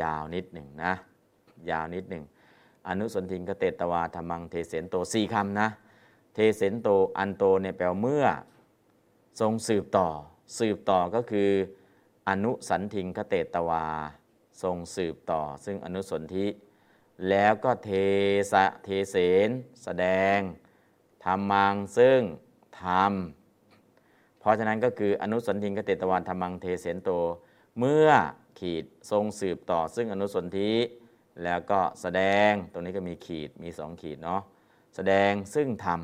[0.01, 0.93] ยาวนิดหนึ่งนะ
[1.69, 2.23] ยาวนิดหนึ่ง
[2.87, 5.67] อนุสนทิงคเตตวาธรรมังเทเสนโตสี่คำนะ
[6.33, 8.25] เทเสนโตอันโตเนี่ยแปลว่าเมื่อ
[9.39, 10.07] ทรงสืบต่อ
[10.59, 11.49] สืบต่อก็คือ
[12.29, 13.85] อนุสันทิงคเตตวา
[14.63, 16.47] ทรงสืบต่อ ซึ่งอนุสนธิ
[17.29, 17.91] แล้วก็เท
[18.51, 19.15] สะเทเส
[19.47, 19.49] น
[19.83, 20.37] แสดง
[21.23, 22.19] ธรรมังซึ่ง
[22.81, 23.13] ธรรม
[24.39, 27.09] เพราะฉะนั้นก็คืออนุสนทิงคเตตวานธรรมังเทเสนโต
[27.79, 28.09] เมื่อ
[28.59, 30.71] ขีดทรงสืบต่อซึ่งอนุสนธิ
[31.43, 34.41] แล้วก็แสดงตรงนี้ก็มีขีดมีสองขีดเนาะ
[34.95, 36.01] แสดงซึ่งธรรม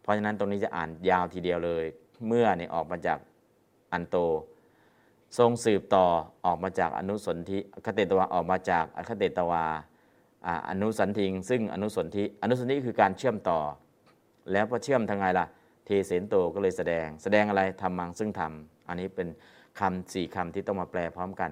[0.00, 1.84] เพราะฉะนั้นตรงนี้จะอ่านยาวทีเดียวเลย
[2.26, 3.18] เมื่อเนี่ยออกมาจาก
[3.92, 4.16] อันโต
[5.38, 6.06] ทรงสืบต่อ
[6.46, 9.64] ออกมาจากอนุสนธิคเตตวาออกมาจากอคเตตวา
[10.46, 13.60] อ่าอนุสันทิง ซึ่งอนุสนธิอนุสนธิคือการเชื่อมต่อ
[14.52, 15.46] แล้วพอเชื่อมทางไงล่ะ
[15.84, 19.28] เทเสนโตก็เลยแสดง แสดงอะไรทำมังซึ่งทำอันนี้เป็น
[19.80, 21.50] คำสี่คำที่ต้องมาแปลพร้อมกัน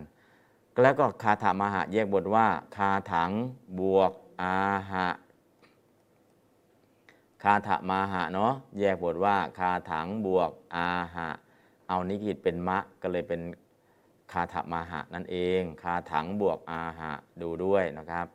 [0.83, 2.47] แล้วก็คาถามหะแยกบทว่า
[2.77, 3.31] คาถัง
[3.81, 4.57] บวกอา
[4.91, 5.09] หะ
[7.43, 11.29] คาถามาหะเนาะแยกบทว่าคาถังบวกอาหะ
[11.89, 13.41] เอานิกิตเป็นมะก็เลยเป็น
[14.33, 18.27] คาถามาหะนั่นเอง คาถังบวกอาหะดูด้วยนะครับ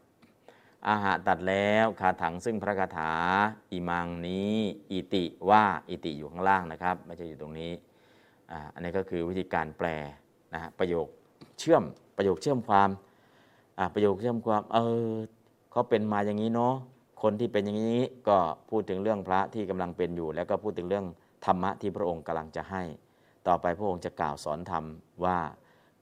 [0.87, 3.11] อาหะตัดแล้วคาถังซึ่งพระคาถา
[3.71, 4.53] อิมังนี้
[4.91, 7.71] อิติว่าอิติอยู่ข้างล่างนะครับ ไม่ใช่อยู่ตรงนี้
[8.73, 9.87] อันนี้ก็คือวิธีการแปล
[10.53, 11.07] นะฮะประโยค
[11.59, 11.83] เชื่อม
[12.17, 12.89] ประโยคเชื่อมความ
[13.93, 14.77] ประโยคเชื่อมความเอ
[15.07, 15.11] อ
[15.71, 16.75] เขาเป็นมาอย่างนี้เนาะ
[17.21, 18.37] คนที่เป็นอย่างนี้ก็
[18.69, 21.05] พูดถึงเรื่องพระที่กำลังเป็นอยู่ แล้วก็พูดถึงเรื่อง
[21.45, 22.83] ธรรมะที่พระองค์กำลังจะให้
[23.47, 24.83] ต่อไปพระองค์จะกล่าวสอนธรรม
[25.25, 25.37] ว่า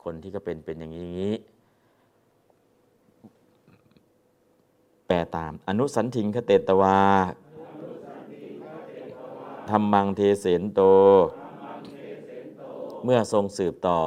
[0.03, 1.29] คนที่ก็เป็นเป็นอย่างนี้
[5.07, 6.99] แปลตาม อนุสันทิงคเตตวา
[9.69, 10.81] ธรรมังเทเสนโต
[13.03, 14.01] เมื่อทรงสืบต่อ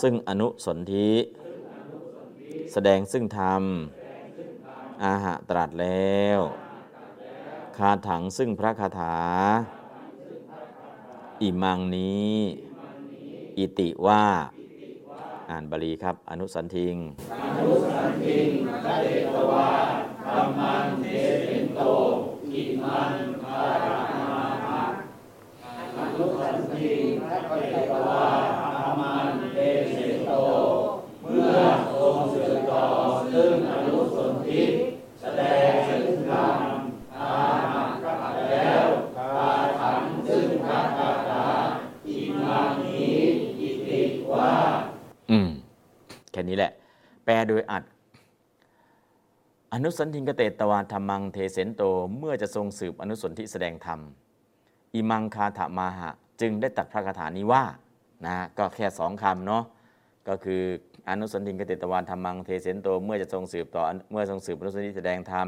[0.00, 1.10] ซึ่งอนุสนธิ
[2.72, 3.62] แสดงซึ่งธรรม
[5.04, 6.38] อาหะตรัสแล้ว
[7.76, 9.16] คาถังซึ่งพระคาถา
[11.42, 12.34] อิมังนี้
[13.58, 14.24] อิติว่า
[15.52, 16.96] อ่านบาลีครับ อนุสันธิง
[17.42, 18.48] อนุสันธิง
[18.84, 19.68] ฆเฏตวา
[20.26, 21.80] ธัมมังเทเสนโต
[22.52, 23.12] อิมัง
[23.42, 24.82] คาถะมาหะ
[25.96, 28.24] อนุสันธิง ฆเฏตวา
[28.58, 29.56] ธรรมังเท
[29.90, 30.32] เสนโต
[31.22, 31.56] เมื่อ
[31.92, 32.84] ทรงสืบต่อ
[33.32, 34.62] ซึ่งอนุสนธิ
[35.20, 36.56] แสดงซึ่งธรรม
[37.16, 37.32] อา
[37.72, 38.84] หะตรัสแล้ว
[39.16, 41.46] คาถังซึ่งพระคาถา
[42.08, 43.16] อิมังนี้
[43.60, 44.00] อิติ
[44.32, 44.52] ว่า
[45.30, 45.48] อืม
[46.32, 46.72] แค่นี้แหละ
[47.24, 47.82] แปลโดยอัด
[49.72, 51.82] อนุสันทิงกเตตวาธรรมังเทเสนโต
[52.18, 54.00] เมื่อจะทรงสืบอนุสนธิแสดงธรรม
[54.94, 57.64] อิมังคาถามาหะ จึงได้ตัดพระคาถานี้ว่า
[58.26, 59.64] นะก็แค่สองคำเนาะ
[60.28, 60.62] ก็คือ
[61.08, 65.46] อนุสันทิงกเตตวานธรรมังเทเสนโตเมื่อจะทรงสืบต่อเมื่อทรงสืบอนุสนธิแสดงธรรม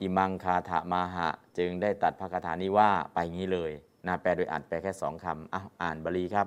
[0.00, 1.28] อิมังคาถามาหะ
[1.58, 3.70] จึงได้ตัดพระคาถานี้ว่าไปงี้เลย
[4.06, 6.46] นะแปลโดยอัดแปลแค่สองคำอ้าวอ่านบาลีครับ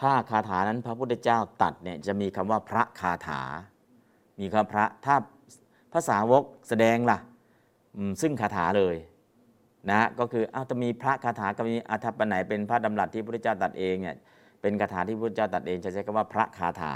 [0.00, 3.40] ถ้าคาถานั้นพระพุทธเจ้าตัดเนี่ยจะมีคำว่าพระคาถา
[4.40, 5.14] มีคำพระถ้า
[5.92, 7.18] ภาษาวกแสดงล่ะ
[8.20, 8.96] ซึ่งคาถาเลย
[9.90, 14.16] นะก็คืออ้าวจะมีพระคาถากับมีอาทัปไหนเป็นพระดำรัสที่พระพุทธเจ้าตัดเองเนี่ย
[14.60, 16.94] เป็นคาถาที่พระพุทธเจ้าตัดเองจะใช้คำว่าพระคาถา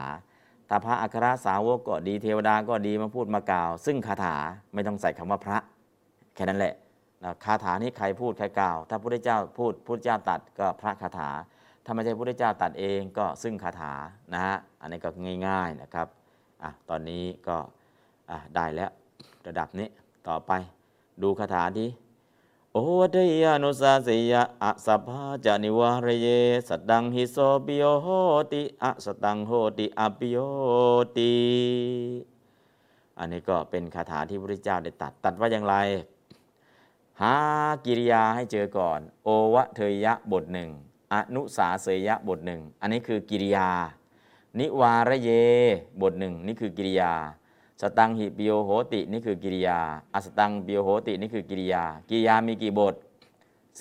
[0.67, 4.37] แต่พระอัครสาวกก็ดีเทวดาก็ดีมาพูดมากล่าว ซึ่งคาถา
[4.75, 5.59] ไม่ต้องใส่คำว่าพระ
[6.35, 6.75] แค่นั้นแหละ
[7.25, 11.31] นะคาถานี้ใครพูดใครกล่าว ถ้าพระพุทธเจ้าพูดพระพุทธเจ้าตัดก็พระคาถา
[11.91, 13.93] ถ้าไม่ใช่พระพุทธเจ้าตัดเองก็ซึ่งคาถา
[14.33, 15.09] นะฮะอันนี้ก็
[15.47, 16.07] ง่าย ๆนะครับ
[16.63, 17.57] อะตอนนี้ก็
[18.31, 18.91] อะได้แล้ว
[19.47, 19.89] ระดับนี้
[20.29, 20.53] ต่อไป
[21.23, 21.89] ดูคาถาที่
[22.73, 26.29] โอวัตยานุสาสิยะอะสัพพาจานิวารเย
[26.69, 27.37] สตังหิโส
[27.67, 28.07] ปิโยโห
[28.53, 30.37] ติอะสตังโหติอปิโย
[31.17, 31.35] ติ
[33.19, 35.75] อันนี้ก็เป็นคาถาที่พระพุทธเจ้าได้ตัด ตัดว่าอย่างไร
[37.21, 37.35] หา
[37.85, 40.71] กิริยาให้เจอก่อน โอวะเทยะบทหนึ่ง
[41.13, 43.69] อนุสาเสยะบทหนึ่งอันนี้คือกิริยา
[44.59, 45.31] นิวารเย
[46.03, 47.13] บทหนึ่งนี่คือกิริยา
[47.81, 49.79] สตังหิปิโยโหตินี่คือกิริยา
[50.15, 52.95] อสตังปิโยโหตินี่คือกิริยา กิริยามีกี่บท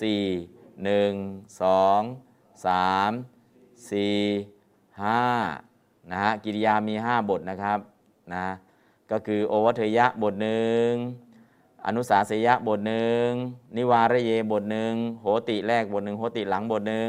[0.84, 7.78] 1 2 3 4 5นะฮะกิริยามี 5 บทนะครับ
[8.32, 8.46] นะ
[9.10, 10.90] ก็คือโอวัเทยะบทหนึ่ง
[11.86, 13.26] อนุสาสยะบทหนึ่ง
[13.76, 17.08] นิวารเยบทหนึ่งโหติแรกบทหนึ่งโหติหลังบทหนึ่ง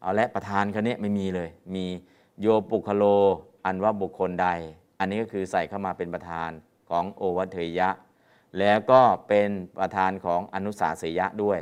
[0.00, 1.86] เอาและประธานคนนี้ไม่มีเลย มี
[2.40, 3.04] โยปุคโล
[3.64, 4.48] อันว่าบุคคลใด
[4.98, 6.50] อันนี้ก็คือใส่เข้ามาเป็นประธาน
[6.90, 7.90] ของโอวัตเทยะ
[8.58, 9.48] แล้วก็เป็น
[9.78, 11.60] ประธานของอนุสาสยะด้วย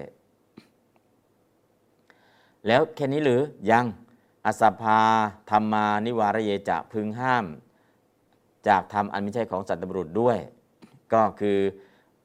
[2.66, 3.86] แล้วแค่นี้หรือยัง
[4.44, 5.00] อสพพา
[5.50, 7.44] ธรรมานิวารเยจะพึงห้าม
[8.68, 10.38] จากธรรมอันไม่ใช่ของสัตว์บุรุษด้วย
[11.14, 11.58] ก็คือ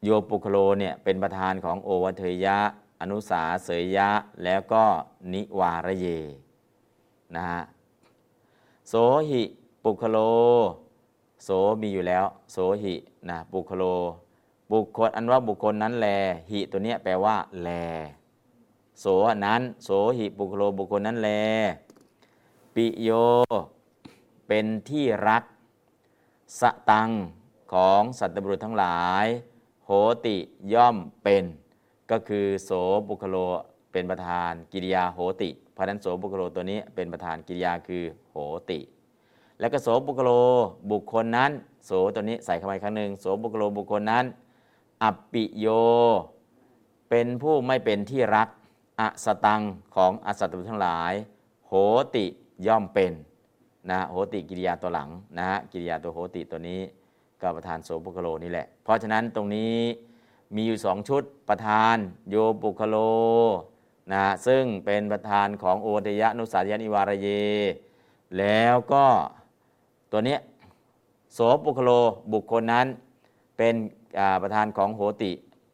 [0.03, 2.57] โยปุคโลเนี่ยเป็นประธานของโอวัเทยะ
[3.01, 4.09] อนุสาเสยยะ
[4.43, 4.83] แล้วก็
[5.33, 6.07] นิวารเย
[7.35, 7.61] นะฮะ
[8.89, 8.93] โส
[9.29, 9.43] หิ
[9.83, 10.17] ปุคโล
[11.43, 11.49] โส
[11.81, 12.95] มีอยู่แล้ว โสหิ
[13.29, 13.83] นะปุคโล
[14.71, 16.07] บุคคลอันว่าบุคคลนั้นแล
[16.51, 17.69] หิตัวเนี้ยแปลว่า แล
[18.99, 19.05] โส
[19.45, 21.29] นั้น โสหิปุคโลบุคคลนั้นแล
[22.75, 23.09] ปิโย
[24.47, 25.43] เป็นที่รัก
[26.59, 27.09] สตัง
[27.73, 29.27] ของสัตว์บุรุษทั้งหลาย
[29.85, 29.91] โห
[30.25, 30.35] ติ
[30.73, 31.43] ย่อมเป็น
[32.11, 32.71] ก็คือโส
[33.07, 33.37] บุคโล
[33.91, 38.35] เป็นประธานกิริยาโหติ เพราะนั้นโสบุคโลตัวนี้เป็นประธานกิริยาคือโห
[38.69, 38.79] ติ
[39.59, 40.31] แล้วก็โสบุคโล
[40.91, 41.51] บุคคลนั้น
[41.85, 44.25] โสตัวนี้ใส่เข้าไปครั้งหนึ่งโสบุคโลบุคคลนั้น
[45.03, 45.67] อปิโย
[47.09, 48.49] เป็นผู้ไม่เป็นที่รัก
[48.99, 49.61] อสตัง
[49.95, 51.13] ของอสัตว์ทั้งหลาย
[51.67, 51.73] โห
[52.15, 52.25] ติ
[52.67, 53.11] ย่อมเป็น
[53.89, 56.81] นะโหติกิริยาตัวหลังนะฮะกิริยาตัวโหติตัวนี้
[57.43, 59.77] ก็ประธานโสบุคโลนี่แหละ เพราะฉะนั้นตรงนี้
[60.55, 61.95] มีอยู่สองชุดประธาน
[62.29, 62.97] โยบุคโล
[64.13, 67.27] นะซึ่งเป็นประธานของโอทยะนุสาสยนิวารเย
[68.37, 69.05] แล้วก็
[70.11, 70.37] ตัวนี้
[71.33, 71.91] โสปุคโล
[72.33, 72.87] บุคคลนั้น
[73.57, 73.75] เป็น
[74.41, 75.31] ประธานของโหติ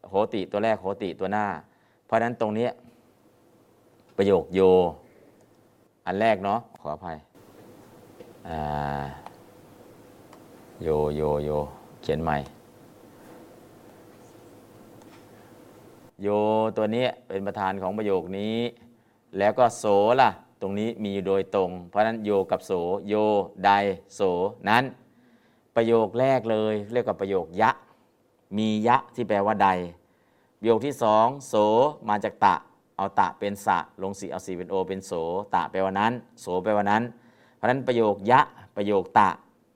[0.09, 1.45] โหติตัวแรกโหติตัวหน้า
[2.05, 2.67] เพราะฉะนั้นตรงนี้
[4.17, 4.59] ประโยคโย
[6.05, 7.17] อันแรกเนาะขออภัย
[8.47, 9.03] อ่า
[10.83, 11.49] โยโยโย
[12.01, 12.37] เขียนใหม่
[16.21, 16.27] โย
[16.77, 18.57] ตัวนี้เป็นประธานของประโยคนี้
[19.37, 19.85] แล้วก็โส
[20.21, 20.29] ล่ะ
[20.61, 22.71] ตรงนี้มีโดยตรง เพราะนั้นโยกับโส
[23.09, 23.13] โย
[23.65, 23.71] ใด
[24.15, 24.21] โส
[24.69, 24.83] นั้น
[25.75, 27.71] ประโยคแรกเลย เรียกว่าประโยคยะ
[28.57, 29.69] มียะที่แปลว่าใด
[30.59, 31.55] ประโยคที่สองโส
[32.09, 32.55] มาจากตะ
[32.97, 35.11] เอาตะเป็นสะลงสีเอาสีเป็นโอเป็นโส
[35.53, 37.03] ตะแปลว่านั้น โสแปลว่านั้น
[37.55, 38.41] เพราะนั้นประโยคยะ
[38.77, 39.29] ประโยคตะ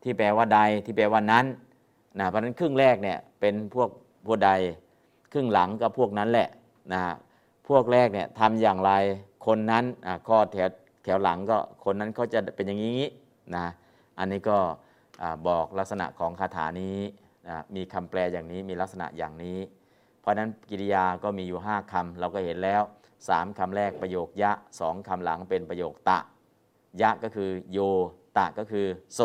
[0.04, 1.46] ที่แปลว่าใดที่แปลว่านั้น
[2.20, 3.90] นะเพราะนั้นครึ่งแรกเนี่ยเป็นพวก
[4.26, 4.52] พวกใด
[5.34, 6.50] ครึ่งหลังก็พวกนั้นแหละ
[6.94, 7.02] นะ
[7.68, 8.92] พวกแรกเนี่ยทำอย่างไร
[9.46, 9.84] คนนั้น
[10.28, 10.70] ข้อแถว
[11.04, 13.02] แถวหลังก็คนนั้นเขาจะเป็นอย่างนี้
[13.56, 13.66] นะ
[14.20, 14.58] อันนี้ก็
[15.48, 16.98] บอกลักษณะของคาถานี้
[17.48, 19.60] นะมีคำแปลอย่างนี้มีลักษณะอย่างนี้
[20.20, 22.82] เพราะนั้นกิริยาก็มีอยู่ 5คำเราก็เห็นแล้ว
[23.20, 24.52] 3คำแรกประโยคยะ
[24.82, 26.20] 2คำหลังเป็นประโยคตะ
[27.02, 27.80] ยะก็คือโย
[28.38, 29.22] ตะก็คือโส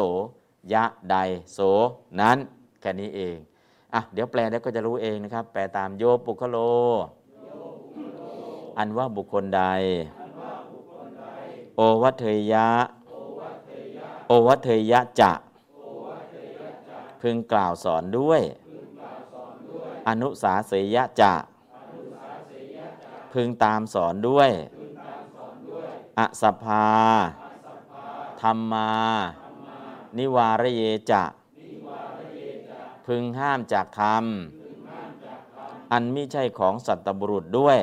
[0.73, 1.16] ยะใด
[1.55, 1.59] โส
[2.20, 2.39] นั้น
[2.81, 3.36] แค่นี้เอง
[3.95, 6.57] อะเดี๋ยวแปลแล้วก็จะรู้เองนะครับ แปลตามโยปุคโล
[8.78, 9.62] อันว่าบุคคลใด
[11.77, 12.69] โอวัเทยะ
[14.27, 15.32] โอวัเทยะจะ
[17.20, 18.43] พึงกล่าวสอนด้วย
[20.09, 21.32] อนุสาเสยะจะ
[23.32, 24.51] พึงตามสอนด้วย
[26.19, 26.86] อสภา
[28.40, 28.90] ธรรมา
[30.19, 31.23] นิวารเยจะ
[33.07, 34.25] พึงห้ามจากธรรม
[35.93, 37.79] อันไม่ใช่ของสัตบุรุษด้วย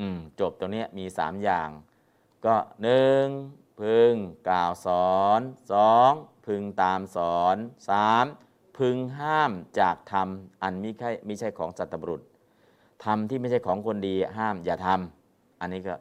[0.00, 1.68] อืมจบตรงนี้มีสามอย่าง
[2.46, 3.24] ก็หนึ่ง
[3.80, 4.12] พึง
[4.48, 5.40] กล่าวสอน
[5.72, 6.10] สอง
[6.46, 7.56] พึงตามสอน
[7.88, 8.24] สาม
[8.78, 10.28] พึงห้ามจากธรรม
[10.62, 12.22] อันไม่ใช่ไม่ใช่ของสัตบุรุษ
[13.04, 15.94] ธรรมที่ไม่ใช่ของคนดีห้ามอย่าทำอันนี้ก็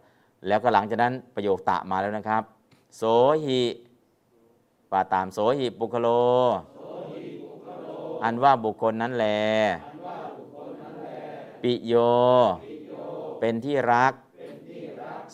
[0.48, 2.44] แล้วก็หลังจากนั้นประโยคตะมาแล้วนะครับ
[2.98, 3.02] โส
[3.46, 3.64] หิ
[4.92, 6.08] ปาตามโสหิปุคโล
[8.24, 9.28] อันว่าบุคคลนั้นแล
[11.62, 11.94] ปิโย
[13.40, 14.14] เป็นที่รัก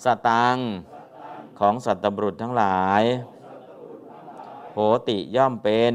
[0.03, 0.57] สตัง
[1.59, 3.03] ของสัตบุรุษทั้งหลาย
[4.73, 4.77] โห
[5.07, 5.93] ติย่อมเป็น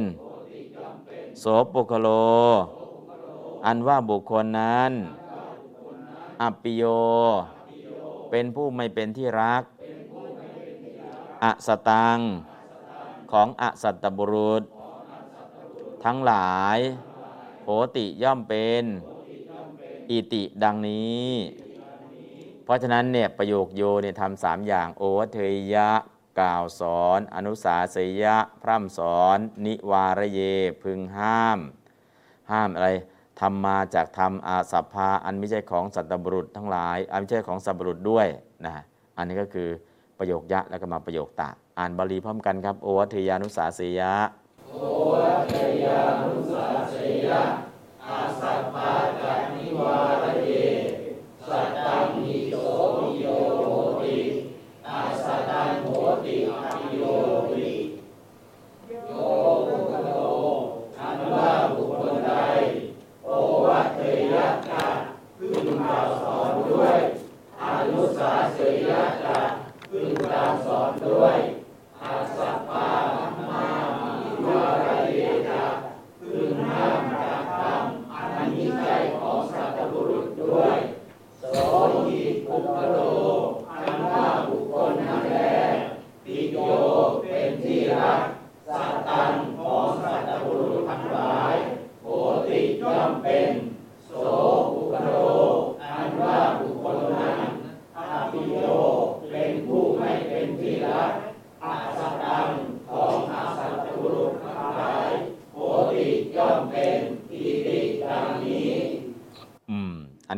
[1.41, 2.09] โสปุคโล
[3.67, 4.93] อันว่าบุคคลนั้น
[6.43, 6.83] อัปปิโย
[8.31, 9.65] เป็นผู้ไม่เป็นที่รัก
[11.43, 12.19] อสตัง
[13.33, 14.63] ของอสัตตบุรุษ
[16.05, 16.79] ทั้งหลาย
[17.65, 18.85] โหติย่อมเป็น
[20.11, 21.31] อิติดังนี้
[22.65, 25.39] เพราะฉะนั้นเนี่ยประโยคโยเนี่ยทำสามอย่าง โอวเท
[25.75, 25.91] ยะ
[26.41, 30.41] กล่าวสอน อนุสาสยะ พร่ำสอน นิวารเย
[30.83, 31.59] พึงห้าม
[32.51, 32.91] ห้ามอะไร
[33.41, 38.27] ทำมาจากทำอาสัพพาอันไม่ใช่ของสัตตบุรุษทั้งหลาย อันไม่ใช่ของสัตบุรุษด้วย
[38.67, 38.77] นะ
[39.17, 39.69] อันนี้ก็คือ
[40.23, 44.13] ประโยคยะแล้วก็มาประโยคตะ อ่านบาลีพร้อมกันครับ โอวัทยานุสาสยะ
[44.71, 47.43] โอวัธยานุสาสิยะ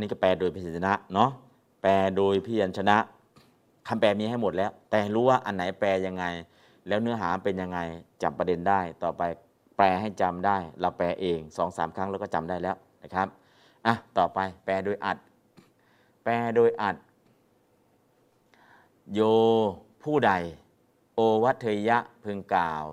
[0.05, 1.31] นี้ก็แปลโดยพยัญชนะเนาะ
[1.83, 2.97] แปลโดยพยัญชนะ
[3.89, 6.25] คำแปลมีให้หมดแล้ว แต่รู้ว่าอันไหนแปลยังไง
[6.89, 7.79] แล้วเนื้อหาเป็นยังไง
[8.23, 9.23] จับประเด็นได้ ต่อไป
[9.77, 13.29] แปลให้จำได้ เราแปลเองสองสามครั้งเราก็จำได้แล้วนะครับ
[13.87, 15.17] อะต่อไปแปลโดยอัด
[16.25, 16.97] แปลโดยอัด
[19.15, 19.21] โย
[20.03, 20.33] ผู้ใด
[21.15, 22.85] โอวัตเทยะพึงกล่าว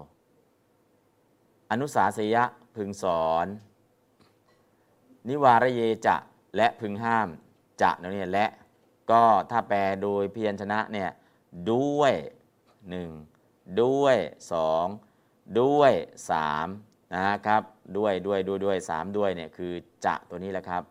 [1.71, 2.43] อนุสาสยะ
[2.75, 3.47] พึงสอน
[5.27, 6.15] นิวารเยจะ
[6.55, 7.27] และพึงห้าม
[7.81, 8.45] จะนเนี่ยและ
[9.11, 11.09] ก็ถ้าแปลโดยเพียัญชนะเนี่ย
[11.71, 12.13] ด้วย
[12.89, 13.09] หนึ่ง
[13.83, 14.17] ด้วย
[14.51, 14.85] สอง
[15.61, 15.93] ด้วย
[16.31, 16.67] สาม
[17.13, 17.61] นะครับ
[17.97, 19.73] ด้วยด้วยด้วยด้วยสามด้วยเนี่ยคือ
[20.05, 20.83] จะตัวนี้แหละครับ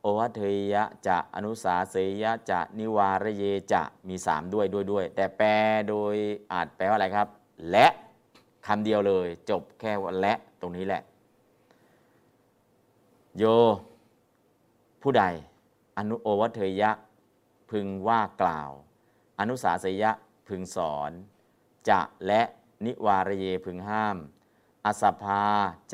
[0.00, 0.40] โอวัตเท
[0.74, 5.48] ยะจะอนุสาเสยะจะนิวารเยจะมีสามด้วยด้วยด้วย แต่แปล
[5.88, 6.14] โดย
[6.52, 7.28] อาจแปลว่าอะไรครับ
[7.70, 7.86] และ
[8.66, 11.02] คำเดียวเลย จบแค่ว่าและตรงนี้แหละ
[13.38, 13.44] โย
[15.06, 15.26] ผู้ใด
[15.98, 16.90] อนุโอวัตเทยะ
[17.70, 18.70] พึงว่ากล่าว
[19.40, 20.10] อนุสาสยะ
[20.48, 21.10] พึงสอน
[21.88, 22.42] จะและ
[22.84, 24.16] นิวารเยพึงห้าม
[24.86, 25.42] อสพภา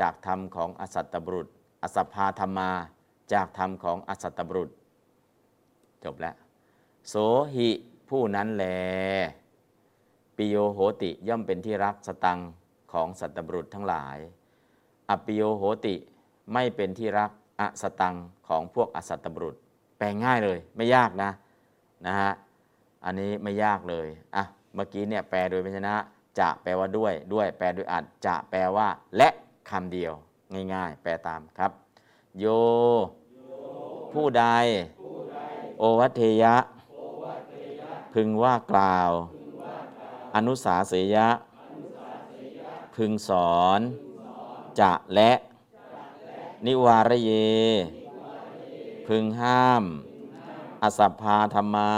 [0.00, 1.48] จากธรรมของอสัตตบรุษ
[1.82, 2.70] อสพภาธรรมา
[3.32, 4.70] จากธรรมของอสัตตบรุษ
[6.04, 6.34] จบแล้ว
[7.08, 7.14] โส
[7.54, 7.68] หิ
[8.08, 8.64] ผู้นั้นแล
[10.36, 12.40] ปิโยโหติย่อมเป็นที่รักสตัง
[12.92, 14.18] ของสัตตบรุษทั้งหลาย
[15.10, 15.94] อปิโยโหติ
[16.52, 17.30] ไม่เป็นที่รัก
[17.60, 18.14] อสตัง
[18.48, 19.56] ของพวกอสัตตบรุษ
[19.98, 21.30] แปลง่ายเลย ไม่ยากนะ
[22.06, 22.32] นะฮะ
[23.04, 24.06] อันนี้ไม่ยากเลย
[24.36, 25.94] อะเมื่อกี้เนี่ยแปลโดยพยัญชนะ
[26.38, 29.28] จะแปลว่าด้วยด้วย แปลโดยอัดจะแปลว่า และ
[29.70, 30.12] คำเดียว
[30.74, 31.72] ง่ายๆ แปลตามครับ
[32.38, 32.46] โย
[34.12, 34.44] ผู้ใด
[35.78, 36.56] โอวัตเทยะ
[38.14, 39.10] พึงว่ากล่าว
[40.34, 41.28] อนุสาเสยะ
[42.96, 43.80] พึงสอน
[44.80, 45.30] จะและ
[46.66, 47.30] นิวารเย
[49.06, 49.84] พึงห้าม
[50.82, 51.94] อสัพพาธรรมา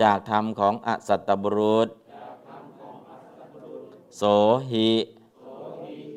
[0.00, 1.88] จากธรรมของอสัตตบรุษ
[4.16, 4.22] โส
[4.70, 4.90] หิ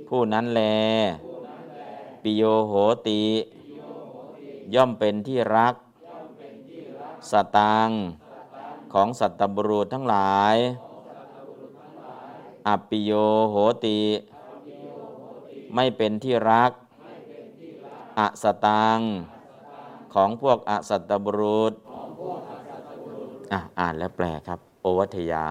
[0.08, 0.62] ผู้นั้นแล
[2.22, 2.74] ปิโยโห
[3.08, 3.24] ติ
[4.74, 5.76] ย่อมเป็นที่รัก
[7.32, 7.90] สตัง
[8.94, 10.56] ของสัตตบรุษทั้งหลาย
[12.68, 13.12] อปิโย
[13.52, 14.00] โหติ
[15.76, 16.72] ไม่เป็นที่รัก
[18.20, 19.00] อสตัง
[20.14, 21.74] ของพวกอสัตตบรุษ
[23.80, 25.46] อ่านและแปลครับ โอวัทยา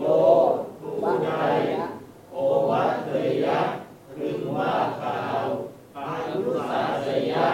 [0.00, 0.06] โย
[0.80, 1.30] ผู้ใด
[2.32, 2.36] โอ
[2.70, 3.08] วัตเต
[3.44, 3.60] ยะ
[4.16, 5.44] พึงว่ากล่าว
[5.96, 5.98] อ
[6.28, 7.48] นุสาสยะ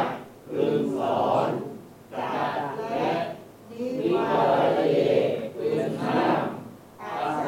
[0.51, 1.49] พึงสอน
[2.13, 3.11] จัดและ
[3.71, 4.29] นิวา
[4.77, 4.97] รเย
[5.57, 6.45] พึงห้าม
[7.01, 7.05] อ
[7.45, 7.47] ส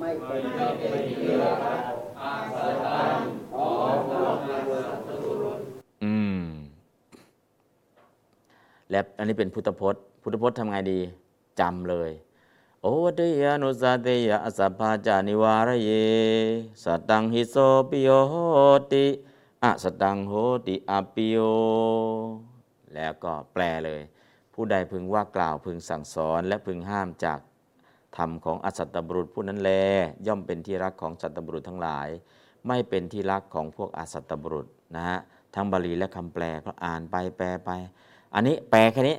[0.00, 0.38] ไม่เป็
[1.00, 1.58] นที่รัก
[2.20, 2.56] อาส
[2.86, 3.16] ตัง
[3.52, 5.58] ของพวกนักสัตบุรุษ
[6.04, 6.44] อืม
[8.90, 11.00] และอันนี้เป็นพุทธพจน์ พุ ทำไงดี
[11.60, 12.10] จำเลย
[12.82, 15.90] โอวัตยานุสาเตยะอสัพพาจานิวารเย
[16.82, 17.56] สตังหิโส
[17.90, 18.10] ปิโย
[18.92, 19.06] ติ
[19.64, 20.32] อะสตังโห
[20.66, 21.36] ติอปิโย
[22.94, 24.00] แล้วก็แปลเลย
[24.52, 27.38] ผู้ใดพึงว่ากล่าวพึงสั่งสอน และพึงห้ามจาก
[28.16, 29.72] ธรรมของอสัตตบรุษผู้นั้นแล
[30.26, 32.08] ย่อมเป็นที่รักของสัตตบรุษทั้งหลาย
[32.66, 34.66] ไม่เป็นที่รักของพวกอสัตตบรุษ
[34.96, 35.18] นะฮะ
[35.54, 37.70] ทั้งบาลีและคำแปลก็อ่านไปแปลไป
[38.34, 39.16] อันนี้แปลแค่นี้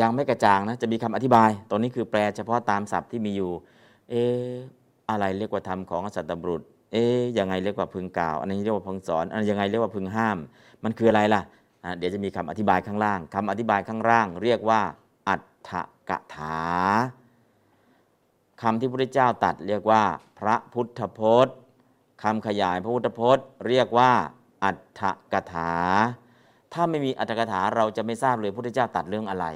[0.00, 3.52] ยังไม่กระจ่างนะจะมีคำอธิบายตรงนี้คือแปลเฉพาะตามศัพท์ที่มีอยู่
[4.10, 4.14] เอ
[4.46, 4.52] อ
[5.10, 6.62] อะไรเรียกว่าธรรมของอสัตตบุรุษ
[6.92, 10.38] เอ๊ยยังไงเรียกว่าพึงกล่าว อันนี้เรียกว่าพึงสอน อันยังไงเรียกว่าพึงห้าม
[10.84, 11.42] มันคืออะไรล่ะ
[11.98, 14.80] เดี๋ยวจะมีคำอธิบายข้างล่างคำอธิบายข้างล่าง เรียกว่า
[15.28, 15.70] อัฏฐ
[16.10, 16.58] กถา
[18.62, 20.02] คำที่พระพุทธเจ้าตัดเรียกว่า
[20.38, 21.54] พระพุทธพจน์
[22.22, 24.10] คำขยายพระพุทธพจน์ เรียกว่า
[24.64, 25.02] อัฏฐ
[25.32, 25.72] กถา
[26.72, 29.46] ถ้าไม่มีอัตถกถาเราจะไม่ทราบเลยพระพุทธเจ้าตัดเรื่องอะไร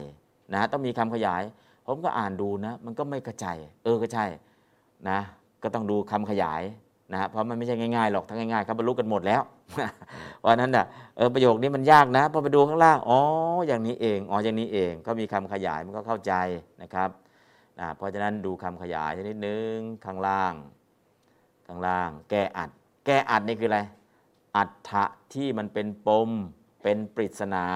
[0.54, 1.42] นะต้องมีคำขยาย
[1.86, 4.24] ผมก็อ่านดูนะ มันก็ไม่กระจายเออก็ใช่
[5.08, 5.18] นะ
[5.62, 6.62] ก็ต้องดูคำขยาย
[7.12, 9.42] นะเพราะมันไม่ใช่ง่ายๆหรอกถ้าง่ายๆเขาบรรลุกันหมดแล้ว
[10.38, 10.84] เพราะนั้นน่ะ
[11.16, 13.18] เออประโยคนี้มันยากนะพอไปดูข้างล่างอ๋อ
[13.66, 16.32] อย่างนี้เองอ๋ออย่างนี้เองก็มีคำขยายมันก็เข้าใจ
[16.82, 17.10] นะครับ
[17.78, 20.54] นะเพราะฉะนั้นดูคำขยายนิดนึงข้างล่าง
[21.66, 22.70] ข้างล่าง แก้อัด
[23.06, 23.80] แก้อัดนี่คืออะไร
[24.56, 25.04] อัฏฐะ
[25.34, 26.30] ที่มันเป็นปม
[26.82, 27.66] เป็นปริศนา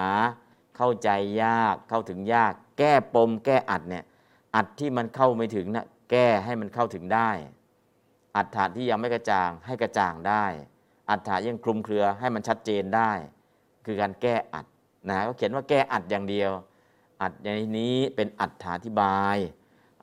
[0.76, 1.10] เข้าใจ
[1.42, 4.04] ยากเข้าถึงยาก แก้ปม แก้อัดเนี่ย
[4.56, 7.30] อัดที่มันเข้าไม่ถึงนะแก้ให้มันเข้าถึงได้
[8.36, 10.44] อัฏฐะที่ยังไม่กระจ่างให้กระจ่างได้
[11.10, 13.10] อัฏฐะยังคลุมเครือให้มันชัดเจนได้
[13.86, 14.66] คือการแก้อัด
[15.08, 16.50] นะก็เขียนว่าแก้อัดอย่างเดียว
[17.22, 19.36] อัดในนี้เป็นอัฏฐาธิบาย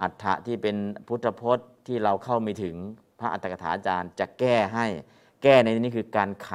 [0.01, 0.75] อัฏฐะที่เป็น
[1.07, 2.75] พุทธพจน์ที่เราเข้าไม่ถึง
[3.19, 4.85] พระอัตถกถาจารย์จะแก้ให้
[5.43, 6.51] แก้ในนี้คือการไข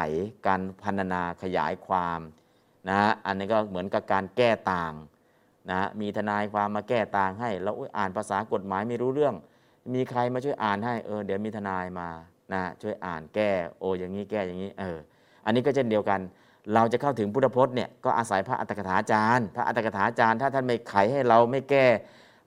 [0.46, 2.20] การพันนาขยายความ
[2.90, 4.92] นะอันนี้ก็เหมือนกับการแก้ต่าง
[5.70, 9.34] นะมีทนายความมาแก้ต่างให้เราอุ๊ยอ่านภาษากฎหมายไม่รู้เรื่อง
[9.94, 12.08] มีใครมาช่วยอ่านให้เออเดี๋ยวมีทนายมา
[12.52, 14.98] นะช่วยอ่านแก้โออย่างนี้แก้อย่างนี้เออ
[15.44, 16.20] อันนี้ก็เช่นเดียวกัน
[16.74, 21.86] เราจะเข้าถึงพุทธพจน์เนี่ยก็อาศัยพระอัตถกถาจารย์พระอัตถกถาจารย์ ถ้าท่านไม่ไขให้เราไม่แก้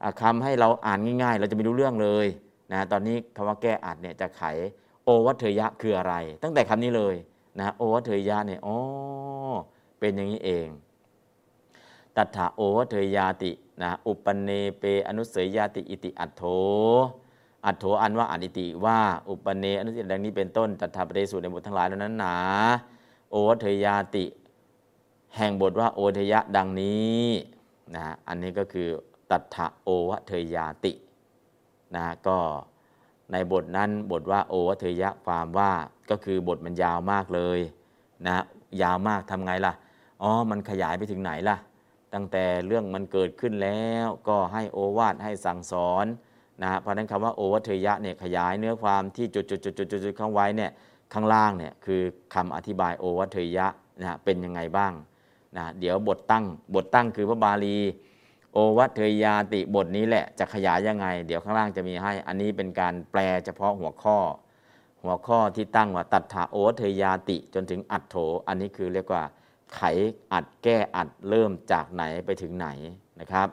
[0.04, 2.28] อ่าคำให้เราอ่านง่าย ๆ เราจะไม่รู้เรื่องเลย
[2.72, 4.44] นะตอนนี้คำว่าแก้อัดเนี่ยจะไข
[5.04, 7.16] โอวัตเถยะคืออะไร ตั้งแต่คำนี้เลย
[7.60, 8.76] นะโอวัตเถยะเนี่ยอ๋อ
[10.00, 10.68] เป็นอย่างนี้เอง
[12.16, 13.52] ตัถาโอวเถยาติ
[13.82, 14.50] นะอุปเน
[14.80, 16.44] เปอนุเสยยาติอิติอัตโถ
[17.66, 19.00] อัตโถอันว่าอันอิติว่า
[19.30, 22.38] อุปเนอนุสิดังนี้เป็นต้นตัถาปเดสูตรในบททั้งหลายเหล่านั้นหนา
[23.32, 24.26] โอวเถยาติ
[25.36, 27.24] แห่งบทว่าโอเทยะดังนี้
[27.94, 28.88] นะฮะอันนี้ก็คือ
[29.32, 30.94] ตัถะโอวเทยาติ
[31.94, 32.38] นะฮะก็
[33.32, 35.72] ในบทนั้นบทว่าโอวเทยะความว่า
[36.10, 37.60] ก็คือบทมันยาวมากเลย
[38.26, 38.44] นะฮะ
[38.82, 39.74] ยาวมากทำไงล่ะ
[40.22, 41.58] อ๋อ มันขยายไปถึงไหนล่ะ
[42.14, 46.06] ตั้งแต่เรื่องมันเกิดขึ้นแล้วก็ให้โอวาทให้สั่งสอน
[46.64, 50.72] นะเพราะนั้นคำว่าโอวัทยะเนี่ยขยายเนื้อความที่จุดจุดจุดจุดจุดข้างไว้เนี่ย
[51.14, 52.02] ข้างล่างเนี่ยคือ
[52.34, 53.68] คำอธิบายโอวัทยะ
[54.02, 54.94] นะเป็นยังไงบ้าง
[55.58, 56.46] นะเดี๋ยวบทตั้ง
[56.76, 57.78] บทตั้งคือพระบาลี
[58.54, 64.18] โอวัทยาติบทนี้แหละจะขยายยังไง เดี๋ยวข้างล่างจะมีให้ อันนี้เป็นการแปลเฉพาะหัวข้อ
[65.04, 68.16] หัวข้อที่ตั้งว่าตัทธาโอวัทยาติจนถึงอัดโถ
[68.48, 69.24] อันนี้คือเรียกว่า
[69.76, 69.82] ไข
[70.32, 72.68] อัดแก้อัดเริ่มจากไหนไปถึงไหน
[73.20, 73.48] นะครับ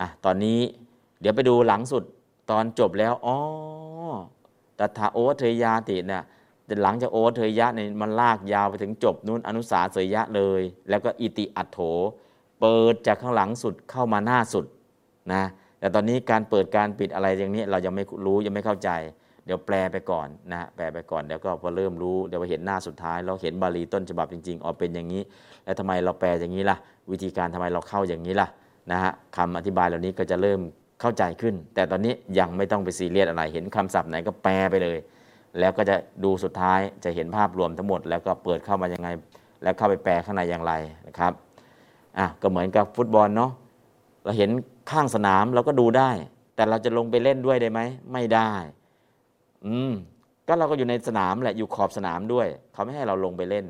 [0.00, 0.60] อะตอนนี้
[1.20, 2.02] เดี๋ยวไปดูหลังสุด
[2.50, 3.36] ตอนจบแล้วอ๋อ
[4.78, 6.22] ตัทาโอวเทยาติเนี่ย
[6.82, 11.78] หลังจากโอวเทยะเนี่ยมันลากยาวไปถึงจบนู้นอนุสาเสยยะเลย แล้วก็อิติอัตโถ
[12.60, 14.66] เปิดจากข้างหลังสุดเข้ามาหน้าสุด
[15.32, 15.42] นะ
[15.78, 18.90] แต่ตอนนี้การเปิดการปิดอะไรอย่างนี้เรายังไม่รู้ยังไม่เข้าใจ
[19.46, 25.22] เดี๋ยวแปลไปก่อนนะแปลไปก่อนเดี๋ยวก็พอเริ่มรู้เดี๋ยวไปเห็นหน้าสุดท้าย เราเห็นบาลีต้นฉบับจริงๆอ๋อเป็นอย่างนี้
[25.64, 26.76] แล้วทำไมเราแปลอย่างนี้ล่ะ
[27.10, 28.48] วิธีการทำไมเราเข้าอย่างนี้ล่ะ
[28.90, 30.60] นะฮะคำอธิบายเหล่านี้ก็จะเริ่ม
[31.00, 34.98] เข้าใจขึ้น แต่ตอนนี้ยังไม่ต้องไปซีเรียสอะไร เห็นคำศัพท์ไหนก็แปลไปเลย
[35.58, 39.08] แล้วก็จะดูสุดท้ายจะเห็นภาพรวมทั้งหมด แล้วก็เปิดเข้ามายังไง
[39.62, 40.72] แล้วเข้าไปแปลข้างในอย่างไร
[41.06, 41.32] นะครับ
[42.18, 43.50] อะก็เหมือนกับฟุตบอลเนาะ
[44.24, 44.50] เราเห็น
[44.90, 46.10] ข้างสนามเราก็ดูได้
[46.54, 47.80] แต่เราจะลงไปเล่นด้วยได้ไหม
[48.12, 48.52] ไม่ได้
[49.66, 49.92] อืม
[50.48, 53.66] ก็เราก็อยู่ในสนามแหละอยู่ขอบสนามด้วย เขาไม่ให้เราลงไปเล่น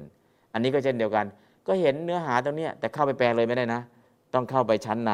[0.53, 1.25] อันนี้ก็เช่นเดียวกัน
[1.67, 3.81] ก็เห็นเนื้อหาตรงนี้แต่เข้าไปแปลเลยไม่ได้นะ
[4.35, 5.13] ต้องเข้าไปชั้นใน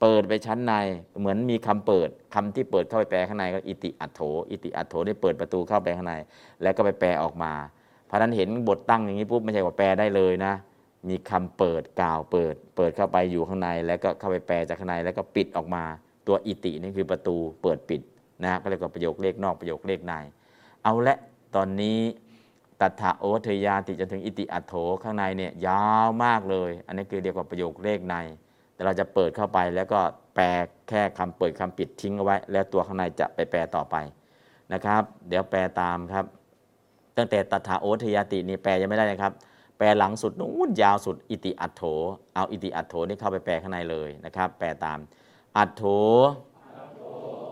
[0.00, 0.74] เปิดไปชั้นใน
[1.20, 4.20] เหมือนมีคำเปิดคำที่เปิดเข้าไปแปลข้างในก็อิติอัตโถ
[4.50, 6.14] อิติอัตโถได้เปิดประตูเข้าไปข้างใน
[6.62, 7.52] แล้วก็ไปแปลออกมา
[8.06, 10.52] เพราะนั้นเห็นบทตั้งอย่างนี้ปุ๊บไม่ใช่ว่าแปลได้เลยนะ
[11.08, 15.84] มีคำเปิดกล่าวเปิด เปิดเข้าไปอยู่ข้างใน แล้วก็เข้าไปแปลจากข้างในแล้วก็ปิดออกมา
[16.26, 18.00] ตัวอิตินี่คือประตูเปิดปิด
[18.44, 20.14] นะก็เรียกว่าประโยคเลขนอกประโยคเลขใน
[20.82, 21.16] เอาละ
[21.54, 21.98] ตอนนี้
[22.80, 28.16] ตัทธะโอวัทยาติจนถึงอิติอัตโถข้างในเนี่ยยาวมากเลย อันนี้คือเรียกว่าประโยคเลขใน
[28.74, 30.00] แต่เราจะเปิดเข้าไปแล้วก็
[30.34, 30.46] แปล
[30.88, 33.96] แค่คำเปิดคำปิดทิ้งเอาไว้ แล้วตัวข้างในจะไปแปลต่อไป
[34.72, 36.24] นะครับ เดี๋ยวแปลตามครับ
[37.16, 39.32] ตั้งแต่ตัถาโอทยาตินี่แปลยังไม่ได้นะครับ
[39.78, 41.82] แปลหลังสุดนู้นยาวสุด อิติอัตโถ
[42.34, 44.98] เอาอิติอัตโถนี่เข้าไปแปลข้างในเลยนะครับ แปลตาม
[45.56, 45.82] อัตโถ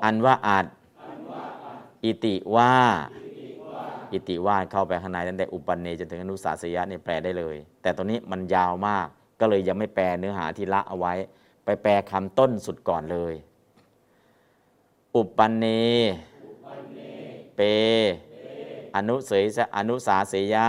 [0.05, 0.67] อันว่าอัด
[2.05, 2.75] อิติว่า
[4.13, 9.07] อิติว่าเข้าไปข้างในตั้งแต่อุปนเนจนถึงอนุสาสยะนี่แปลได้เลย แต่ตอนนี้มันยาวมาก
[9.41, 11.15] ก็เลยยังไม่แปลเนื้อหาที่ละเอาไว้
[11.65, 13.35] ไปแปลคำต้นสุดก่อนเลย
[15.17, 15.65] อุปนเน
[17.57, 17.61] เป
[18.97, 19.45] อนุเสย
[19.77, 20.69] อนุสาเสยะ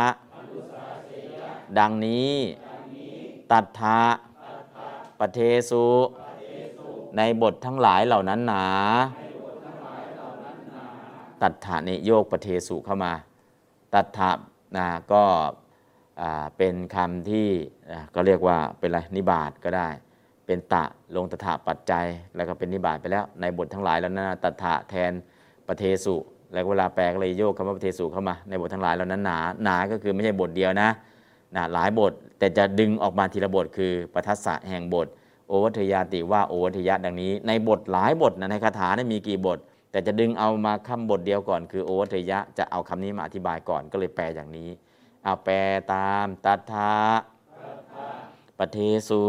[1.77, 2.33] ดังนี้
[3.51, 4.01] ตัทธะ
[5.19, 5.39] ปเท
[5.69, 5.85] สุ
[7.17, 8.65] ในบททั้งหลายเหล่านั้นหนา
[11.43, 13.13] ตัทธะนี่โยกปเทสุเข้ามา
[13.93, 14.29] ตัทธะ
[14.77, 15.23] นะก็
[16.57, 17.47] เป็นคำที่
[18.15, 19.87] ก็เรียกว่าเป็นอะไรนิบาตก็ได้
[20.45, 20.83] เป็นตะ
[21.15, 22.05] ลงตถาปัจจัย
[22.35, 25.11] แล้วก็เป็นนิบาตไปแล้ว ในบททั้งหลายแล้วนั้นนะตัทธะแทน
[25.67, 26.15] ปเทสุ
[26.53, 30.89] แล้วเวลาแปลก็เลยโยกคำว่าปเทสุเข้ามา ในบททั้งหลายเหล่านั้นหนาหนาก็คือไม่ใช่บทเดียวนะ
[31.55, 35.07] นะหลายบทแต่จะดึงออกมาทีละบทคือปทัสสะแห่งบท
[35.47, 39.59] โอวัทยาติว่าโอวัทยะดังนี้ ในบทหลายบทนะในคาถาเนี่ยมีกี่บท
[39.91, 44.69] แต่จะดึงเอามาคำบทเดียวก่อนคือโอวัทยะจะเอาคำนี้มาอธิบายก่อนก็เลยแปลอย่างนี้
[45.23, 45.55] เอาแปล
[45.93, 46.93] ตามตัทธะ
[48.57, 48.77] ปเท
[49.09, 49.23] สุ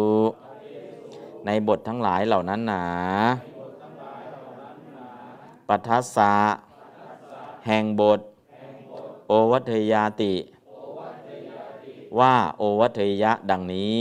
[1.47, 2.87] ในบททั้งหลายเหล่านั้นหนา
[5.69, 6.35] ปัทัสสะ
[7.67, 8.21] แห่งบท
[9.29, 10.35] โอวัทยาติ
[12.19, 14.01] ว่าโอวัทยะดังนี้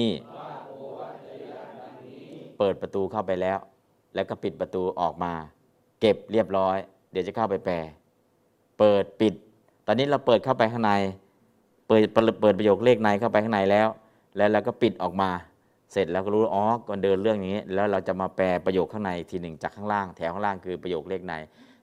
[2.57, 3.59] เปิดประตูเข้าไปแล้ว
[4.15, 5.33] แล้วก็ปิดประตูออกมา
[6.01, 6.77] เก็บเรียบร้อย
[7.11, 7.75] เดี๋ยวจะเข้าไปแปล
[8.79, 9.33] เปิดปิด
[9.87, 10.91] ตอนนี้เราเปิดเข้าไปข้างใน
[11.87, 13.87] เปิดเปิดประโยคเลขในเข้าไปข้างในแล้ว
[14.37, 15.29] แล้วเราก็ปิดออกมา
[15.91, 21.33] เสร็จแล้วก็รู้อ๋อก่อนเดินเรื่องอย่างนี้ แล้วเราจะมาแปลประโยคข้างในทีหนึ่งจากข้างล่าง แถวข้างล่างคือประโยคเลขใน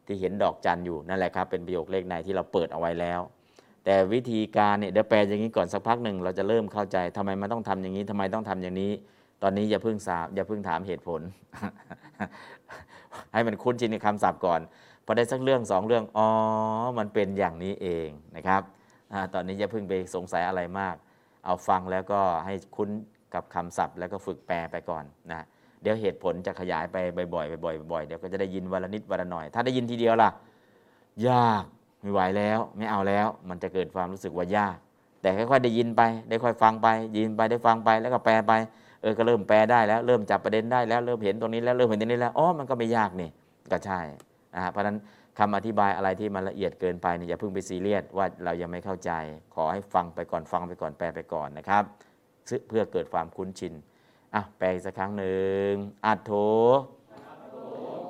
[0.07, 3.21] ที่เห็นดอกจันอยู่นั่นแหละครับเป็นประโยคเลขในที่เราเปิดเอาไว้แล้ว
[3.85, 8.93] แต่วิธีการเนี่ยเดี๋ยวแปลอย่างนี้ก่อนสักพักหนึ่งเราจะเริ่มเข้าใจทำไมมันต้องทำอย่างนี้ทำไมต้องทำอย่างนี้
[9.43, 11.21] ตอนนี้อย่าเพิ่งสาบอย่าเพิ่งถามเหตุผล
[13.33, 14.61] ให้มันคุ้นชินในคำศัพท์ก่อน
[15.05, 16.29] พอได้สักเรื่องสองเรื่องอ๋อ
[16.99, 18.63] มันเป็นอย่างนี้เองนะครับ
[19.13, 20.97] อตอนนี้อย่าเพิ่งไปสงสัยอะไรมาก
[21.45, 22.89] เอาฟังแล้วก็ให้คุ้น
[23.35, 25.47] กับคำศัพท์ แล้วก็ฝึกแปลไปก่อนนะ
[25.83, 26.97] เดี๋ยวเหตุผลจะขยายไป
[27.35, 30.31] บ่อยๆบ่อยๆบ่อยๆเดี๋ยวก็จะได้ยินวันละนิดวันละหน่อย ถ้าได้ยินทีเดียวล่ะ
[31.29, 31.65] ยาก
[32.01, 34.77] ไม่ไหวแล้วไม่เอาแล้ว มันจะเกิดความรู้สึกว่ายาก
[35.23, 38.53] แต่ค่อยๆได้ยินไป ได้ค่อยฟังไป ยินไปได้ฟังไปแล้วก็แปลไป
[39.03, 43.31] เออก็เริ่มแปลได้แล้ว เริ่มจับประเด็นได้แล้วเริ่มเห็นตรงนี้แล้วเริ่มเห็นตรงนี้แล้วอ๋อมันก็ไม่ยากนี่
[43.73, 44.01] ก็ใช่
[44.55, 44.97] นะฮะเพราะฉะนั้น
[45.39, 49.11] คำอธิบายอะไรที่มันละเอียดเกินไปเนี่ยอย่าเพิ่งไปซีเรียสว่าเรายังไม่เข้าใจ
[49.55, 51.85] ขอให้ฟังไปก่อนฟังไปก่อนแปลไปก่อนนะครับ
[52.69, 53.75] เพื่อเกิดความคุ้นชิน
[54.35, 55.71] อะแปลอีกสักครั้งหนึ่ง
[56.07, 56.33] อัดโถ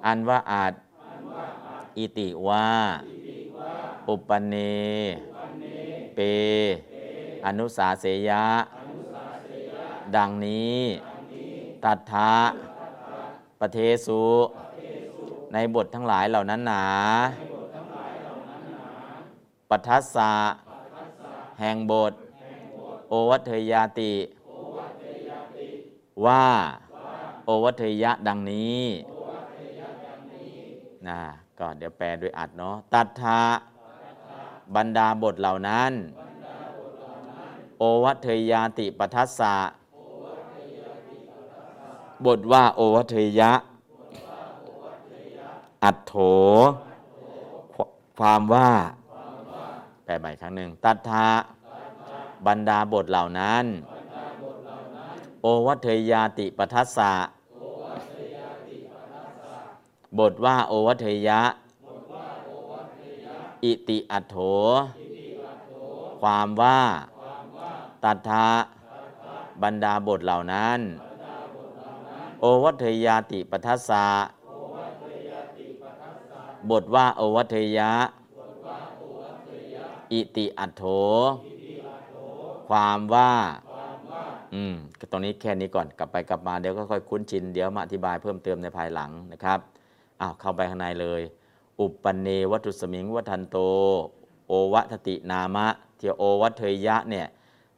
[0.06, 0.72] อันว่าอาจ
[1.96, 2.68] อิติว่า
[4.08, 4.54] อุปปเน
[6.14, 6.18] เป
[7.46, 8.44] อนุสาเสยะ
[10.16, 10.78] ดังนี้
[11.84, 12.34] ตัทธะ
[13.60, 14.22] ปเทสุ
[15.52, 16.86] ในบททั้งหลายเหล่านั้นหนา
[19.68, 20.32] ปัทัสสะ
[21.60, 22.12] แห่งบท
[23.08, 24.14] โอวัทยาติ
[26.26, 26.44] ว่า
[27.46, 28.82] โอวัทยะดังนี้
[31.08, 31.20] นะ
[31.58, 33.40] ก็เดี๋ยวแปลโดยอัดเนาะตัทธะ
[34.74, 35.92] บรรดาบทเหล่านั้น
[37.78, 39.54] โอวัทยาติปัทัสสะ
[42.26, 43.52] บทว่าโอวัทยะ
[45.84, 46.14] อัตโถ
[48.18, 48.70] ความว่า
[50.04, 51.28] แปลใหม่ครั้งหนึ่ง ตัทธะ
[52.46, 53.64] บรรดาบทเหล่านั้น
[55.42, 57.12] โอวัทยาติปทัสสะ
[60.18, 61.40] บทว่าโอวัทยะ
[63.64, 64.36] อิติอัตโถ
[66.20, 66.80] ความว่า
[68.04, 68.46] ตัทธะ
[69.62, 70.80] บรรดาบทเหล่านั้น
[72.40, 74.04] โอวัทยาติปัทัสสะ
[76.70, 77.92] บทว่าโอวัทยะ
[80.12, 80.84] อิติอัตโถ
[82.68, 83.32] ความว่า
[84.54, 84.74] อืม
[85.10, 89.58] ตรงนี้แค่นี้ก่อนกลับไปกลับมาเดี๋ยวก็ค่อยคุ้นชิน เดี๋ยวมาอธิบายเพิ่มเติมในภายหลังนะครับ
[90.20, 91.22] อ้าวเข้าไปข้างในเลย
[91.80, 93.56] อุปเนวัตุสมิงวัทันโต
[94.48, 95.66] โอวัตตินามะ
[95.96, 97.26] เทียโอวัตเทยะเนี่ย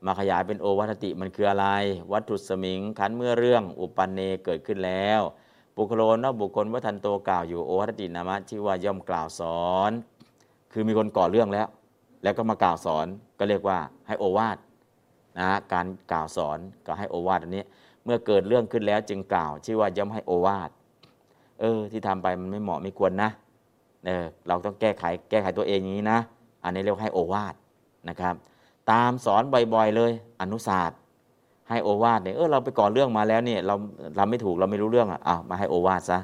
[0.06, 1.66] มาขยายเป็นโอวัตติมันคืออะไร
[2.12, 5.20] วัตถุสมิงขันเมื่อเรื่องอุปันเนเกิดขึ้นแล้ว
[5.77, 9.93] ปุคโลนอกบุคคลวัทันโตกล่าวอยู่โอวัตตินามะชื่อว่าย่อมกล่าวสอน
[10.72, 11.68] คือมีคนก่อเรื่องแล้ว
[12.22, 13.06] แล้วก็มากล่าวสอน
[13.39, 14.59] ก็เรียกว่าให้โอวาท
[15.39, 17.64] นะการกล่าวสอนก็ให้โอวาทอันนี้
[18.05, 20.70] เมื่อเกิดเรื่องขึ้นแล้วจึงกล่าวชื่อว่าย่อมให้โอวาท
[21.60, 23.31] เออ ที่ทำไปมันไม่เหมาะไม่ควรนะ
[24.06, 26.18] เออเราต้องแก้ไขแก้ไขตัวเองอย่างนี้นะ
[26.64, 27.55] อันนี้เรียกให้โอวาท
[28.09, 28.35] นะครับ
[28.92, 29.42] ตามสอน
[29.74, 30.98] บ่อยๆเลย อนุศาสตร์
[31.68, 33.74] ให้โอวาทเนี่ยเออเราไปก่อเรื่องมาแล้วเนี่ยเรา
[34.16, 36.18] เราไม่ถูกเราไม่รู้เรื่องอะอ้าวมาให้โอวาทซะ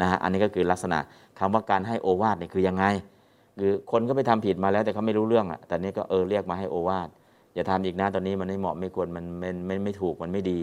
[0.00, 0.98] นะฮะอันนี้ก็คือลักษณะ
[1.38, 2.84] คำว่าการให้โอวาทเนี่ยคือยังไง
[3.58, 7.08] คือคนก็ไปทำผิดมาแล้วแต่เขาไม่รู้เรื่องอะแต่นี้ก็เออเรียกมาให้โอวาท
[7.54, 10.60] อย่าทำอีกนะตอนนี้มันไม่เหมาะไม่ควรมันไม่ไม่ไม่ถูกมันไม่ดี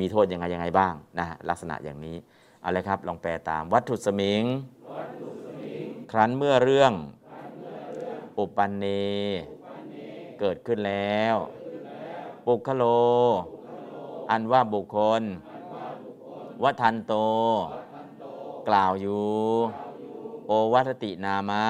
[0.00, 2.16] มีโทษยังไงยังไงบ้างนะฮะลักษณะอย่างนี้
[2.60, 4.42] เอาเลยครับลองแปลตามวัตถุสมิง
[6.10, 6.92] ครั้นเมื่อเรื่อง
[8.38, 8.84] อุปันเน
[10.40, 11.36] เกิดขึ้นแล้ว
[12.46, 12.84] ปุคโล
[14.30, 15.22] อันว่าบุคคล
[16.62, 17.14] วัทันโต
[18.68, 19.26] กล่าวอยู่
[20.46, 21.66] โอวัตตินามะ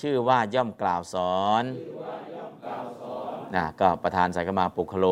[0.00, 1.64] ชื่อว่าย่อมกล่าวสอน
[3.54, 5.06] นะก็ประธานใส่เข้ามาปุคโล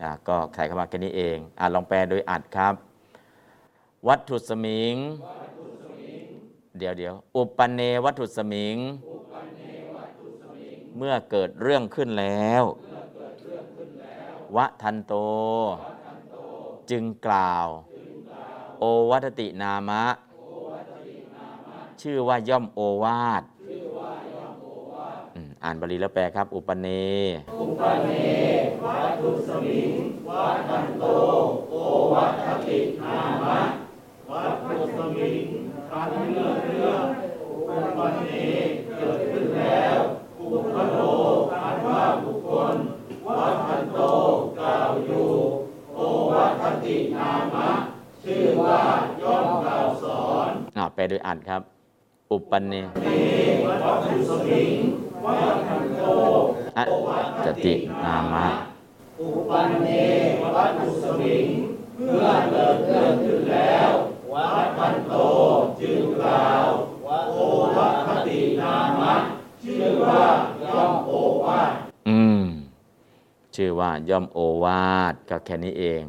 [0.00, 2.74] นะก็ใส่เข้ามาแค่นี้เองอะลองแปลโดยอัดครับ
[4.08, 4.94] วัตถุสมิง
[6.78, 8.76] เดี๋ยวเดี๋ยวอุปปเนวัตถุสมิง
[10.96, 12.64] เมื่อเกิดเรื่องขึ้นแล้ว
[14.56, 15.14] วะทันโต
[16.90, 17.66] จึงกล่าว
[18.80, 20.04] โอวัตตินามะ
[22.00, 23.42] ชื่อว่าย่อมโอวาท
[25.64, 26.88] อ่านบาลีแล้วแปลครับ อุปเน
[27.60, 28.10] อุปเน
[28.84, 29.92] วัตุสมิง
[30.28, 31.04] วัตันโต
[31.70, 31.74] โอ
[32.12, 33.58] วัตตินามะ
[34.30, 35.46] วัตุสมิง
[35.90, 37.04] คันเมื่อเรื่อง
[37.42, 38.26] อุปเน
[38.98, 39.98] เกิดขึ้นแล้ว
[40.40, 40.98] อุปโล
[41.52, 42.76] คันว่าบุคคล
[43.26, 43.98] วัตันโต
[44.58, 45.28] กล่าวอยู่
[45.94, 46.00] โอ
[46.32, 47.70] วัตตินามะ
[48.24, 48.80] ชื่อว่า
[49.22, 51.60] ย่อมกล่าวสอนอ่าแปลโดยอ่านครับ
[52.30, 52.74] อุปเน
[53.84, 54.76] วัตถุสมิง
[55.24, 55.32] วั
[55.68, 56.02] ตันโต
[56.76, 56.84] อะ
[57.44, 57.74] จติ
[58.04, 58.46] นามะ
[59.20, 59.88] อุปันเน
[60.54, 61.46] วัตถุสมิง
[61.96, 63.90] เมื่อเกิดเรื่องขึ้นแล้ว
[64.32, 65.14] วัดพันโต
[65.80, 66.66] จึงกล่าว
[67.30, 67.38] โอ
[67.76, 69.14] วัคตินามะ
[69.64, 70.22] ชื่อว่า
[70.64, 71.12] ย่อมโอ
[71.44, 71.70] วาท
[72.08, 72.42] อืม
[73.54, 76.04] ชื่อว่าย่อมโอวาทก็แค่นี้เอง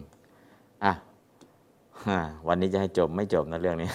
[2.48, 3.90] วันนี้จะให้จบไม่จบนะเรื่องนี้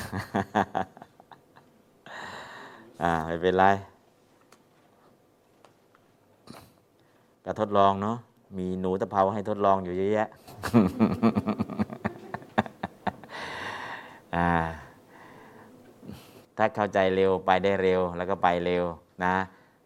[3.03, 3.65] อ่าไม่เป็นไร
[7.45, 8.17] ก็ทดลองเนาะ
[8.59, 10.29] มีหนูตะเภาให้ทดลองอยู่เยอะแยะ
[14.37, 14.51] อ่า
[16.57, 18.85] ถ้าเข้าใจเร็วไปได้เร็วแล้วก็ไปเร็ว
[19.25, 19.35] นะ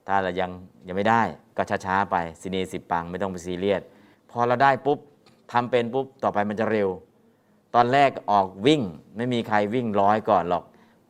[0.06, 0.50] ถ้าเรายัง
[0.86, 1.22] ยังไม่ได้
[1.56, 3.82] ก็ช้าๆไปซีเนสิบปังไม่ต้องไปซีเรียส
[4.30, 4.98] พอเราได้ปุ๊บ
[5.52, 6.88] ทำเป็นปุ๊บต่อไปมันจะเร็ว
[7.74, 8.82] ตอนแรกออกวิ่ง
[9.16, 10.64] ไม่มีใครวิ่งร้อยก่อนหรอก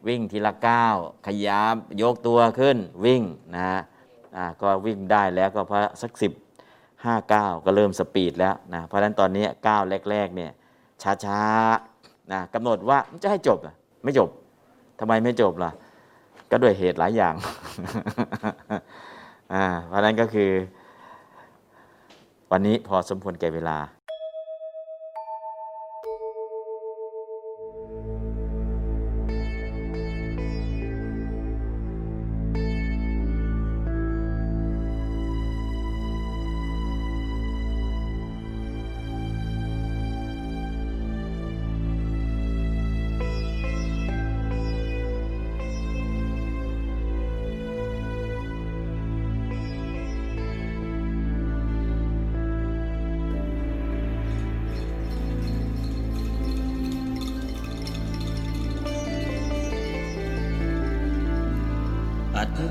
[0.08, 0.96] วิ่งทีละก้าว
[1.26, 3.22] ขยับยกตัวขึ้นวิ่ง
[3.54, 3.80] นะฮะ
[4.62, 6.32] ก็วิ่งได้แล้วก็พอสักสิบ
[7.04, 10.50] ห้าก้าวก็เริ่มสปีดแล้วนะเพราะฉะนั้นตอนนี้ก้าวแรกๆเนี่ย
[11.24, 13.58] ช้าๆนะกำหนดว่าจะให้จบ
[14.04, 14.28] ไม่จบ
[15.00, 15.70] ทำไมไม่จบล่ะ
[16.50, 17.34] ก็ด้วยเหตุหลายอย่าง
[19.86, 20.50] เพราะฉะนั้นก็คือ
[22.50, 23.78] วันนี้พอสมควรแก่เวลา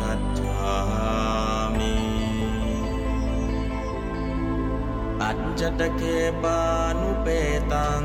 [5.59, 6.01] จตเค
[6.43, 6.61] ปา
[6.99, 7.27] นุเป
[7.73, 8.03] ตัง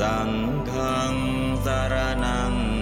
[0.00, 0.30] สัง
[0.70, 1.14] ฆัง
[1.64, 1.94] สาร
[2.24, 2.77] นัง